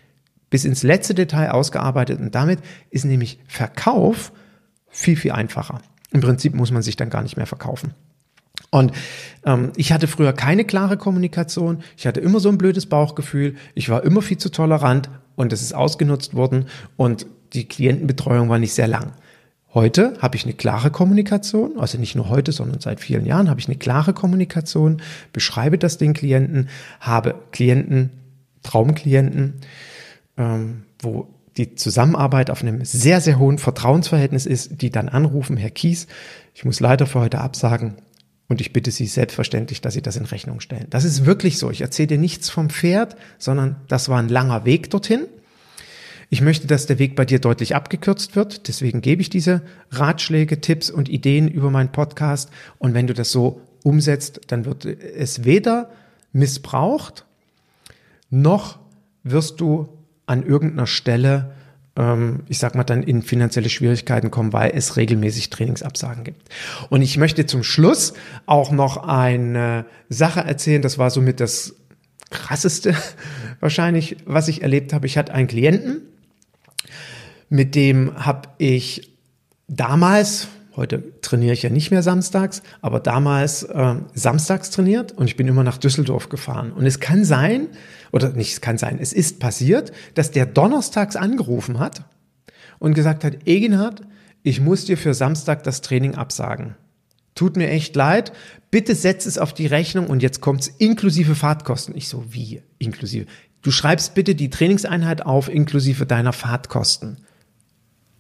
bis 0.52 0.66
ins 0.66 0.84
letzte 0.84 1.16
Detail 1.16 1.50
ausgearbeitet 1.50 2.20
und 2.20 2.36
damit 2.36 2.60
ist 2.92 3.06
nämlich 3.06 3.40
Verkauf 3.48 4.32
viel, 4.90 5.16
viel 5.16 5.32
einfacher. 5.32 5.82
Im 6.12 6.22
Prinzip 6.22 6.54
muss 6.54 6.72
man 6.72 6.84
sich 6.84 6.96
dann 6.96 7.10
gar 7.10 7.24
nicht 7.24 7.38
mehr 7.38 7.48
verkaufen. 7.48 7.96
Und 8.70 8.92
ähm, 9.46 9.72
ich 9.76 9.92
hatte 9.92 10.08
früher 10.08 10.34
keine 10.34 10.66
klare 10.66 10.98
Kommunikation. 10.98 11.84
Ich 11.98 12.06
hatte 12.06 12.20
immer 12.20 12.40
so 12.40 12.50
ein 12.50 12.58
blödes 12.58 12.86
Bauchgefühl. 12.86 13.56
Ich 13.74 13.90
war 13.90 14.04
immer 14.04 14.22
viel 14.22 14.38
zu 14.38 14.50
tolerant 14.50 15.10
und 15.36 15.52
es 15.52 15.62
ist 15.62 15.74
ausgenutzt 15.74 16.36
worden 16.36 16.66
und 16.98 17.26
die 17.54 17.68
Klientenbetreuung 17.68 18.50
war 18.50 18.60
nicht 18.60 18.74
sehr 18.74 18.88
lang. 18.88 19.14
Heute 19.74 20.18
habe 20.20 20.36
ich 20.36 20.44
eine 20.44 20.54
klare 20.54 20.92
Kommunikation, 20.92 21.80
also 21.80 21.98
nicht 21.98 22.16
nur 22.16 22.30
heute, 22.30 22.52
sondern 22.52 22.82
seit 22.82 23.00
vielen 23.00 23.26
Jahren 23.26 23.50
habe 23.50 23.62
ich 23.62 23.68
eine 23.68 23.78
klare 23.78 24.14
Kommunikation, 24.14 25.02
beschreibe 25.32 25.78
das 25.78 25.98
den 25.98 26.14
Klienten, 26.14 26.68
habe 27.00 27.36
Klienten, 27.52 28.10
Traumklienten, 28.64 29.62
ähm, 30.38 30.84
wo 31.02 31.28
die 31.58 31.76
Zusammenarbeit 31.76 32.50
auf 32.50 32.62
einem 32.62 32.84
sehr, 32.86 33.22
sehr 33.22 33.38
hohen 33.38 33.58
Vertrauensverhältnis 33.58 34.46
ist, 34.46 34.82
die 34.82 34.90
dann 34.90 35.10
anrufen, 35.10 35.58
Herr 35.58 35.70
Kies, 35.70 36.08
ich 36.54 36.66
muss 36.66 36.80
leider 36.80 37.06
für 37.06 37.20
heute 37.20 37.40
absagen 37.40 37.96
und 38.48 38.62
ich 38.62 38.74
bitte 38.74 38.92
Sie 38.92 39.06
selbstverständlich, 39.06 39.82
dass 39.82 39.94
Sie 39.94 40.02
das 40.02 40.16
in 40.16 40.26
Rechnung 40.26 40.60
stellen. 40.60 40.88
Das 40.90 41.04
ist 41.04 41.26
wirklich 41.26 41.58
so. 41.58 41.70
Ich 41.70 41.82
erzähle 41.82 42.08
dir 42.08 42.18
nichts 42.18 42.50
vom 42.50 42.70
Pferd, 42.70 43.16
sondern 43.38 43.78
das 43.88 44.10
war 44.10 44.20
ein 44.20 44.30
langer 44.30 44.66
Weg 44.66 44.90
dorthin. 44.90 45.26
Ich 46.30 46.42
möchte, 46.42 46.66
dass 46.66 46.86
der 46.86 46.98
Weg 46.98 47.18
bei 47.18 47.26
dir 47.26 47.40
deutlich 47.40 47.76
abgekürzt 47.76 48.38
wird. 48.38 48.70
Deswegen 48.70 49.02
gebe 49.02 49.22
ich 49.22 49.30
diese 49.30 49.62
Ratschläge, 49.90 50.62
Tipps 50.62 50.90
und 50.90 51.10
Ideen 51.10 51.50
über 51.50 51.70
meinen 51.70 51.92
Podcast. 51.92 52.50
Und 52.78 52.94
wenn 52.94 53.08
du 53.08 53.14
das 53.14 53.32
so 53.32 53.62
umsetzt, 53.84 54.40
dann 54.48 54.64
wird 54.64 54.86
es 54.86 55.44
weder 55.44 55.90
missbraucht, 56.32 57.26
noch 58.30 58.80
wirst 59.24 59.60
du 59.60 59.90
an 60.32 60.44
irgendeiner 60.44 60.88
Stelle, 60.88 61.52
ähm, 61.98 62.44
ich 62.48 62.58
sag 62.58 62.74
mal, 62.74 62.86
dann 62.86 63.04
in 63.04 63.22
finanzielle 63.22 63.70
Schwierigkeiten 63.70 64.32
kommen, 64.32 64.54
weil 64.54 64.72
es 64.74 64.96
regelmäßig 64.96 65.50
Trainingsabsagen 65.50 66.24
gibt. 66.24 66.50
Und 66.90 67.02
ich 67.02 67.18
möchte 67.18 67.46
zum 67.46 67.64
Schluss 67.64 68.14
auch 68.46 68.72
noch 68.72 68.98
eine 68.98 69.86
Sache 70.08 70.40
erzählen, 70.40 70.82
das 70.82 70.98
war 70.98 71.10
somit 71.10 71.42
das 71.42 71.76
krasseste 72.30 72.96
wahrscheinlich, 73.60 74.18
was 74.26 74.48
ich 74.48 74.62
erlebt 74.62 74.94
habe. 74.94 75.06
Ich 75.06 75.18
hatte 75.18 75.34
einen 75.34 75.48
Klienten, 75.48 76.02
mit 77.50 77.76
dem 77.76 78.26
habe 78.26 78.50
ich 78.58 79.18
damals, 79.68 80.48
Heute 80.78 81.20
trainiere 81.20 81.52
ich 81.52 81.64
ja 81.64 81.70
nicht 81.70 81.92
mehr 81.92 82.02
samstags, 82.02 82.64
aber 82.82 83.02
damals 83.02 83.64
äh, 83.64 83.96
samstags 84.14 84.70
trainiert 84.70 85.12
und 85.12 85.26
ich 85.26 85.36
bin 85.36 85.50
immer 85.50 85.66
nach 85.66 85.78
Düsseldorf 85.78 86.30
gefahren. 86.30 86.72
Und 86.72 86.86
es 86.86 87.02
kann 87.02 87.26
sein, 87.26 87.68
oder 88.12 88.30
nicht, 88.30 88.54
es 88.54 88.62
kann 88.62 88.78
sein, 88.78 89.00
es 89.00 89.14
ist 89.14 89.40
passiert, 89.40 89.92
dass 90.14 90.32
der 90.32 90.46
donnerstags 90.46 91.16
angerufen 91.16 91.80
hat 91.80 92.06
und 92.80 92.94
gesagt 92.94 93.24
hat, 93.24 93.48
Egenhard, 93.48 94.02
ich 94.44 94.60
muss 94.60 94.86
dir 94.86 94.98
für 94.98 95.14
Samstag 95.14 95.64
das 95.64 95.82
Training 95.82 96.16
absagen. 96.16 96.76
Tut 97.36 97.56
mir 97.56 97.70
echt 97.70 97.96
leid, 97.96 98.34
bitte 98.72 98.96
setz 98.96 99.26
es 99.26 99.38
auf 99.38 99.54
die 99.54 99.68
Rechnung 99.68 100.08
und 100.08 100.22
jetzt 100.22 100.42
kommt's 100.42 100.68
inklusive 100.68 101.36
Fahrtkosten. 101.36 101.96
Ich 101.96 102.08
so, 102.10 102.26
wie 102.30 102.62
inklusive? 102.78 103.28
Du 103.62 103.72
schreibst 103.72 104.16
bitte 104.16 104.36
die 104.36 104.50
Trainingseinheit 104.50 105.26
auf 105.26 105.48
inklusive 105.48 106.06
deiner 106.06 106.34
Fahrtkosten. 106.34 107.18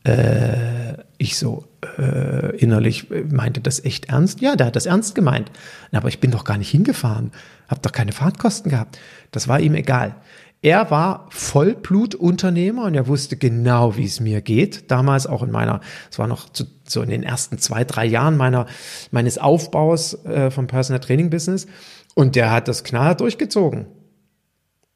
Äh, 0.04 0.93
ich 1.17 1.38
so 1.38 1.67
äh, 1.98 2.56
innerlich 2.58 3.08
meinte 3.30 3.62
das 3.62 3.84
echt 3.84 4.10
ernst. 4.10 4.41
Ja, 4.41 4.56
der 4.56 4.67
hat 4.67 4.76
das 4.76 4.86
ernst 4.86 5.15
gemeint. 5.15 5.52
Aber 5.91 6.08
ich 6.08 6.20
bin 6.20 6.32
doch 6.32 6.44
gar 6.44 6.58
nicht 6.58 6.70
hingefahren, 6.70 7.32
habe 7.67 7.82
doch 7.82 7.91
keine 7.91 8.12
Fahrtkosten 8.12 8.72
gehabt. 8.72 9.00
Das 9.32 9.48
war 9.48 9.60
ihm 9.60 9.76
egal. 9.76 10.15
Er 10.63 10.91
war 10.91 11.28
Vollblutunternehmer 11.32 12.84
und 12.84 12.94
er 12.94 13.08
wusste 13.08 13.36
genau, 13.36 13.98
wie 13.98 14.06
es 14.06 14.20
mir 14.20 14.41
geht. 14.41 14.91
Damals 14.91 15.26
auch 15.26 15.41
in 15.41 15.50
meiner, 15.50 15.82
es 16.12 16.20
war 16.20 16.28
noch 16.28 16.50
zu, 16.50 16.65
so 16.88 17.02
in 17.02 17.10
den 17.10 17.24
ersten 17.24 17.58
zwei, 17.58 17.84
drei 17.84 18.06
Jahren 18.06 18.38
meiner, 18.38 18.67
meines 19.10 19.39
Aufbaus 19.39 20.24
äh, 20.26 20.52
vom 20.52 20.67
Personal 20.67 21.00
Training 21.00 21.32
Business. 21.32 21.65
Und 22.13 22.36
der 22.36 22.52
hat 22.52 22.67
das 22.67 22.84
knallhart 22.84 23.22
durchgezogen. 23.22 23.88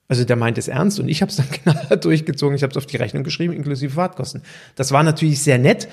Also 0.08 0.24
der 0.24 0.36
meint 0.36 0.60
es 0.60 0.68
ernst 0.68 1.00
und 1.00 1.08
ich 1.08 1.24
habe 1.24 1.32
es 1.32 1.38
dann 1.38 1.50
knallhart 1.52 2.06
durchgezogen. 2.06 2.56
Ich 2.56 2.62
habe 2.62 2.70
es 2.70 2.78
auf 2.78 2.86
die 2.86 2.98
Rechnung 2.98 3.24
geschrieben, 3.24 3.54
inklusive 3.54 3.96
Fahrtkosten. 3.96 4.44
Das 4.76 4.92
war 4.92 5.02
natürlich 5.02 5.42
sehr 5.42 5.58
nett. 5.58 5.88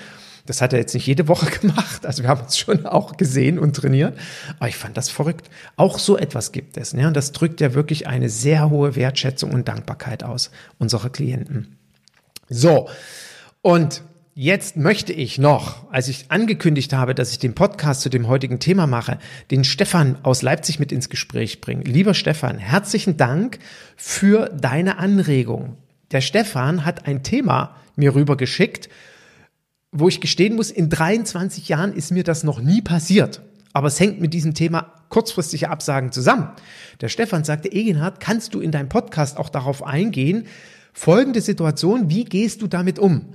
Das 0.47 0.61
hat 0.61 0.73
er 0.73 0.79
jetzt 0.79 0.95
nicht 0.95 1.07
jede 1.07 1.29
Woche 1.29 1.51
gemacht. 1.61 2.07
Also 2.07 2.23
wir 2.23 2.29
haben 2.29 2.43
uns 2.43 2.59
schon 2.59 2.87
auch 2.87 3.17
gesehen 3.17 3.59
und 3.59 3.77
trainiert. 3.77 4.19
Aber 4.59 4.69
ich 4.69 4.77
fand 4.77 4.97
das 4.97 5.09
verrückt. 5.09 5.51
Auch 5.77 5.99
so 5.99 6.17
etwas 6.17 6.53
gibt 6.53 6.77
es. 6.77 6.95
Ne? 6.95 7.07
Und 7.07 7.17
das 7.17 7.33
drückt 7.33 7.61
ja 7.61 7.75
wirklich 7.75 8.07
eine 8.07 8.29
sehr 8.29 8.71
hohe 8.71 8.97
Wertschätzung 8.97 9.53
und 9.53 9.69
Dankbarkeit 9.69 10.25
aus 10.25 10.51
unserer 10.79 11.11
Klienten. 11.11 11.77
So. 12.49 12.89
Und 13.61 14.03
Jetzt 14.35 14.79
möchte 14.79 15.13
ich 15.13 15.37
noch, 15.37 15.93
als 15.93 16.09
ich 16.09 16.31
angekündigt 16.31 16.95
habe, 16.95 17.15
dass 17.15 17.33
ich 17.33 17.39
den 17.39 17.55
Podcast 17.55 18.01
zu 18.01 18.09
dem 18.09 18.29
heutigen 18.29 18.61
Thema 18.61 18.87
mache, 18.87 19.19
den 19.51 19.63
Stefan 19.63 20.17
aus 20.23 20.41
Leipzig 20.41 20.79
mit 20.79 20.91
ins 20.91 21.11
Gespräch 21.11 21.61
bringen. 21.61 21.83
Lieber 21.83 22.15
Stefan, 22.15 22.57
herzlichen 22.57 23.19
Dank 23.19 23.59
für 23.95 24.49
deine 24.49 24.97
Anregung. 24.97 25.77
Der 26.13 26.23
Stefan 26.23 26.87
hat 26.87 27.07
ein 27.07 27.23
Thema 27.23 27.77
mir 27.95 28.15
rübergeschickt, 28.15 28.89
wo 29.93 30.09
ich 30.09 30.21
gestehen 30.21 30.57
muss, 30.57 30.71
in 30.71 30.89
23 30.89 31.69
Jahren 31.69 31.93
ist 31.93 32.11
mir 32.11 32.25
das 32.25 32.45
noch 32.45 32.61
nie 32.61 32.81
passiert. 32.81 33.43
Aber 33.75 33.89
es 33.89 34.01
hängt 34.01 34.21
mit 34.21 34.35
diesem 34.35 34.55
Thema 34.55 34.93
kurzfristige 35.11 35.69
Absagen 35.69 36.13
zusammen. 36.13 36.49
Der 37.01 37.09
Stefan 37.09 37.45
sagte, 37.45 37.71
Egenhard, 37.71 38.19
kannst 38.19 38.55
du 38.55 38.61
in 38.61 38.71
deinem 38.71 38.89
Podcast 38.89 39.37
auch 39.37 39.51
darauf 39.51 39.85
eingehen, 39.85 40.47
folgende 40.95 41.43
Situation, 41.43 42.11
wie 42.11 42.25
gehst 42.25 42.63
du 42.63 42.67
damit 42.67 42.99
um? 42.99 43.35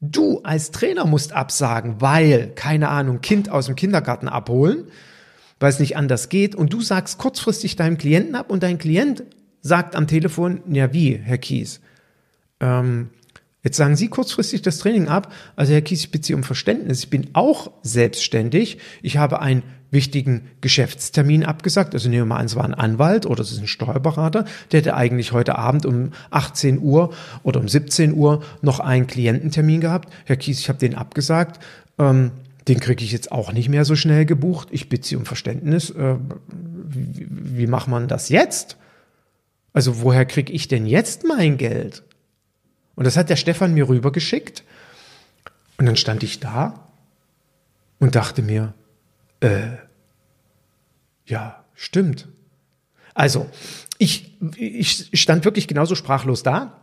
Du 0.00 0.40
als 0.42 0.70
Trainer 0.70 1.06
musst 1.06 1.32
absagen, 1.32 2.00
weil, 2.00 2.52
keine 2.54 2.88
Ahnung, 2.88 3.20
Kind 3.20 3.48
aus 3.48 3.66
dem 3.66 3.76
Kindergarten 3.76 4.28
abholen, 4.28 4.84
weil 5.58 5.70
es 5.70 5.80
nicht 5.80 5.96
anders 5.96 6.28
geht 6.28 6.54
und 6.54 6.72
du 6.72 6.80
sagst 6.80 7.18
kurzfristig 7.18 7.76
deinem 7.76 7.98
Klienten 7.98 8.34
ab 8.34 8.50
und 8.50 8.62
dein 8.62 8.78
Klient 8.78 9.24
sagt 9.62 9.96
am 9.96 10.06
Telefon, 10.06 10.60
ja 10.68 10.92
wie, 10.92 11.16
Herr 11.16 11.38
Kies, 11.38 11.80
ähm, 12.60 13.10
Jetzt 13.66 13.78
sagen 13.78 13.96
Sie 13.96 14.06
kurzfristig 14.06 14.62
das 14.62 14.78
Training 14.78 15.08
ab. 15.08 15.32
Also 15.56 15.72
Herr 15.72 15.82
Kies, 15.82 15.98
ich 15.98 16.12
bitte 16.12 16.24
Sie 16.24 16.34
um 16.34 16.44
Verständnis. 16.44 17.00
Ich 17.00 17.10
bin 17.10 17.30
auch 17.32 17.72
selbstständig. 17.82 18.78
Ich 19.02 19.16
habe 19.16 19.40
einen 19.42 19.64
wichtigen 19.90 20.42
Geschäftstermin 20.60 21.44
abgesagt. 21.44 21.92
Also 21.92 22.08
nehmen 22.08 22.22
wir 22.22 22.26
mal 22.26 22.36
an, 22.36 22.46
es 22.46 22.54
war 22.54 22.62
ein 22.62 22.74
Anwalt 22.74 23.26
oder 23.26 23.40
es 23.40 23.50
ist 23.50 23.58
ein 23.58 23.66
Steuerberater. 23.66 24.44
Der 24.70 24.78
hätte 24.78 24.94
eigentlich 24.94 25.32
heute 25.32 25.58
Abend 25.58 25.84
um 25.84 26.12
18 26.30 26.78
Uhr 26.78 27.12
oder 27.42 27.58
um 27.58 27.66
17 27.66 28.14
Uhr 28.14 28.44
noch 28.62 28.78
einen 28.78 29.08
Kliententermin 29.08 29.80
gehabt. 29.80 30.12
Herr 30.26 30.36
Kies, 30.36 30.60
ich 30.60 30.68
habe 30.68 30.78
den 30.78 30.94
abgesagt. 30.94 31.60
Ähm, 31.98 32.30
den 32.68 32.78
kriege 32.78 33.02
ich 33.02 33.10
jetzt 33.10 33.32
auch 33.32 33.52
nicht 33.52 33.68
mehr 33.68 33.84
so 33.84 33.96
schnell 33.96 34.26
gebucht. 34.26 34.68
Ich 34.70 34.88
bitte 34.88 35.08
Sie 35.08 35.16
um 35.16 35.26
Verständnis. 35.26 35.90
Äh, 35.90 36.18
wie, 36.86 37.26
wie 37.28 37.66
macht 37.66 37.88
man 37.88 38.06
das 38.06 38.28
jetzt? 38.28 38.76
Also 39.72 40.02
woher 40.02 40.24
kriege 40.24 40.52
ich 40.52 40.68
denn 40.68 40.86
jetzt 40.86 41.24
mein 41.24 41.56
Geld? 41.56 42.04
Und 42.96 43.04
das 43.04 43.16
hat 43.16 43.30
der 43.30 43.36
Stefan 43.36 43.74
mir 43.74 43.88
rübergeschickt. 43.88 44.64
Und 45.78 45.86
dann 45.86 45.96
stand 45.96 46.22
ich 46.22 46.40
da 46.40 46.88
und 47.98 48.14
dachte 48.14 48.42
mir, 48.42 48.74
äh, 49.40 49.76
ja, 51.26 51.64
stimmt. 51.74 52.26
Also, 53.14 53.48
ich, 53.98 54.36
ich 54.56 55.08
stand 55.14 55.44
wirklich 55.44 55.68
genauso 55.68 55.94
sprachlos 55.94 56.42
da, 56.42 56.80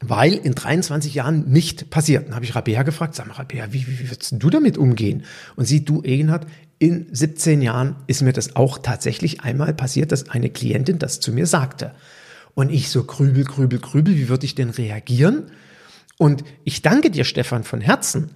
weil 0.00 0.34
in 0.34 0.54
23 0.54 1.14
Jahren 1.14 1.50
nicht 1.50 1.90
passiert. 1.90 2.26
Dann 2.26 2.34
habe 2.34 2.44
ich 2.44 2.54
Rabea 2.54 2.82
gefragt, 2.82 3.14
sag 3.14 3.26
mal, 3.26 3.34
Rabea, 3.34 3.72
wie, 3.72 3.86
wie, 3.86 4.10
würdest 4.10 4.34
du 4.38 4.50
damit 4.50 4.76
umgehen? 4.76 5.24
Und 5.56 5.66
sie, 5.66 5.84
du, 5.84 6.02
Egenhard, 6.02 6.46
in 6.78 7.06
17 7.12 7.62
Jahren 7.62 7.96
ist 8.06 8.22
mir 8.22 8.32
das 8.32 8.56
auch 8.56 8.78
tatsächlich 8.78 9.40
einmal 9.42 9.72
passiert, 9.74 10.12
dass 10.12 10.28
eine 10.28 10.50
Klientin 10.50 10.98
das 10.98 11.20
zu 11.20 11.32
mir 11.32 11.46
sagte. 11.46 11.94
Und 12.54 12.70
ich 12.70 12.88
so 12.88 13.04
grübel, 13.04 13.44
grübel, 13.44 13.78
grübel, 13.78 14.16
wie 14.16 14.28
würde 14.28 14.46
ich 14.46 14.54
denn 14.54 14.70
reagieren? 14.70 15.50
Und 16.18 16.44
ich 16.62 16.82
danke 16.82 17.10
dir, 17.10 17.24
Stefan, 17.24 17.64
von 17.64 17.80
Herzen, 17.80 18.30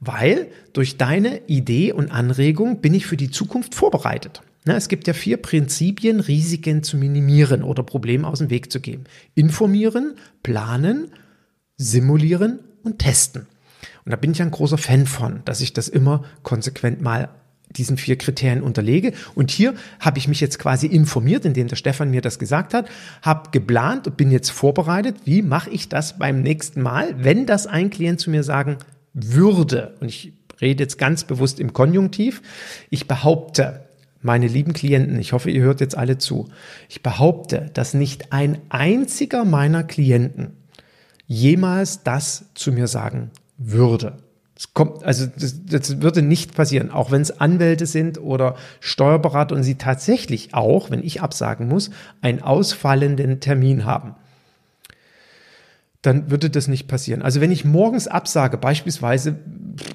weil 0.00 0.48
durch 0.72 0.98
deine 0.98 1.46
Idee 1.46 1.92
und 1.92 2.10
Anregung 2.10 2.80
bin 2.80 2.92
ich 2.92 3.06
für 3.06 3.16
die 3.16 3.30
Zukunft 3.30 3.74
vorbereitet. 3.74 4.42
es 4.64 4.88
gibt 4.88 5.06
ja 5.06 5.14
vier 5.14 5.38
Prinzipien, 5.38 6.20
Risiken 6.20 6.82
zu 6.82 6.96
minimieren 6.96 7.62
oder 7.62 7.82
Probleme 7.82 8.26
aus 8.26 8.40
dem 8.40 8.50
Weg 8.50 8.70
zu 8.70 8.80
gehen. 8.80 9.06
Informieren, 9.34 10.14
planen, 10.42 11.12
simulieren 11.76 12.60
und 12.82 12.98
testen. 12.98 13.46
Und 14.04 14.10
da 14.10 14.16
bin 14.16 14.32
ich 14.32 14.42
ein 14.42 14.50
großer 14.50 14.78
Fan 14.78 15.06
von, 15.06 15.42
dass 15.44 15.60
ich 15.60 15.72
das 15.72 15.88
immer 15.88 16.24
konsequent 16.42 17.00
mal 17.00 17.30
diesen 17.76 17.96
vier 17.96 18.16
Kriterien 18.16 18.62
unterlege. 18.62 19.12
Und 19.34 19.50
hier 19.50 19.74
habe 20.00 20.18
ich 20.18 20.28
mich 20.28 20.40
jetzt 20.40 20.58
quasi 20.58 20.86
informiert, 20.86 21.44
indem 21.44 21.68
der 21.68 21.76
Stefan 21.76 22.10
mir 22.10 22.20
das 22.20 22.38
gesagt 22.38 22.74
hat, 22.74 22.88
habe 23.22 23.50
geplant 23.50 24.06
und 24.06 24.16
bin 24.16 24.30
jetzt 24.30 24.50
vorbereitet, 24.50 25.16
wie 25.24 25.42
mache 25.42 25.70
ich 25.70 25.88
das 25.88 26.18
beim 26.18 26.42
nächsten 26.42 26.82
Mal, 26.82 27.14
wenn 27.22 27.46
das 27.46 27.66
ein 27.66 27.90
Klient 27.90 28.20
zu 28.20 28.30
mir 28.30 28.42
sagen 28.42 28.76
würde. 29.14 29.94
Und 30.00 30.08
ich 30.08 30.32
rede 30.60 30.84
jetzt 30.84 30.98
ganz 30.98 31.24
bewusst 31.24 31.60
im 31.60 31.72
Konjunktiv. 31.72 32.42
Ich 32.90 33.08
behaupte, 33.08 33.86
meine 34.22 34.46
lieben 34.46 34.72
Klienten, 34.72 35.18
ich 35.18 35.32
hoffe, 35.32 35.50
ihr 35.50 35.62
hört 35.62 35.80
jetzt 35.80 35.98
alle 35.98 36.16
zu, 36.16 36.48
ich 36.88 37.02
behaupte, 37.02 37.70
dass 37.74 37.92
nicht 37.92 38.32
ein 38.32 38.58
einziger 38.68 39.44
meiner 39.44 39.82
Klienten 39.82 40.56
jemals 41.26 42.02
das 42.02 42.46
zu 42.54 42.72
mir 42.72 42.86
sagen 42.86 43.30
würde. 43.58 44.18
Es 44.62 44.74
kommt, 44.74 45.02
also 45.02 45.26
das, 45.26 45.64
das 45.66 46.02
würde 46.02 46.22
nicht 46.22 46.54
passieren, 46.54 46.92
auch 46.92 47.10
wenn 47.10 47.20
es 47.20 47.40
Anwälte 47.40 47.86
sind 47.86 48.18
oder 48.18 48.54
Steuerberater 48.78 49.56
und 49.56 49.64
sie 49.64 49.74
tatsächlich 49.74 50.54
auch, 50.54 50.88
wenn 50.90 51.02
ich 51.02 51.20
absagen 51.20 51.66
muss, 51.66 51.90
einen 52.20 52.42
ausfallenden 52.42 53.40
Termin 53.40 53.84
haben 53.84 54.14
dann 56.02 56.32
würde 56.32 56.50
das 56.50 56.66
nicht 56.66 56.88
passieren. 56.88 57.22
Also 57.22 57.40
wenn 57.40 57.52
ich 57.52 57.64
morgens 57.64 58.08
absage, 58.08 58.58
beispielsweise, 58.58 59.38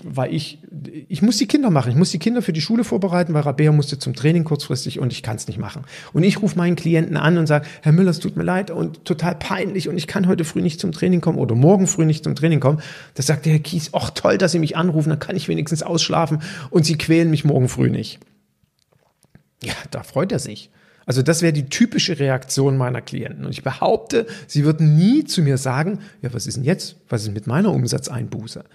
weil 0.04 0.34
ich, 0.34 0.60
ich 0.88 1.22
muss 1.22 1.38
die 1.38 1.48
Kinder 1.48 1.70
machen, 1.70 1.92
ich 1.92 1.98
muss 1.98 2.12
die 2.12 2.20
Kinder 2.20 2.42
für 2.42 2.54
die 2.54 2.62
Schule 2.62 2.84
vorbereiten, 2.84 3.34
weil 3.34 3.42
Rabea 3.42 3.72
musste 3.72 4.00
zum 4.00 4.16
Training 4.16 4.44
kurzfristig 4.44 5.00
und 5.00 5.12
ich 5.12 5.24
kann 5.24 5.36
es 5.36 5.48
nicht 5.48 5.60
machen. 5.60 5.84
Und 6.14 6.24
ich 6.24 6.42
rufe 6.42 6.58
meinen 6.58 6.76
Klienten 6.76 7.18
an 7.18 7.38
und 7.38 7.48
sage, 7.48 7.66
Herr 7.82 7.92
Müller, 7.92 8.12
es 8.12 8.20
tut 8.20 8.36
mir 8.36 8.44
leid 8.44 8.72
und 8.72 9.06
total 9.06 9.36
peinlich 9.36 9.90
und 9.90 9.98
ich 9.98 10.08
kann 10.08 10.28
heute 10.28 10.46
früh 10.46 10.62
nicht 10.62 10.80
zum 10.80 10.92
Training 10.92 11.22
kommen 11.22 11.38
oder 11.38 11.56
morgen 11.56 11.88
früh 11.88 12.06
nicht 12.06 12.24
zum 12.24 12.36
Training 12.36 12.60
kommen. 12.60 12.82
Da 13.14 13.24
sagt 13.24 13.46
der 13.46 13.54
Herr 13.54 13.60
Kies, 13.60 13.90
ach 13.94 14.10
toll, 14.12 14.38
dass 14.38 14.52
Sie 14.52 14.60
mich 14.60 14.76
anrufen, 14.78 15.10
dann 15.10 15.20
kann 15.20 15.36
ich 15.36 15.48
wenigstens 15.48 15.84
ausschlafen 15.84 16.42
und 16.70 16.86
Sie 16.86 16.98
quälen 16.98 17.30
mich 17.30 17.46
morgen 17.46 17.70
früh 17.70 17.90
nicht. 17.90 18.20
Ja, 19.64 19.74
da 19.92 20.04
freut 20.04 20.32
er 20.32 20.40
sich. 20.40 20.70
Also 21.08 21.22
das 21.22 21.42
wäre 21.42 21.54
die 21.54 21.70
typische 21.70 22.20
Reaktion 22.20 22.78
meiner 22.78 23.02
Klienten. 23.02 23.46
Und 23.46 23.52
ich 23.52 23.64
behaupte, 23.64 24.28
sie 24.46 24.66
würden 24.66 24.98
nie 24.98 25.24
zu 25.24 25.42
mir 25.42 25.58
sagen, 25.58 26.00
ja, 26.22 26.34
was 26.34 26.48
ist 26.48 26.58
denn 26.58 26.66
jetzt? 26.66 26.98
Was 27.08 27.24
ist 27.24 27.34
mit 27.34 27.48
meiner 27.48 27.72
Umsatzeinbuße? 27.72 28.66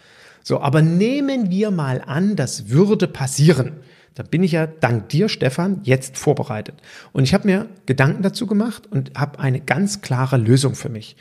So, 0.43 0.61
aber 0.61 0.83
nehmen 0.83 1.51
wir 1.51 1.71
mal 1.71 2.03
an, 2.05 2.37
das 2.37 2.69
würde 2.69 3.07
passieren. 3.07 3.75
Da 4.15 4.23
bin 4.23 4.43
ich 4.43 4.53
ja 4.53 4.67
dank 4.67 5.09
dir, 5.09 5.29
Stefan, 5.29 5.81
jetzt 5.85 6.19
vorbereitet. 6.19 6.75
Und 7.13 7.25
ich 7.25 7.33
habe 7.33 7.47
mir 7.47 7.69
Gedanken 7.87 8.23
dazu 8.23 8.47
gemacht 8.47 8.87
und 8.91 9.13
habe 9.17 9.39
eine 9.39 9.61
ganz 9.61 10.03
klare 10.03 10.37
Lösung 10.37 10.75
für 10.75 10.91
mich. 10.91 11.17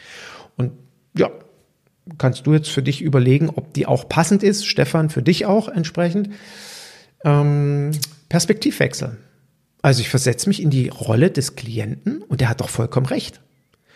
Und 0.58 0.74
ja, 1.18 1.30
kannst 2.18 2.48
du 2.48 2.54
jetzt 2.54 2.70
für 2.70 2.84
dich 2.84 3.02
überlegen, 3.02 3.50
ob 3.50 3.74
die 3.74 3.86
auch 3.86 4.10
passend 4.10 4.44
ist. 4.44 4.66
Stefan, 4.66 5.10
für 5.10 5.22
dich 5.22 5.46
auch 5.46 5.70
entsprechend. 5.70 6.30
Ähm, 7.24 7.92
Perspektivwechsel. 8.28 9.18
Also 9.82 10.02
ich 10.02 10.10
versetze 10.10 10.50
mich 10.50 10.62
in 10.62 10.70
die 10.70 10.90
Rolle 10.90 11.32
des 11.32 11.56
Klienten 11.56 12.22
und 12.24 12.42
der 12.42 12.50
hat 12.50 12.62
doch 12.62 12.70
vollkommen 12.70 13.06
recht. 13.06 13.42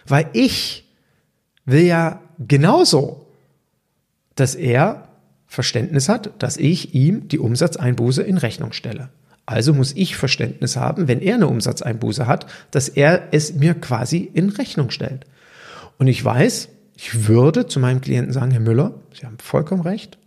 Weil 0.08 0.30
ich 0.34 0.86
will 1.66 1.84
ja 1.84 2.22
genauso, 2.40 3.28
dass 4.36 4.56
er 4.56 5.08
Verständnis 5.48 6.10
hat, 6.10 6.32
dass 6.40 6.58
ich 6.58 6.94
ihm 6.94 7.28
die 7.28 7.40
Umsatzeinbuße 7.40 8.24
in 8.24 8.38
Rechnung 8.38 8.74
stelle. 8.74 9.10
Also 9.46 9.74
muss 9.74 9.94
ich 9.96 10.16
Verständnis 10.16 10.76
haben, 10.76 11.08
wenn 11.08 11.22
er 11.22 11.36
eine 11.36 11.48
Umsatzeinbuße 11.48 12.26
hat, 12.26 12.48
dass 12.72 12.90
er 12.90 13.30
es 13.32 13.54
mir 13.54 13.76
quasi 13.76 14.30
in 14.34 14.50
Rechnung 14.50 14.90
stellt. 14.90 15.26
Und 15.98 16.08
ich 16.08 16.24
weiß, 16.24 16.70
ich 16.98 17.28
würde 17.28 17.68
zu 17.68 17.80
meinem 17.80 18.02
Klienten 18.02 18.34
sagen, 18.34 18.52
Herr 18.52 18.60
Müller, 18.60 18.96
Sie 19.14 19.26
haben 19.26 19.38
vollkommen 19.38 19.82
recht. 19.82 20.18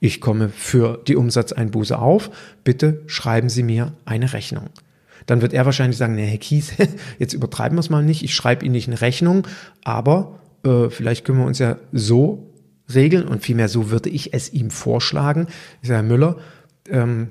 Ich 0.00 0.20
komme 0.20 0.48
für 0.48 1.02
die 1.06 1.16
Umsatzeinbuße 1.16 1.98
auf. 1.98 2.30
Bitte 2.64 3.02
schreiben 3.06 3.48
Sie 3.48 3.62
mir 3.62 3.92
eine 4.06 4.32
Rechnung 4.32 4.70
dann 5.26 5.42
wird 5.42 5.52
er 5.52 5.64
wahrscheinlich 5.64 5.96
sagen, 5.96 6.14
nee, 6.14 6.26
Herr 6.26 6.38
Kies, 6.38 6.72
jetzt 7.18 7.32
übertreiben 7.32 7.76
wir 7.76 7.80
es 7.80 7.90
mal 7.90 8.02
nicht, 8.02 8.22
ich 8.22 8.34
schreibe 8.34 8.64
Ihnen 8.64 8.72
nicht 8.72 8.88
eine 8.88 9.00
Rechnung, 9.00 9.46
aber 9.82 10.38
äh, 10.64 10.90
vielleicht 10.90 11.24
können 11.24 11.38
wir 11.38 11.46
uns 11.46 11.58
ja 11.58 11.76
so 11.92 12.50
regeln 12.92 13.26
und 13.26 13.42
vielmehr 13.42 13.68
so 13.68 13.90
würde 13.90 14.10
ich 14.10 14.34
es 14.34 14.52
ihm 14.52 14.70
vorschlagen. 14.70 15.46
Ich 15.82 15.88
sage, 15.88 16.02
Herr 16.02 16.08
Müller, 16.08 16.36
ähm, 16.88 17.28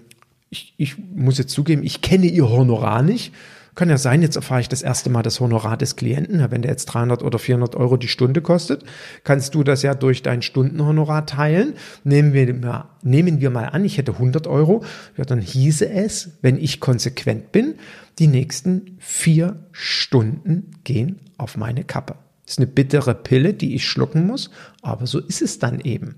ich, 0.49 0.73
ich 0.77 0.97
muss 0.97 1.37
jetzt 1.37 1.53
zugeben, 1.53 1.83
ich 1.83 2.01
kenne 2.01 2.27
Ihr 2.27 2.49
Honorar 2.49 3.01
nicht 3.01 3.33
kann 3.75 3.89
ja 3.89 3.97
sein, 3.97 4.21
jetzt 4.21 4.35
erfahre 4.35 4.61
ich 4.61 4.69
das 4.69 4.81
erste 4.81 5.09
Mal 5.09 5.23
das 5.23 5.39
Honorar 5.39 5.77
des 5.77 5.95
Klienten. 5.95 6.45
Wenn 6.51 6.61
der 6.61 6.71
jetzt 6.71 6.85
300 6.85 7.23
oder 7.23 7.39
400 7.39 7.75
Euro 7.75 7.97
die 7.97 8.07
Stunde 8.07 8.41
kostet, 8.41 8.83
kannst 9.23 9.55
du 9.55 9.63
das 9.63 9.81
ja 9.81 9.95
durch 9.95 10.21
dein 10.21 10.41
Stundenhonorar 10.41 11.25
teilen. 11.25 11.73
Nehmen 12.03 12.33
wir 12.33 12.53
mal, 12.53 12.89
nehmen 13.01 13.41
wir 13.41 13.49
mal 13.49 13.65
an, 13.65 13.83
ich 13.83 13.97
hätte 13.97 14.13
100 14.13 14.47
Euro. 14.47 14.83
Ja, 15.17 15.25
dann 15.25 15.41
hieße 15.41 15.89
es, 15.89 16.37
wenn 16.41 16.57
ich 16.57 16.79
konsequent 16.79 17.51
bin, 17.51 17.75
die 18.19 18.27
nächsten 18.27 18.97
vier 18.99 19.55
Stunden 19.71 20.71
gehen 20.83 21.19
auf 21.37 21.57
meine 21.57 21.83
Kappe. 21.83 22.15
Ist 22.45 22.59
eine 22.59 22.67
bittere 22.67 23.15
Pille, 23.15 23.53
die 23.53 23.75
ich 23.75 23.87
schlucken 23.87 24.27
muss, 24.27 24.49
aber 24.81 25.07
so 25.07 25.19
ist 25.19 25.41
es 25.41 25.59
dann 25.59 25.79
eben. 25.79 26.15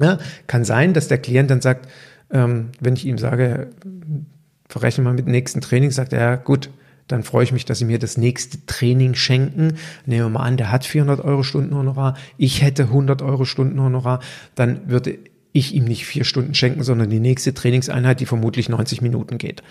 Ja, 0.00 0.18
kann 0.46 0.64
sein, 0.64 0.94
dass 0.94 1.08
der 1.08 1.18
Klient 1.18 1.50
dann 1.50 1.60
sagt, 1.60 1.88
ähm, 2.30 2.70
wenn 2.80 2.94
ich 2.94 3.06
ihm 3.06 3.18
sage, 3.18 3.70
verrechnen 4.68 5.06
wir 5.06 5.12
mit 5.12 5.26
dem 5.26 5.32
nächsten 5.32 5.60
Training, 5.60 5.90
sagt 5.90 6.12
er, 6.12 6.36
gut, 6.36 6.70
dann 7.08 7.22
freue 7.22 7.44
ich 7.44 7.52
mich, 7.52 7.64
dass 7.64 7.78
sie 7.78 7.84
mir 7.84 7.98
das 7.98 8.16
nächste 8.16 8.66
Training 8.66 9.14
schenken. 9.14 9.74
Nehmen 10.06 10.24
wir 10.24 10.28
mal 10.30 10.44
an, 10.44 10.56
der 10.56 10.72
hat 10.72 10.84
400 10.84 11.20
Euro 11.24 11.42
Stundenhonorar, 11.42 12.16
ich 12.36 12.62
hätte 12.62 12.84
100 12.84 13.22
Euro 13.22 13.44
Stundenhonorar, 13.44 14.20
dann 14.54 14.88
würde 14.90 15.18
ich 15.56 15.74
ihm 15.74 15.84
nicht 15.84 16.04
vier 16.04 16.24
Stunden 16.24 16.54
schenken, 16.54 16.82
sondern 16.82 17.08
die 17.08 17.20
nächste 17.20 17.54
Trainingseinheit, 17.54 18.20
die 18.20 18.26
vermutlich 18.26 18.68
90 18.68 19.00
Minuten 19.00 19.38
geht. 19.38 19.62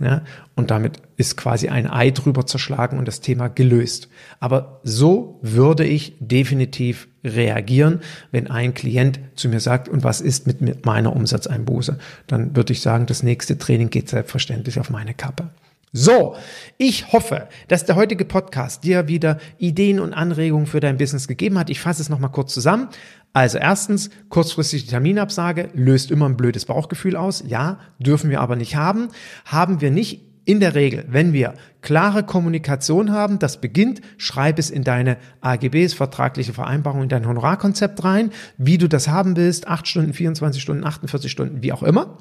Ja, 0.00 0.22
und 0.56 0.70
damit 0.70 1.02
ist 1.16 1.36
quasi 1.36 1.68
ein 1.68 1.88
Ei 1.90 2.10
drüber 2.10 2.46
zerschlagen 2.46 2.98
und 2.98 3.06
das 3.06 3.20
Thema 3.20 3.48
gelöst. 3.48 4.08
Aber 4.40 4.80
so 4.84 5.38
würde 5.42 5.84
ich 5.84 6.16
definitiv 6.18 7.08
reagieren, 7.22 8.00
wenn 8.30 8.48
ein 8.48 8.72
Klient 8.72 9.20
zu 9.34 9.48
mir 9.48 9.60
sagt, 9.60 9.88
und 9.88 10.02
was 10.02 10.20
ist 10.20 10.46
mit 10.46 10.86
meiner 10.86 11.14
Umsatzeinbuße? 11.14 11.98
Dann 12.26 12.56
würde 12.56 12.72
ich 12.72 12.80
sagen, 12.80 13.06
das 13.06 13.22
nächste 13.22 13.58
Training 13.58 13.90
geht 13.90 14.08
selbstverständlich 14.08 14.80
auf 14.80 14.88
meine 14.88 15.14
Kappe. 15.14 15.50
So, 15.92 16.36
ich 16.76 17.12
hoffe, 17.12 17.48
dass 17.68 17.86
der 17.86 17.96
heutige 17.96 18.26
Podcast 18.26 18.84
dir 18.84 19.08
wieder 19.08 19.38
Ideen 19.56 20.00
und 20.00 20.12
Anregungen 20.12 20.66
für 20.66 20.80
dein 20.80 20.98
Business 20.98 21.26
gegeben 21.26 21.58
hat. 21.58 21.70
Ich 21.70 21.80
fasse 21.80 22.02
es 22.02 22.10
nochmal 22.10 22.30
kurz 22.30 22.52
zusammen. 22.52 22.88
Also 23.32 23.58
erstens, 23.58 24.10
kurzfristige 24.30 24.86
Terminabsage 24.86 25.68
löst 25.74 26.10
immer 26.10 26.28
ein 26.28 26.36
blödes 26.36 26.64
Bauchgefühl 26.64 27.16
aus. 27.16 27.44
Ja, 27.46 27.78
dürfen 27.98 28.30
wir 28.30 28.40
aber 28.40 28.56
nicht 28.56 28.76
haben. 28.76 29.08
Haben 29.44 29.80
wir 29.80 29.90
nicht 29.90 30.24
in 30.48 30.60
der 30.60 30.74
Regel, 30.74 31.04
wenn 31.08 31.34
wir 31.34 31.52
klare 31.82 32.22
Kommunikation 32.22 33.12
haben, 33.12 33.38
das 33.38 33.60
beginnt, 33.60 34.00
schreib 34.16 34.58
es 34.58 34.70
in 34.70 34.82
deine 34.82 35.18
AGBs, 35.42 35.92
vertragliche 35.92 36.54
Vereinbarung, 36.54 37.02
in 37.02 37.10
dein 37.10 37.28
Honorarkonzept 37.28 38.02
rein, 38.02 38.30
wie 38.56 38.78
du 38.78 38.88
das 38.88 39.08
haben 39.08 39.36
willst, 39.36 39.68
8 39.68 39.86
Stunden, 39.86 40.14
24 40.14 40.62
Stunden, 40.62 40.84
48 40.84 41.30
Stunden, 41.30 41.62
wie 41.62 41.70
auch 41.70 41.82
immer. 41.82 42.16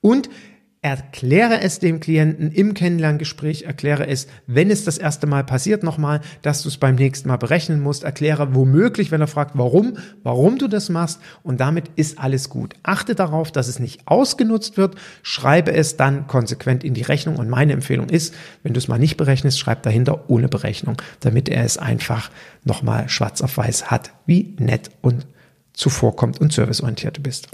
Und 0.00 0.30
Erkläre 0.84 1.62
es 1.62 1.78
dem 1.78 1.98
Klienten 1.98 2.52
im 2.52 2.74
Kennenlerngespräch, 2.74 3.62
erkläre 3.62 4.06
es, 4.06 4.26
wenn 4.46 4.70
es 4.70 4.84
das 4.84 4.98
erste 4.98 5.26
Mal 5.26 5.42
passiert, 5.42 5.82
nochmal, 5.82 6.20
dass 6.42 6.60
du 6.60 6.68
es 6.68 6.76
beim 6.76 6.96
nächsten 6.96 7.26
Mal 7.26 7.38
berechnen 7.38 7.80
musst, 7.80 8.04
erkläre 8.04 8.54
womöglich, 8.54 9.10
wenn 9.10 9.22
er 9.22 9.26
fragt, 9.26 9.52
warum, 9.56 9.96
warum 10.24 10.58
du 10.58 10.68
das 10.68 10.90
machst 10.90 11.20
und 11.42 11.58
damit 11.58 11.88
ist 11.96 12.18
alles 12.18 12.50
gut. 12.50 12.74
Achte 12.82 13.14
darauf, 13.14 13.50
dass 13.50 13.68
es 13.68 13.78
nicht 13.78 14.02
ausgenutzt 14.04 14.76
wird, 14.76 14.96
schreibe 15.22 15.72
es 15.72 15.96
dann 15.96 16.26
konsequent 16.26 16.84
in 16.84 16.92
die 16.92 17.00
Rechnung 17.00 17.36
und 17.36 17.48
meine 17.48 17.72
Empfehlung 17.72 18.10
ist, 18.10 18.34
wenn 18.62 18.74
du 18.74 18.78
es 18.78 18.86
mal 18.86 18.98
nicht 18.98 19.16
berechnest, 19.16 19.58
schreib 19.58 19.84
dahinter 19.84 20.28
ohne 20.28 20.48
Berechnung, 20.48 21.00
damit 21.20 21.48
er 21.48 21.64
es 21.64 21.78
einfach 21.78 22.30
nochmal 22.62 23.08
schwarz 23.08 23.40
auf 23.40 23.56
weiß 23.56 23.90
hat, 23.90 24.10
wie 24.26 24.54
nett 24.58 24.90
und 25.00 25.26
zuvorkommt 25.72 26.42
und 26.42 26.52
serviceorientiert 26.52 27.16
du 27.16 27.22
bist. 27.22 27.48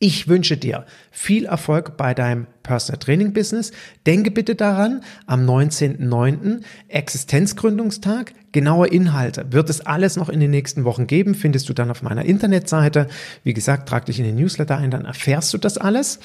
Ich 0.00 0.28
wünsche 0.28 0.56
dir 0.56 0.84
viel 1.10 1.46
Erfolg 1.46 1.96
bei 1.96 2.14
deinem 2.14 2.46
Personal 2.62 2.98
Training 2.98 3.32
Business. 3.32 3.70
Denke 4.06 4.32
bitte 4.32 4.56
daran, 4.56 5.02
am 5.26 5.48
19.09. 5.48 6.62
Existenzgründungstag, 6.88 8.32
genaue 8.52 8.88
Inhalte 8.88 9.52
wird 9.52 9.70
es 9.70 9.80
alles 9.80 10.16
noch 10.16 10.28
in 10.28 10.40
den 10.40 10.50
nächsten 10.50 10.84
Wochen 10.84 11.06
geben, 11.06 11.34
findest 11.34 11.68
du 11.68 11.74
dann 11.74 11.90
auf 11.90 12.02
meiner 12.02 12.24
Internetseite. 12.24 13.06
Wie 13.44 13.54
gesagt, 13.54 13.88
trag 13.88 14.06
dich 14.06 14.18
in 14.18 14.24
den 14.24 14.36
Newsletter 14.36 14.76
ein, 14.76 14.90
dann 14.90 15.04
erfährst 15.04 15.54
du 15.54 15.58
das 15.58 15.78
alles. 15.78 16.18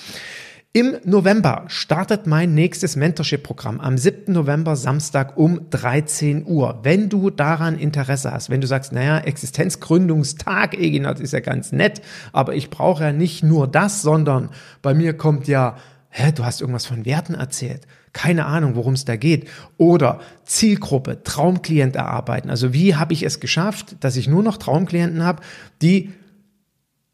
Im 0.72 0.98
November 1.04 1.64
startet 1.66 2.28
mein 2.28 2.54
nächstes 2.54 2.96
Mentorship-Programm 2.96 3.80
am 3.80 3.98
7. 3.98 4.32
November, 4.32 4.76
Samstag 4.76 5.36
um 5.36 5.68
13 5.72 6.46
Uhr. 6.46 6.82
Wenn 6.84 7.10
du 7.10 7.32
daran 7.32 7.76
Interesse 7.80 8.32
hast, 8.32 8.52
wenn 8.52 8.62
du 8.62 8.68
sagst, 8.68 8.92
naja, 8.92 9.18
Existenzgründungstag, 9.18 10.76
Eginat, 10.76 11.20
ist 11.22 11.34
ja 11.34 11.40
ganz 11.40 11.72
nett, 11.72 12.04
aber 12.34 12.54
ich 12.54 12.70
brauche 12.70 13.06
ja 13.06 13.12
nicht 13.12 13.42
nur 13.42 13.68
das, 13.68 14.04
sondern 14.04 14.52
bei 14.84 14.94
mir 14.94 15.18
kommt 15.18 15.48
ja, 15.48 15.76
hä, 16.10 16.32
du 16.36 16.46
hast 16.46 16.62
irgendwas 16.62 16.86
von 16.86 17.04
Werten 17.04 17.34
erzählt. 17.34 17.88
Keine 18.14 18.46
Ahnung, 18.46 18.76
worum 18.76 18.94
es 18.94 19.06
da 19.06 19.16
geht. 19.16 19.50
Oder 19.78 20.20
Zielgruppe, 20.44 21.24
Traumklient 21.24 21.96
erarbeiten. 21.96 22.52
Also 22.52 22.74
wie 22.74 22.94
habe 22.94 23.14
ich 23.14 23.24
es 23.24 23.40
geschafft, 23.40 23.96
dass 24.02 24.18
ich 24.18 24.28
nur 24.28 24.44
noch 24.44 24.58
Traumklienten 24.58 25.24
habe, 25.24 25.42
die 25.82 26.14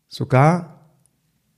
sogar 0.10 0.75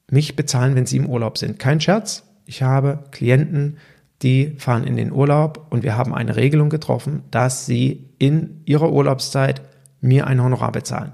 mich 0.10 0.36
bezahlen, 0.36 0.76
wenn 0.76 0.86
sie 0.86 0.98
im 0.98 1.10
Urlaub 1.10 1.38
sind. 1.38 1.60
Kein 1.60 1.82
Scherz. 1.82 2.24
Ich 2.46 2.62
habe 2.62 3.04
Klienten, 3.12 3.78
die 4.22 4.56
fahren 4.58 4.86
in 4.86 4.96
den 4.96 5.12
Urlaub 5.12 5.68
und 5.70 5.84
wir 5.84 5.98
haben 5.98 6.14
eine 6.14 6.36
Regelung 6.36 6.70
getroffen, 6.70 7.24
dass 7.30 7.66
sie 7.66 8.10
in 8.18 8.62
ihrer 8.66 8.92
Urlaubszeit 8.92 9.62
mir 10.02 10.28
ein 10.28 10.42
Honorar 10.42 10.72
bezahlen. 10.72 11.12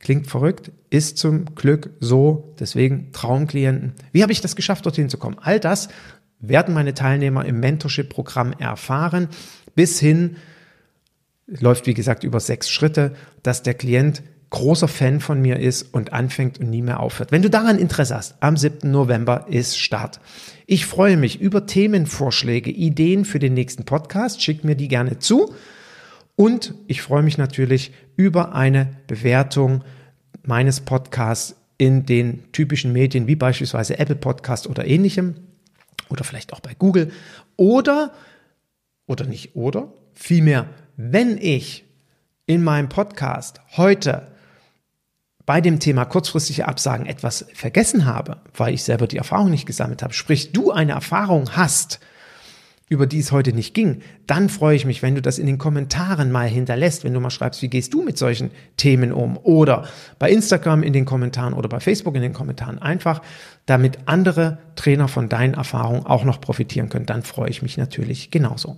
Klingt 0.00 0.26
verrückt, 0.26 0.70
ist 0.90 1.18
zum 1.18 1.54
Glück 1.54 1.90
so, 2.00 2.54
deswegen 2.58 3.12
Traumklienten. 3.12 3.94
Wie 4.12 4.22
habe 4.22 4.32
ich 4.32 4.40
das 4.40 4.56
geschafft, 4.56 4.84
dorthin 4.84 5.08
zu 5.08 5.18
kommen? 5.18 5.38
All 5.40 5.58
das 5.58 5.88
werden 6.38 6.74
meine 6.74 6.94
Teilnehmer 6.94 7.44
im 7.44 7.60
Mentorship-Programm 7.60 8.52
erfahren, 8.58 9.28
bis 9.74 9.98
hin, 9.98 10.36
läuft 11.46 11.86
wie 11.86 11.94
gesagt 11.94 12.24
über 12.24 12.40
sechs 12.40 12.68
Schritte, 12.68 13.14
dass 13.42 13.62
der 13.62 13.74
Klient 13.74 14.22
großer 14.50 14.88
Fan 14.88 15.20
von 15.20 15.40
mir 15.40 15.58
ist 15.58 15.94
und 15.94 16.12
anfängt 16.12 16.60
und 16.60 16.70
nie 16.70 16.82
mehr 16.82 17.00
aufhört. 17.00 17.32
Wenn 17.32 17.42
du 17.42 17.50
daran 17.50 17.78
Interesse 17.78 18.14
hast, 18.14 18.36
am 18.40 18.56
7. 18.56 18.90
November 18.90 19.46
ist 19.48 19.78
Start. 19.78 20.20
Ich 20.66 20.86
freue 20.86 21.16
mich 21.16 21.40
über 21.40 21.66
Themenvorschläge, 21.66 22.70
Ideen 22.70 23.24
für 23.24 23.38
den 23.38 23.54
nächsten 23.54 23.84
Podcast. 23.84 24.42
Schick 24.42 24.64
mir 24.64 24.76
die 24.76 24.88
gerne 24.88 25.18
zu. 25.18 25.54
Und 26.36 26.74
ich 26.86 27.02
freue 27.02 27.22
mich 27.22 27.38
natürlich 27.38 27.92
über 28.16 28.54
eine 28.54 28.88
Bewertung 29.06 29.82
meines 30.42 30.80
Podcasts 30.80 31.56
in 31.78 32.06
den 32.06 32.50
typischen 32.52 32.92
Medien 32.92 33.26
wie 33.26 33.36
beispielsweise 33.36 33.98
Apple 33.98 34.16
Podcast 34.16 34.66
oder 34.66 34.86
ähnlichem 34.86 35.34
oder 36.08 36.24
vielleicht 36.24 36.52
auch 36.52 36.60
bei 36.60 36.72
Google 36.74 37.10
oder 37.56 38.12
oder 39.06 39.26
nicht 39.26 39.56
oder 39.56 39.92
vielmehr 40.14 40.68
wenn 40.96 41.36
ich 41.36 41.84
in 42.46 42.64
meinem 42.64 42.88
Podcast 42.88 43.60
heute 43.76 44.28
bei 45.46 45.60
dem 45.60 45.78
Thema 45.78 46.04
kurzfristige 46.04 46.66
Absagen 46.66 47.06
etwas 47.06 47.46
vergessen 47.54 48.04
habe, 48.04 48.38
weil 48.54 48.74
ich 48.74 48.82
selber 48.82 49.06
die 49.06 49.16
Erfahrung 49.16 49.50
nicht 49.50 49.66
gesammelt 49.66 50.02
habe, 50.02 50.12
sprich 50.12 50.52
du 50.52 50.72
eine 50.72 50.92
Erfahrung 50.92 51.56
hast, 51.56 52.00
über 52.88 53.06
die 53.06 53.18
es 53.18 53.32
heute 53.32 53.52
nicht 53.52 53.74
ging, 53.74 54.02
dann 54.26 54.48
freue 54.48 54.76
ich 54.76 54.84
mich, 54.84 55.02
wenn 55.02 55.16
du 55.16 55.22
das 55.22 55.38
in 55.38 55.46
den 55.46 55.58
Kommentaren 55.58 56.30
mal 56.30 56.48
hinterlässt, 56.48 57.02
wenn 57.02 57.14
du 57.14 57.20
mal 57.20 57.30
schreibst, 57.30 57.60
wie 57.62 57.68
gehst 57.68 57.92
du 57.92 58.02
mit 58.02 58.16
solchen 58.16 58.52
Themen 58.76 59.12
um? 59.12 59.36
Oder 59.38 59.88
bei 60.20 60.30
Instagram 60.30 60.84
in 60.84 60.92
den 60.92 61.04
Kommentaren 61.04 61.52
oder 61.52 61.68
bei 61.68 61.80
Facebook 61.80 62.14
in 62.14 62.22
den 62.22 62.32
Kommentaren. 62.32 62.80
Einfach, 62.80 63.22
damit 63.66 63.98
andere 64.06 64.58
Trainer 64.76 65.08
von 65.08 65.28
deinen 65.28 65.54
Erfahrungen 65.54 66.06
auch 66.06 66.24
noch 66.24 66.40
profitieren 66.40 66.88
können, 66.88 67.06
dann 67.06 67.24
freue 67.24 67.50
ich 67.50 67.60
mich 67.60 67.76
natürlich 67.76 68.30
genauso. 68.30 68.76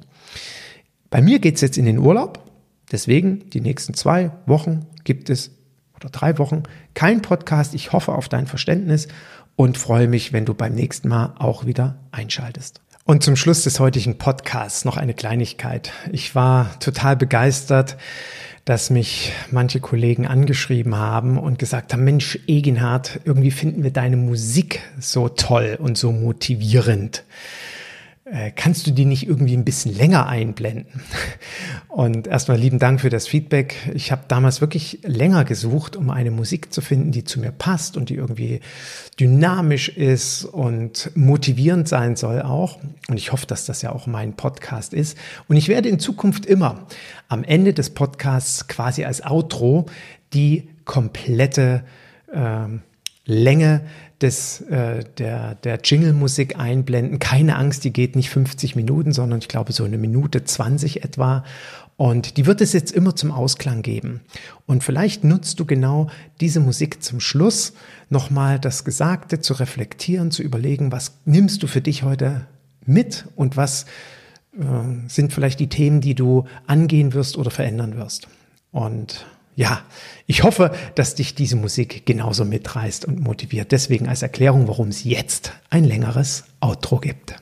Bei 1.10 1.20
mir 1.20 1.38
geht's 1.38 1.60
jetzt 1.60 1.76
in 1.76 1.84
den 1.84 1.98
Urlaub, 1.98 2.50
deswegen 2.90 3.50
die 3.50 3.60
nächsten 3.60 3.92
zwei 3.92 4.30
Wochen 4.46 4.86
gibt 5.04 5.28
es 5.28 5.57
oder 5.98 6.10
drei 6.10 6.38
Wochen 6.38 6.62
kein 6.94 7.22
Podcast. 7.22 7.74
Ich 7.74 7.92
hoffe 7.92 8.12
auf 8.12 8.28
dein 8.28 8.46
Verständnis 8.46 9.08
und 9.56 9.78
freue 9.78 10.08
mich, 10.08 10.32
wenn 10.32 10.44
du 10.44 10.54
beim 10.54 10.74
nächsten 10.74 11.08
Mal 11.08 11.34
auch 11.38 11.66
wieder 11.66 11.98
einschaltest. 12.12 12.80
Und 13.04 13.22
zum 13.22 13.36
Schluss 13.36 13.64
des 13.64 13.80
heutigen 13.80 14.18
Podcasts 14.18 14.84
noch 14.84 14.98
eine 14.98 15.14
Kleinigkeit. 15.14 15.92
Ich 16.12 16.34
war 16.34 16.78
total 16.78 17.16
begeistert, 17.16 17.96
dass 18.66 18.90
mich 18.90 19.32
manche 19.50 19.80
Kollegen 19.80 20.26
angeschrieben 20.26 20.94
haben 20.94 21.38
und 21.38 21.58
gesagt 21.58 21.94
haben, 21.94 22.04
Mensch, 22.04 22.38
Eginhard, 22.46 23.20
irgendwie 23.24 23.50
finden 23.50 23.82
wir 23.82 23.92
deine 23.92 24.18
Musik 24.18 24.82
so 25.00 25.30
toll 25.30 25.78
und 25.80 25.96
so 25.96 26.12
motivierend. 26.12 27.24
Äh, 28.30 28.50
kannst 28.54 28.86
du 28.86 28.90
die 28.90 29.06
nicht 29.06 29.26
irgendwie 29.26 29.56
ein 29.56 29.64
bisschen 29.64 29.94
länger 29.94 30.26
einblenden? 30.26 31.00
Und 31.88 32.26
erstmal 32.26 32.58
lieben 32.58 32.78
Dank 32.78 33.00
für 33.00 33.08
das 33.08 33.26
Feedback. 33.26 33.76
Ich 33.94 34.12
habe 34.12 34.22
damals 34.28 34.60
wirklich 34.60 34.98
länger 35.02 35.44
gesucht, 35.44 35.96
um 35.96 36.10
eine 36.10 36.30
Musik 36.30 36.72
zu 36.72 36.82
finden, 36.82 37.10
die 37.10 37.24
zu 37.24 37.40
mir 37.40 37.52
passt 37.52 37.96
und 37.96 38.10
die 38.10 38.16
irgendwie 38.16 38.60
dynamisch 39.18 39.88
ist 39.88 40.44
und 40.44 41.10
motivierend 41.14 41.88
sein 41.88 42.16
soll 42.16 42.42
auch. 42.42 42.78
Und 43.08 43.16
ich 43.16 43.32
hoffe, 43.32 43.46
dass 43.46 43.64
das 43.64 43.80
ja 43.80 43.92
auch 43.92 44.06
mein 44.06 44.34
Podcast 44.34 44.92
ist. 44.92 45.16
Und 45.48 45.56
ich 45.56 45.68
werde 45.68 45.88
in 45.88 45.98
Zukunft 45.98 46.44
immer 46.44 46.86
am 47.28 47.44
Ende 47.44 47.72
des 47.72 47.90
Podcasts 47.90 48.68
quasi 48.68 49.04
als 49.04 49.24
Outro 49.24 49.86
die 50.34 50.68
komplette 50.84 51.82
äh, 52.30 52.66
Länge 53.24 53.82
des, 54.20 54.62
äh, 54.62 55.04
der, 55.18 55.54
der 55.56 55.80
Jingle-Musik 55.82 56.58
einblenden. 56.58 57.18
Keine 57.18 57.56
Angst, 57.56 57.84
die 57.84 57.92
geht 57.92 58.16
nicht 58.16 58.30
50 58.30 58.74
Minuten, 58.76 59.12
sondern 59.12 59.38
ich 59.38 59.48
glaube 59.48 59.72
so 59.72 59.84
eine 59.84 59.98
Minute 59.98 60.44
20 60.44 61.04
etwa. 61.04 61.44
Und 61.96 62.36
die 62.36 62.46
wird 62.46 62.60
es 62.60 62.72
jetzt 62.72 62.92
immer 62.92 63.16
zum 63.16 63.32
Ausklang 63.32 63.82
geben. 63.82 64.20
Und 64.66 64.84
vielleicht 64.84 65.24
nutzt 65.24 65.58
du 65.58 65.64
genau 65.64 66.08
diese 66.40 66.60
Musik 66.60 67.02
zum 67.02 67.20
Schluss, 67.20 67.72
nochmal 68.08 68.58
das 68.60 68.84
Gesagte 68.84 69.40
zu 69.40 69.54
reflektieren, 69.54 70.30
zu 70.30 70.42
überlegen, 70.42 70.92
was 70.92 71.18
nimmst 71.24 71.62
du 71.62 71.66
für 71.66 71.80
dich 71.80 72.04
heute 72.04 72.46
mit 72.86 73.26
und 73.36 73.56
was 73.56 73.86
äh, 74.56 74.64
sind 75.08 75.32
vielleicht 75.32 75.60
die 75.60 75.68
Themen, 75.68 76.00
die 76.00 76.14
du 76.14 76.44
angehen 76.66 77.14
wirst 77.14 77.36
oder 77.36 77.50
verändern 77.50 77.96
wirst. 77.96 78.28
Und 78.70 79.26
ja, 79.58 79.82
ich 80.28 80.44
hoffe, 80.44 80.70
dass 80.94 81.16
dich 81.16 81.34
diese 81.34 81.56
Musik 81.56 82.06
genauso 82.06 82.44
mitreißt 82.44 83.04
und 83.04 83.18
motiviert. 83.18 83.72
Deswegen 83.72 84.08
als 84.08 84.22
Erklärung, 84.22 84.68
warum 84.68 84.86
es 84.86 85.02
jetzt 85.02 85.52
ein 85.68 85.82
längeres 85.82 86.44
Outro 86.60 86.98
gibt. 86.98 87.34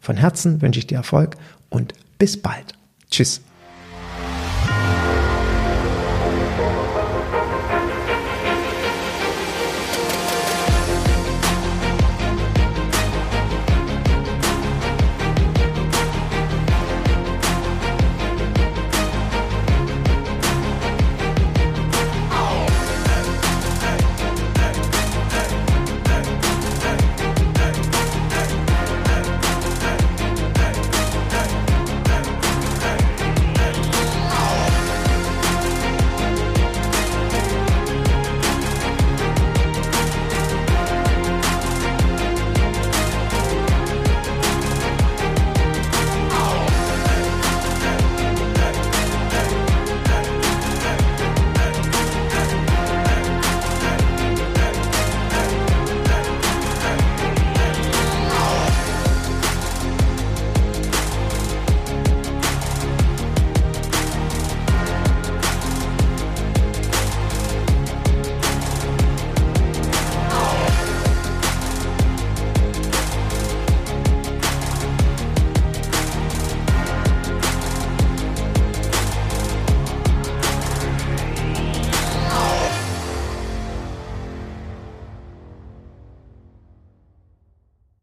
Von 0.00 0.16
Herzen 0.16 0.60
wünsche 0.60 0.80
ich 0.80 0.88
dir 0.88 0.96
Erfolg 0.96 1.36
und 1.70 1.92
bis 2.18 2.42
bald. 2.42 2.72
Tschüss. 3.12 3.42